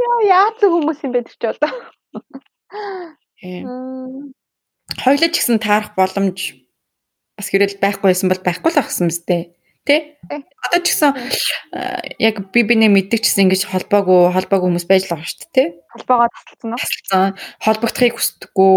[0.00, 1.72] Яа яац хүмүүс юм бэ тэр ч одоо.
[5.00, 6.54] Хойлоо ч гэсэн таарах боломж
[7.38, 10.20] бас хэрэл байхгүй байсан бол байхгүй л ахсан мэт Тэ?
[10.28, 11.16] Одоо ч гэсэн
[12.20, 15.56] яг би бинэ мэддэг ч гэсэн ингэж холбоогүй холбоогүй хүмүүс байж л байгаа шүү дээ,
[15.56, 15.64] тэ?
[15.96, 16.76] Холбоогоо тасалсан уу?
[16.76, 17.28] Тасалсан.
[17.64, 18.76] Холбогдохыг хүсдэггүй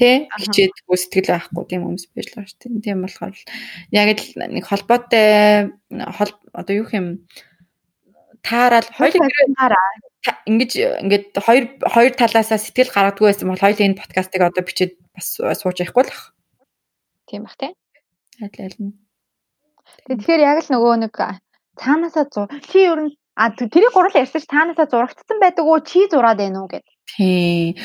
[0.00, 2.80] тий хичээдгүй сэтгэл байхгүй тийм хүмүүс байж л байгаа шүү дээ.
[2.80, 3.36] Тийм болохоор
[3.92, 5.26] яг л нэг холбоотой
[6.56, 7.06] одоо юу юм
[8.40, 9.28] таарал хоёул
[10.26, 10.72] ингэж
[11.04, 15.78] ингээд хоёр хоёр талаасаа сэтгэл гаргадгүй байсан бол хоёул энэ подкастыг одоо бичээд бас сууж
[15.78, 16.34] явахгүй л ах.
[17.30, 17.72] Тийм бах тий.
[18.42, 18.98] Адил адил.
[20.10, 21.14] Тэгэхээр яг л нөгөө нэг
[21.78, 26.10] цаанаасаа зур чи ер нь а тэрийг гурал ярьсан чи цаанаасаа зурагдсан байдаг уу чи
[26.10, 26.84] зураад байна уу гэд.
[27.14, 27.78] Тий.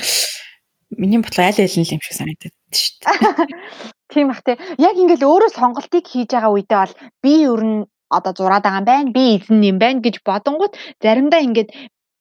[0.97, 3.47] Миний бодлоо аль аль нь л юм шиг санагдаад шүү дээ.
[4.13, 4.57] Тийм бах тий.
[4.81, 7.77] Яг ингээл өөрөө сонголтыг хийж байгаа үедээ бол би ер нь
[8.09, 9.13] одоо зураад байгаа юм байна.
[9.13, 11.69] Би эзэн юм байна гэж бодонгууд заримдаа ингээд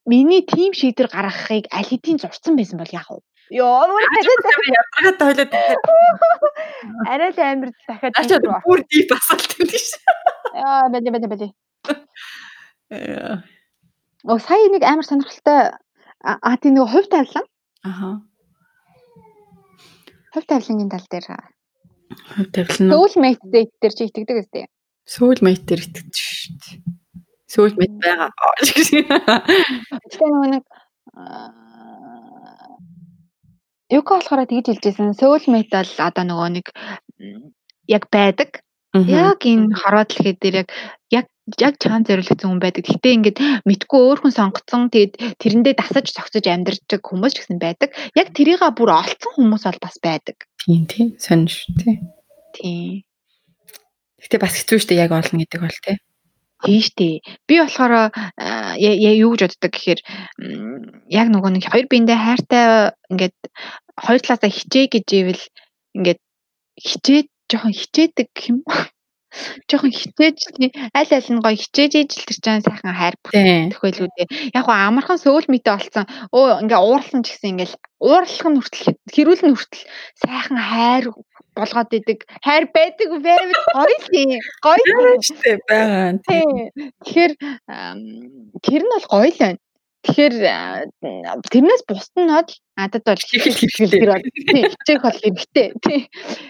[0.06, 3.20] миний тим шийдвэр гаргахыг аль хэдийн зурсан байсан бол яах вэ?
[3.52, 5.52] Йоо, ядаргаад тойлоод
[7.06, 9.92] арай л амир дахиад Ачаа бүр дип асуулт юм биш.
[10.56, 11.48] Яа, бэлэ бэлэ бэлэ.
[14.24, 15.76] Оо сая нэг амар сонирхолтой
[16.22, 17.46] а тийм нэг хувь тавилан.
[17.84, 18.22] Аха.
[20.32, 21.26] Хувь тавилангийн тал дээр
[22.32, 22.88] хувь тавилан.
[22.88, 24.64] Soulmate date дээр чи итгэдэг үстэй.
[25.04, 27.01] Soulmate дээр итгэдэг шүү дээ.
[27.52, 28.30] Soulmate байгаа.
[30.08, 30.64] Тэгэхээр нөгөө нэг
[33.92, 35.12] Юка болохоор тэгж хэлжсэн.
[35.12, 36.66] Soulmate бол одоо нөгөө нэг
[37.92, 38.64] яг байдаг.
[38.96, 40.68] Яг энэ хорвоо дэлхий дээр яг
[41.12, 41.26] яг
[41.60, 42.88] яг чаан зориулагдсан хүн байдаг.
[42.88, 43.38] Гэтэ ингээд
[43.68, 47.92] мэдгүй өөр хүн сонгоцсон тэгээд тэрэндээ дасаж цогцож амьдардаг хүмүүс ч гэсэн байдаг.
[48.16, 50.36] Яг тэрийга бүр олцсон хүмүүс бол бас байдаг.
[50.60, 51.96] Тийм тийм сонь шүү тий.
[52.56, 53.04] Тийм.
[54.24, 55.96] Гэтэ бас хэцүү шүү дээ яг олно гэдэг бол тий.
[56.62, 57.14] Шүү дээ.
[57.50, 58.14] Би болохоор
[58.78, 60.00] юу гэж боддог гэхээр
[61.10, 62.64] яг нөгөө нэг хоёр биендээ хайртай
[63.10, 63.36] ингээд
[63.98, 65.44] хоёр талаасаа хичээ гэж ивэл
[65.98, 66.20] ингээд
[66.78, 68.62] хичээд жоохон хичээдэг юм.
[69.68, 70.38] Жохон хичээж
[70.92, 74.52] аль аль нь гоё хичээж ижил тэр чинь сайхан хайр төхөөлүүдээ.
[74.52, 76.04] Яг гоо амархан сөүл мэтэй олцсон.
[76.36, 79.84] Өө ингээ уурлан ч гэсэн ингээл уурлах нь хүртэл хэрүүл нь хүртэл
[80.20, 81.04] сайхан хайр
[81.56, 82.24] болгоод идэг.
[82.44, 84.40] Хайр байдаг байвал гоё л юм.
[84.64, 86.18] Гоё штэ байгаа.
[87.04, 87.32] Тэгэхээр
[88.64, 89.60] тэр нь бол гоё л байна.
[90.02, 90.34] Тэгэхээр
[91.52, 93.56] тэрнээс бусд нь бол надад бол хичээх
[94.10, 95.68] бол хичээх бол хэрэгтэй.
[95.78, 96.00] Тий.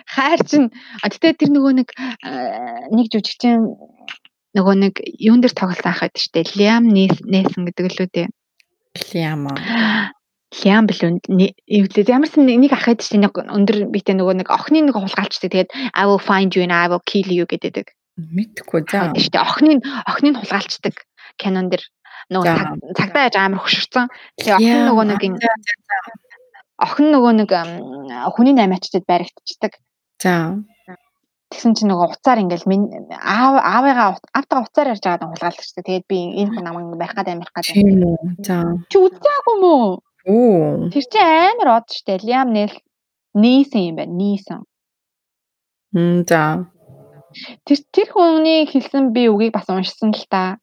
[0.09, 0.73] Хайр чинь
[1.05, 1.89] гэтээ тэр нөгөө нэг
[2.97, 3.77] нэг жүжигчин
[4.57, 6.49] нөгөө нэг юун дээр тоглосон ахад штэ.
[6.57, 8.29] Liam Neeson гэдэг лүү дээ.
[9.13, 9.49] Liam
[10.53, 11.17] Liam билүү
[11.65, 15.71] эвлээ ямарсан нэг ах байдаг чинь нэг өндөр битэй нөгөө нэг охины нэг хулгайлчдаг тэгээд
[15.97, 17.89] I will find you and I will kill you гэдэг.
[18.21, 19.09] Мэдхгүй за.
[19.17, 20.95] Штэ охины охиныг хулгайлчдаг
[21.41, 21.81] кинон дэр
[22.29, 24.07] нөгөө цагдаа яаж амар хөшөрсөн.
[24.37, 25.21] Тэгээ охин нөгөө нэг
[26.85, 27.51] охин нөгөө нэг
[28.37, 29.81] хүний наймаачдад баригдчихдаг.
[30.21, 30.61] За.
[31.53, 32.69] Тэгсэн чинь нөгөө уцаар ингээл
[33.17, 35.85] аав аавыгаа автаа уцаар ярьж байгаад хулгайлчихдаг.
[35.85, 37.65] Тэгээд би энэ хүн намайг барих гад амирх гад.
[37.65, 38.05] Тийм.
[38.45, 38.77] За.
[38.93, 40.01] Чи үзээгүй мүү?
[40.27, 40.89] Оо.
[40.93, 42.23] Тэр чинь амар од штэ.
[42.23, 42.53] Liam
[43.35, 44.13] Neeson юм байна.
[44.13, 44.61] Neeson.
[45.93, 46.69] Мм за.
[47.65, 50.61] Тэр тэр хүний хэлсэн би үгийг бас уншсан л та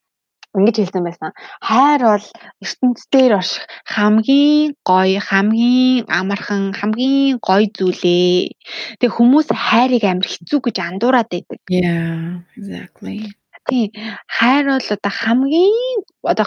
[0.53, 1.31] ингэж хэлсэн байсан.
[1.61, 2.27] Хайр бол
[2.61, 3.49] ертөнцийн ош
[3.86, 8.53] хамгийн гоё, хамгийн амархан, хамгийн гоё зүйлээ.
[9.02, 11.60] Тэг хүмүүс хайрыг амар хэцүү гэж андуураад байдаг.
[11.69, 13.34] Yeah, exactly.
[13.70, 13.90] Тийм.
[14.28, 16.46] Хайр бол одоо хамгийн одоо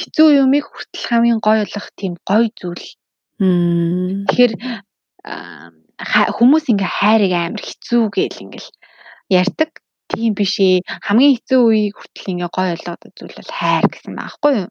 [0.00, 2.86] хэцүү юмыг хүртэл хамгийн гоё болох тийм гоё зүйл.
[3.38, 4.52] Тэгэхээр
[6.36, 8.70] хүмүүс ингээ хайрыг амар хэцүү гэл ингээл
[9.30, 9.70] ярьдаг
[10.10, 10.82] тийм биш ээ.
[11.06, 14.68] Хамгийн хэцүү үеийг хүртэл ингээ гой ойлгоод зүйл бол хайр гэсэн байхгүй юу?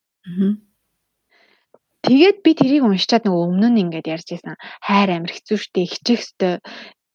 [2.04, 4.60] Тэгээд би тэрийг уншичаад нөгөө өмнө нь ингээд ярьж байсан.
[4.84, 6.54] Хайр амар хэцүү шттэ, хичих өстэй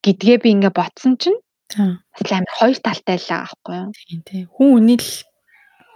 [0.01, 1.37] гэдгээ би ингээ ботсон чинь
[1.77, 3.91] бас амар хоёр талтай л байхгүй юу?
[3.93, 4.45] Тийм тийм.
[4.55, 5.11] Хүн үний л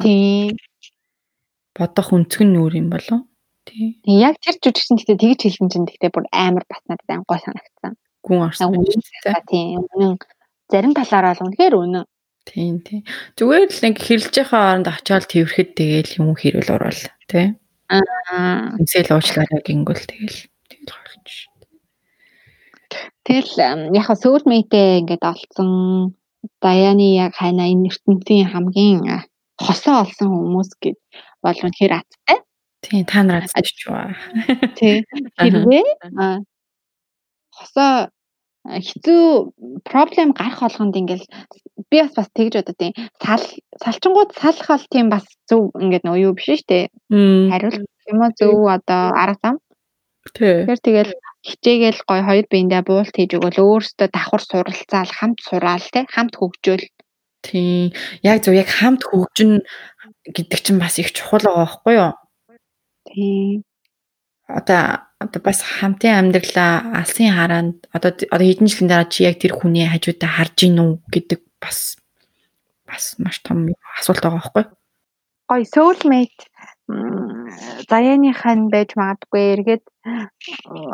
[0.03, 0.57] тийм
[1.77, 3.25] бодох өнцөг нь өөр юм болов?
[3.65, 3.97] Тийм.
[4.05, 7.95] Яг тэр жүжигчин гэхдээ тэгж хэлсэн чинь гэхдээ бүр амар бас надад ан гой санагдсан.
[8.27, 8.77] Гүн орсон.
[9.49, 9.87] Тийм.
[9.97, 10.19] Үнэн
[10.69, 12.05] зарим талаараа л үнэхээр үнэн.
[12.45, 13.07] Тийм тий.
[13.39, 17.55] Зүгээр л нэг хэрэлж байгаа хооронд очиод тэрхэд тэгээл юм хэрүүл орвол тий.
[17.87, 18.75] Аа.
[18.83, 20.52] Үнсэл уучлаарай гингүүл тэгээл.
[23.27, 23.53] Тэгэл
[23.95, 25.71] яг хаа сөүлмейтэй ингээд олцсон
[26.63, 28.99] Даяны яг хайна энэ ертөнцийн хамгийн
[29.63, 30.99] хосоо олсон хүмүүс гэд
[31.43, 32.39] бол үнэхээр аттай.
[32.83, 34.11] Тийм та нар ажиж ба.
[34.75, 35.07] Тий.
[35.39, 35.87] Хэрвээ
[37.55, 38.11] хосоо
[38.67, 39.23] хэцүү
[39.87, 41.27] проблем гарах болгонд ингээл
[41.91, 42.93] би бас бас тэгж бодод тийм
[43.23, 43.45] сал
[43.83, 46.85] салчингууд салах бол тийм бас зөв ингээд нөө юу биш шүү дээ.
[47.51, 49.57] Хариулт юм уу зөв одоо арга зам.
[50.27, 51.13] Тэгэхээр тэгэл
[51.43, 56.87] хичээгээл гой хоёр биендээ буулт хийж өгөөл өөрөөсөө давхар суралцаал хамт сураал те хамт хөгжөөл.
[57.43, 57.91] Тийм.
[58.23, 59.67] Яг зөв яг хамт хөгжин
[60.31, 62.13] гэдэг чинь бас их чухал байгаа байхгүй юу?
[63.11, 63.67] Тийм.
[64.47, 69.55] Одоо одоо бас хамтын амьдралаа алсын хараанд одоо одоо хэдэн жилийн дараа чи яг тэр
[69.55, 71.99] хүний хажуудаа харж гин үү гэдэг бас
[72.87, 74.65] бас маш том асуулт байгаа байхгүй
[75.53, 76.43] гой soulmate
[77.91, 79.85] заяаныхаа байж магадгүй эргээд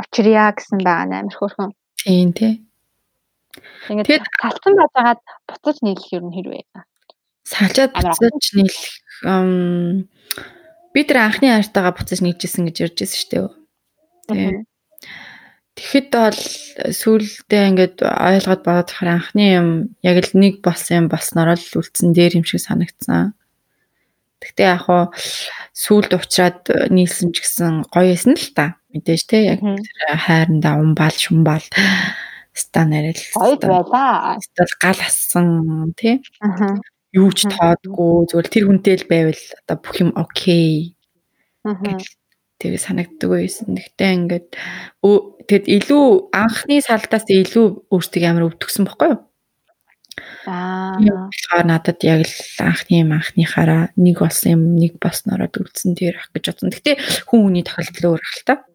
[0.03, 1.70] учрия гэсэн байгаа амар хөөрхөн
[2.09, 2.65] тийм тий.
[3.89, 6.65] Тэгээд салцсан бажагаад буцаж нийлэх юм хэрвээ.
[7.45, 8.85] Салжаад буцаж нийлэх
[10.95, 13.49] бид нар анхны хайртайгаа буцаж нийлжсэн гэж ярьж байсан шүү дээ.
[14.29, 14.57] Тийм.
[15.79, 16.43] Тэгэхэд бол
[16.91, 19.69] сүүлдээ ингээд ойлгоод бодохоор анхны юм
[20.03, 23.38] яг л нэг болсон юм болсноор л үлдсэн дээр юм шиг санагдсан.
[24.39, 25.10] Гэхдээ яг хуу
[25.74, 26.60] сүүлд уучраад
[26.94, 28.78] нийлсэн ч гэсэн гоё эсэн л та.
[28.94, 29.60] Мэдээж те яг
[30.27, 31.65] хайрандаа умбал шумбал
[32.55, 34.39] ста нарэл гоё байла.
[34.43, 35.48] Стал гал ассан
[35.98, 36.23] тий.
[37.15, 40.94] Юу ч тоодгүй зүгээр тэр хүнтэй л байвал одоо бүх юм окей.
[42.59, 43.78] тэгээ санагддаг байсан.
[43.78, 44.48] Гэхдээ ингээд
[45.47, 49.19] тэгэд илүү анхны салдаас илүү өөртөө амар өвдөгсөн бохгүй юу?
[50.47, 51.01] Аа.
[51.01, 56.31] Тэгэхээр надад яг л анхны юм анхныхаараа нэг болсон юм нэг болсноороо үлдсэн тэр ах
[56.36, 56.70] гэж бодсон.
[56.70, 56.97] Гэхдээ
[57.28, 58.68] хүн хүний тохиолдол өөр хэл та.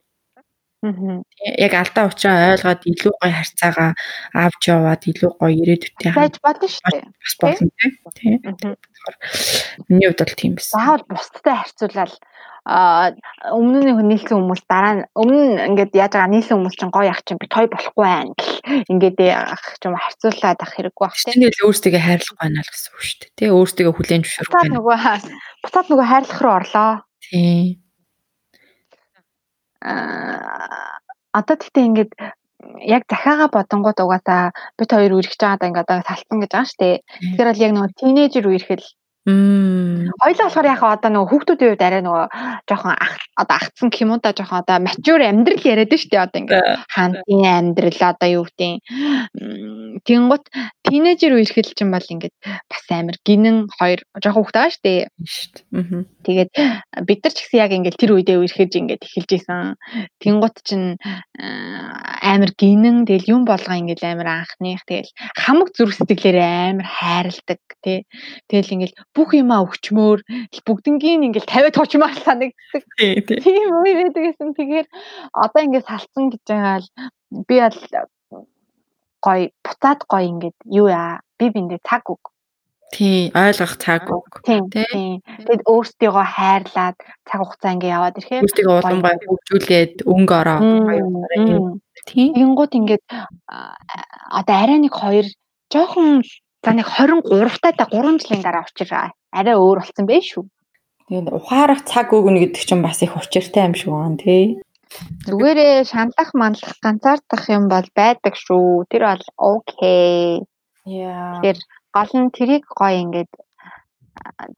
[0.83, 3.91] Яг алдаа учраа ойлгоод илүү гоё харьцаагаа
[4.35, 7.07] авч яваад илүү гоё ирээдүйтэй хайж болно шүү дээ.
[7.23, 7.71] Бас болно
[8.19, 8.39] тийм.
[9.87, 10.75] Миний хувьд бол тийм байсан.
[10.75, 12.13] Заавал бусдтай харьцуулаад
[12.63, 17.23] өмнө нь нийлсэн хүмүүс дараа нь өмнө ингээд яаж байгаа нийлсэн хүмүүс чинь гоё ах
[17.27, 21.63] чинь би той болохгүй байна гэл ингээд ах чинь харьцуулаад ах хэрэггүй ах тийм л
[21.67, 23.35] өөрсдөө хайрлах байна л гэсэн үг шүү дээ.
[23.35, 24.97] Тий өөрсдөө хүлээн зөвшөөрөх байна нөгөө
[25.63, 26.91] буцаад нөгөө хайрлах руу орлоо.
[27.19, 27.82] Тий
[31.33, 32.11] одоо тэгтээ ингээд
[32.87, 36.95] яг захиагаа бодонгууд угаасаа бит хоёр үргэж байгаадаа ингээд салцсан гэж байгаа шүү дээ.
[37.03, 38.85] Тэгэхээр бол яг нөгөө тинейжер үерхэл.
[39.23, 42.25] Хоёлаа болохоор яг одоо нөгөө хүүхдүүдийн үед арай нөгөө
[42.67, 42.95] жоохон
[43.39, 47.43] одоо агцсан юм уу да жоохон одоо матюр амьдрал яриад нь штэ одоо ингээ хаантын
[47.47, 48.83] амьдрал одоо юу гэдэг
[50.03, 50.43] Тэнгут
[50.83, 55.07] тинейжер үерхэл чинь бол ингээд бас амар гинэн хоёр жоохон хүүхд байгаа.
[55.71, 56.03] Аа.
[56.27, 56.51] Тэгээд
[57.07, 59.79] бид нар ч гэсэн яг ингээд тэр үедээ үерхэж ингээд эхэлж исэн.
[60.19, 60.99] Тэнгут чинь
[61.39, 66.39] амар гинэн тэгэл юм болгоо ингээд амар анхных тэгэл хамаг зүрх сэтгэлээр
[66.75, 68.03] амар хайрладаг тий.
[68.49, 70.19] Тэгэл ингээд бүх юмаа өгчмөр
[70.65, 72.83] бүгднгийн ингээд тавиад туучмаар санагддаг.
[72.97, 74.57] Тийм үе байдаг гэсэн.
[74.57, 74.87] Тэгэхээр
[75.33, 76.87] одоо ингээд салцсан гэж байгаа л
[77.47, 77.79] би бол
[79.23, 82.33] гоё буцаад гоё ингээд юу яа би биндээ цаг өг.
[82.93, 84.43] Тий, ойлгох цаг өг.
[84.45, 84.69] Тийм.
[84.69, 90.59] Тэгэд өөртөөгөө хайрлаад цаг хугацаа ингээ яваад ирэхээр өөртөөгөө улам гоё хөгжүүлээд өнгө ороо.
[91.33, 91.81] Тийм.
[92.05, 93.05] Тэгэнгუთ ингээд
[94.39, 95.25] одоо арай нэг хоёр
[95.73, 96.21] жоохон
[96.63, 100.45] за нэг 23 таа 3 жилийн дараа учраа арай өөр болсон байх шүү.
[101.09, 104.63] Тэгээд ухаарах цаг өгнө гэдэг чинь бас их учиртай юм шиг байна тий.
[105.27, 108.87] Зүгээрээ шаналах манлах ганцаардах юм бол байдаг шүү.
[108.87, 110.45] Тэр бол окей.
[110.85, 111.41] Яа.
[111.41, 111.59] Тэгэхээр
[111.95, 113.31] гол нь тэрийг гоё ингээд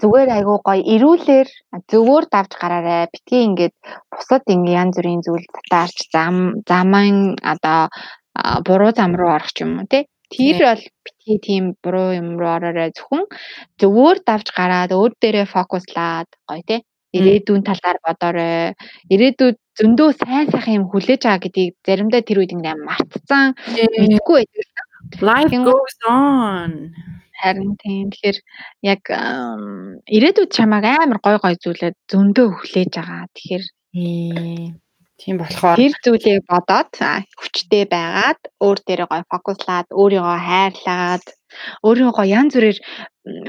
[0.01, 1.47] зүгээр айгуу гоё ирүүлэр
[1.89, 3.09] зөвөр давж гараарэ.
[3.13, 3.75] Битгий ингээд
[4.11, 6.35] бусад ингээ янз бүрийн зүйл татаарч зам
[6.69, 7.89] замын одоо
[8.67, 10.03] буруу зам руу орох юм уу тий.
[10.29, 10.83] Тэр бол
[11.25, 13.25] битгий тийм буруу юм руу ороорой зөвхөн
[13.81, 16.81] зөвөр давж гараад өөр дээрээ фокуслаад гоё тий
[17.15, 18.75] ирээдүйн талаар бодоорой.
[19.13, 24.85] Ирээдүйд зөндөө сайн сайхан юм хүлээж байгаа гэдгийг заримдаа тэр үед ингээм мартцсан мэдгүй байдаг.
[25.21, 26.91] Life goes on.
[27.39, 28.11] Харин тийм.
[28.11, 28.37] Тэгэхээр
[28.83, 29.01] яг
[30.11, 33.23] ирээдүйд чамайг амар гой гой зүйлээ зөндөө хүлээж байгаа.
[33.31, 33.63] Тэгэхээр
[35.21, 36.91] тийм болохоор тэр зүйлийг бодоод
[37.39, 41.25] хүчтэй байгаад өөр дээрээ гой фокуслаад өөрийгөө хайрлаад
[41.87, 42.79] өөрийгөө янз бүрээр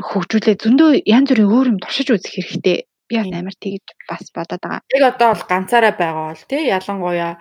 [0.09, 4.83] хөгжүүлээ зөндөө янз бүрийн өөр юм туршиж үзэх хэрэгтэй Би амар тэгж бас бодоод байгаа.
[4.91, 7.39] Яг одоо бол ганцаараа байгаа бол тий ялангуяа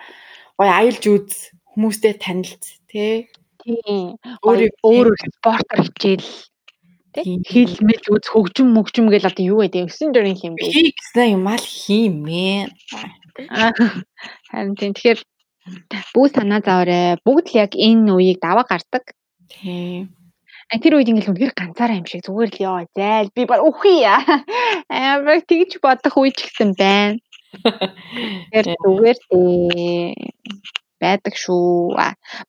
[0.58, 3.26] гоё аялж үз хүмүүстэй танилц тий.
[3.66, 4.14] Тийм.
[4.46, 5.08] Өөр өөр
[5.42, 6.30] спортоор хичээл
[7.18, 10.70] тий хэлмэл үз хөгжим мөгжим гэл одоо юу гэдэг 9 дөрийн юм бэ?
[10.70, 12.70] Би гэсэн юм ал хиймээ.
[14.50, 15.20] Харин тийм тэгэхээр
[16.14, 17.20] бүгд санаа зовоорой.
[17.26, 19.04] Бүгд л яг энэ үеийг даваа гардаг.
[19.50, 20.14] Тийм.
[20.66, 24.22] Тэр үед ингээл үнэхээр ганцаараа юм шиг зүгээр л ёо зайл би баг үхий яа.
[24.90, 27.22] Амар тэгж бодох үе ч гэсэн байна.
[28.52, 30.14] Тэр зүгээр дээ
[31.00, 31.94] байдаг шүү.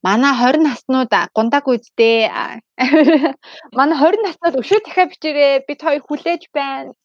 [0.02, 2.32] Манай 20 наснууд гундаг үздээ.
[3.78, 5.66] Манай 20 наснууд өшөө дахиад бичээрэй.
[5.68, 6.96] Бид хоёр хүлээж байна.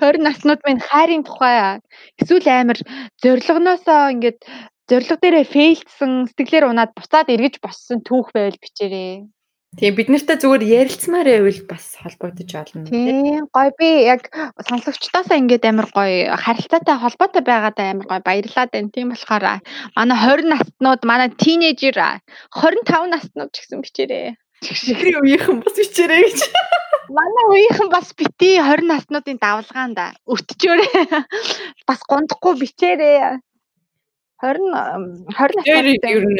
[0.00, 1.80] 20 наснууд минь хайрын тухай
[2.20, 2.78] эсвэл амар
[3.22, 4.40] зоригноосоо ингээд
[4.90, 9.30] зориг дээрээ фейлдсэн сэтгэлээр унаад буцаад эргэж боссон түүх байвал бичээрэй.
[9.78, 12.90] Тийм бид нартай зүгээр ярилцмаар байвал бас холбогдож олно.
[12.90, 14.26] Тийм гоё би яг
[14.66, 18.90] сонсогчдоосаа ингээд амар гоё харилцаатай холбоотой байгаадаа амар гоё баярлаад байна.
[18.90, 19.62] Тийм болохоор
[19.94, 21.94] манай 20 наснууд манай тинейжер
[22.50, 24.34] 25 наснууд ч гэсэн бичээрэй.
[24.58, 26.40] Шигшгэрийн үеийнхэн бас бичээрэй гэж.
[27.10, 30.90] Манай үеийнхэн бас бити 20 наснуудын давлгаанда өртчөөрэй.
[31.88, 33.40] Бас гондохгүй бичээрэй.
[34.40, 34.70] 20
[35.34, 36.38] 20 Тэр ер нь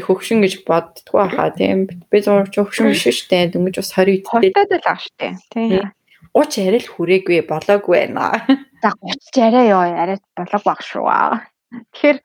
[0.00, 1.86] их хөгшин гэж боддгоо хаа тийм.
[2.10, 3.52] Би зурч хөгшин биш дээ.
[3.52, 5.92] Дөнгөж бас 20 20-таад л байгаа шүү дээ тийм
[6.36, 8.44] 30 арай л хүрээгүй болоогүй байна.
[8.82, 9.84] За 30 арай ёо.
[9.84, 11.08] Арай болоог баг шүү.
[11.92, 12.18] Тэгэхээр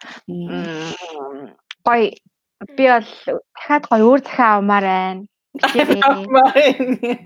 [1.87, 2.11] гоё.
[2.75, 3.07] Би бол
[3.55, 5.23] дахиад гоё өөр захиа авмаар байна.
[5.59, 7.19] Байна.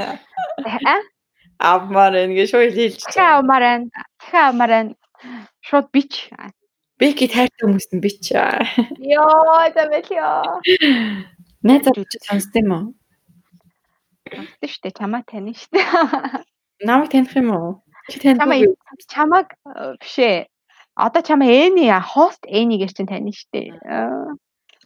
[1.59, 2.99] Авмаар байна гэж шууд хэлж.
[3.05, 3.87] Захиа авмаар байна.
[4.21, 4.93] Захиа авмаар байна.
[5.61, 6.29] Шууд бич.
[6.99, 8.33] Бэки тайртай хүмүүс нь бич.
[8.33, 10.29] Йоо, замэлё.
[11.61, 12.85] Найзаар үчи сонсд юм уу?
[14.31, 15.79] Сонсд штэ, чамаа тань штэ.
[16.81, 17.83] Намайг таних юм уу?
[18.09, 18.75] Чи таних уу?
[19.07, 19.53] Чамаг
[20.01, 20.49] бишээ.
[20.95, 23.75] Одоо чамаа Эни хост Энигээр чинь тань штэ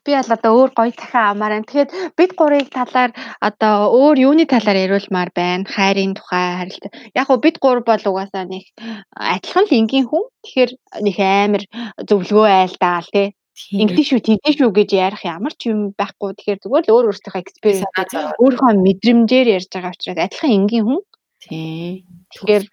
[0.05, 1.67] би бол одоо өөр гоё цахиа авмаар байна.
[1.67, 3.11] Тэгэхээр бид гурыг талаар
[3.41, 5.69] одоо өөр юуны талаар яриулмаар байна.
[5.69, 6.91] Хайрын тухай харилцаа.
[7.15, 8.65] Яг гоо бид гур бол угаасаа нэг
[9.13, 10.25] адилхан л энгийн хүн.
[10.43, 10.71] Тэгэхээр
[11.05, 11.63] нэг амар
[12.09, 13.29] зөвлөгөө айлдаал тий.
[13.59, 16.31] Ингэдэж шүү, тэгдэж шүү гэж ярих ямар ч юм байхгүй.
[16.31, 21.01] Тэгэхээр зүгээр л өөр өөртөө экспириенс өөрийнхөө мэдрэмжээр ярьж байгаа учраас адилхан энгийн хүн.
[21.43, 22.07] Тий.
[22.31, 22.63] Тэгэхээр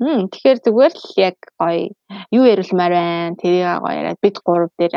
[0.00, 1.92] Хм тэгэхээр зүгээр л яг гоё
[2.32, 3.36] юу яриулмаар байна.
[3.36, 4.94] Тэрийг гоё яриад бид гурав дээр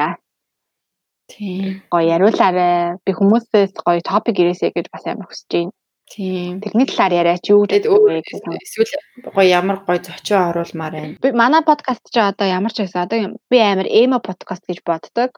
[1.27, 1.81] Тийм.
[1.91, 2.99] Гоё яриулаарай.
[3.05, 5.71] Би хүмүүсээс гоё топик ирээсэй гэж бас амар хүсэж байна.
[6.11, 6.59] Тийм.
[6.61, 8.21] Тэрний талаар яриач юу гэдэг вэ?
[8.21, 11.15] Эсвэл гоё ямар гоё зочио оруулмаар байна.
[11.23, 13.17] Би манай подкаст ч одоо ямар ч байсан одоо
[13.49, 15.31] би амар эмо подкаст гэж боддог.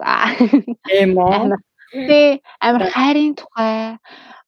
[0.89, 1.55] Эмо.
[1.93, 4.01] Тэ амар хайрын тухай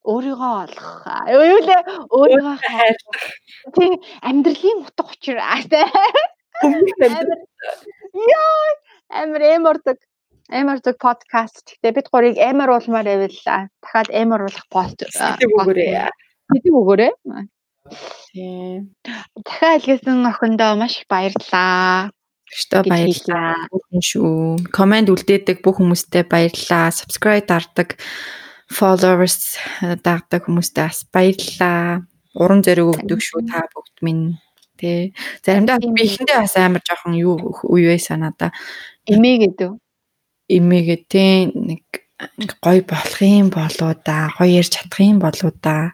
[0.10, 0.90] өөрийгөө олох.
[1.30, 1.82] Юу лээ
[2.18, 3.24] өөрийгөө хайрлах.
[3.78, 3.92] Тий
[4.26, 5.38] амьдралын утга учир.
[8.18, 8.68] Яа
[9.22, 9.98] амар эмордог
[10.48, 11.76] Амар зүг подкаст.
[11.84, 13.36] Гэтэ бид гурыг амар уулмаар байвал
[13.84, 16.08] дахиад амар уулах пост сэдв өгөөрэй.
[16.48, 17.12] Сэдв өгөөрэй.
[18.32, 18.96] Тийм.
[19.44, 22.16] Дахиад илгээсэн охиндоо маш их баярлалаа.
[22.48, 23.68] Өстөө баярлалаа.
[23.92, 24.72] шүү.
[24.72, 26.96] Комент үлдээдэг бүх хүмүүстээ баярлалаа.
[26.96, 28.00] Subscribe дардаг
[28.72, 32.08] followers дагдаг хүмүүстээ бас баярлалаа.
[32.40, 34.40] Уран зориг өгдөг шүү та бүгд минь.
[34.80, 35.12] Тэ.
[35.44, 37.36] Заримдаа би ихэндээ бас амар жоохон юу
[37.68, 38.56] үе санаадаа.
[39.12, 39.76] Эмээ гэдэг
[40.50, 41.84] эмээгээ тий нэг
[42.64, 45.94] гой болох юм болоо да гоё ярьж чадах юм болоо да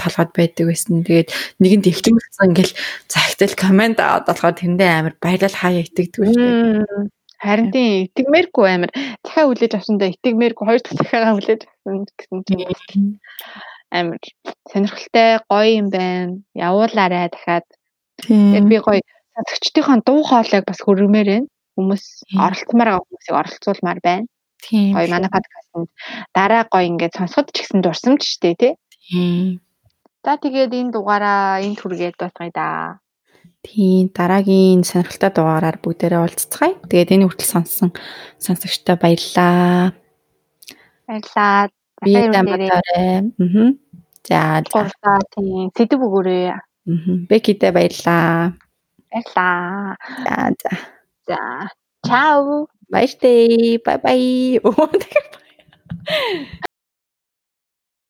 [0.00, 1.04] толгойд байдаг байсан.
[1.04, 1.28] Тэгээд
[1.60, 2.72] нэгэнд ихлүүлсэн ингээл
[3.12, 7.12] загтал комент аваад болохоор тэрэндээ амар баялал хаяа итгэдэг дээ.
[7.44, 8.90] Харин тийм итгэмээргүй амар
[9.20, 13.20] дахиад хүлээж авсандаа итгэмээргүй хоёр дахь дахиагаа хүлээж авсан гэсэн чинь
[13.92, 14.22] амар
[14.72, 16.40] сонирхолтой гоё юм байна.
[16.56, 17.68] Явуулаарай дахиад.
[18.24, 19.00] Тэгээд би гоё
[19.36, 22.04] садгчдийнхаа дуу хоолойг бас хөргмээр байна хүмүүс
[22.38, 24.26] оролцмоор байгаа хүмүүсийг оролцуулмаар байна.
[24.64, 24.96] Тийм.
[24.96, 25.90] Гоё манай подкастт
[26.32, 28.72] дараа гоё ингээд сонсоход ч гэсэн дурсамж штэ тий.
[29.04, 29.60] Тийм.
[30.24, 32.68] За тэгээд энэ дугаараа энэ түргээд дуусгая да.
[33.64, 36.80] Тийм дараагийн сонирхолтой дугаараар бүгдээрээ уулзцгаая.
[36.88, 37.90] Тэгээд энэ хүртэл сонссон
[38.40, 39.92] сонсогчтой баярлалаа.
[41.08, 41.68] Баярлалаа.
[42.04, 42.70] Би дамтаарай.
[42.72, 43.68] Аа.
[44.24, 46.44] За гуртаа тийм сэдв өгөөрэй.
[46.56, 46.64] Аа.
[47.28, 48.56] Бекидэ баярлалаа.
[49.12, 49.96] Баярлалаа.
[50.24, 50.93] За за.
[51.26, 51.68] За.
[52.06, 52.66] Чао.
[52.90, 53.80] Баяртай.
[53.84, 54.60] Бай бай.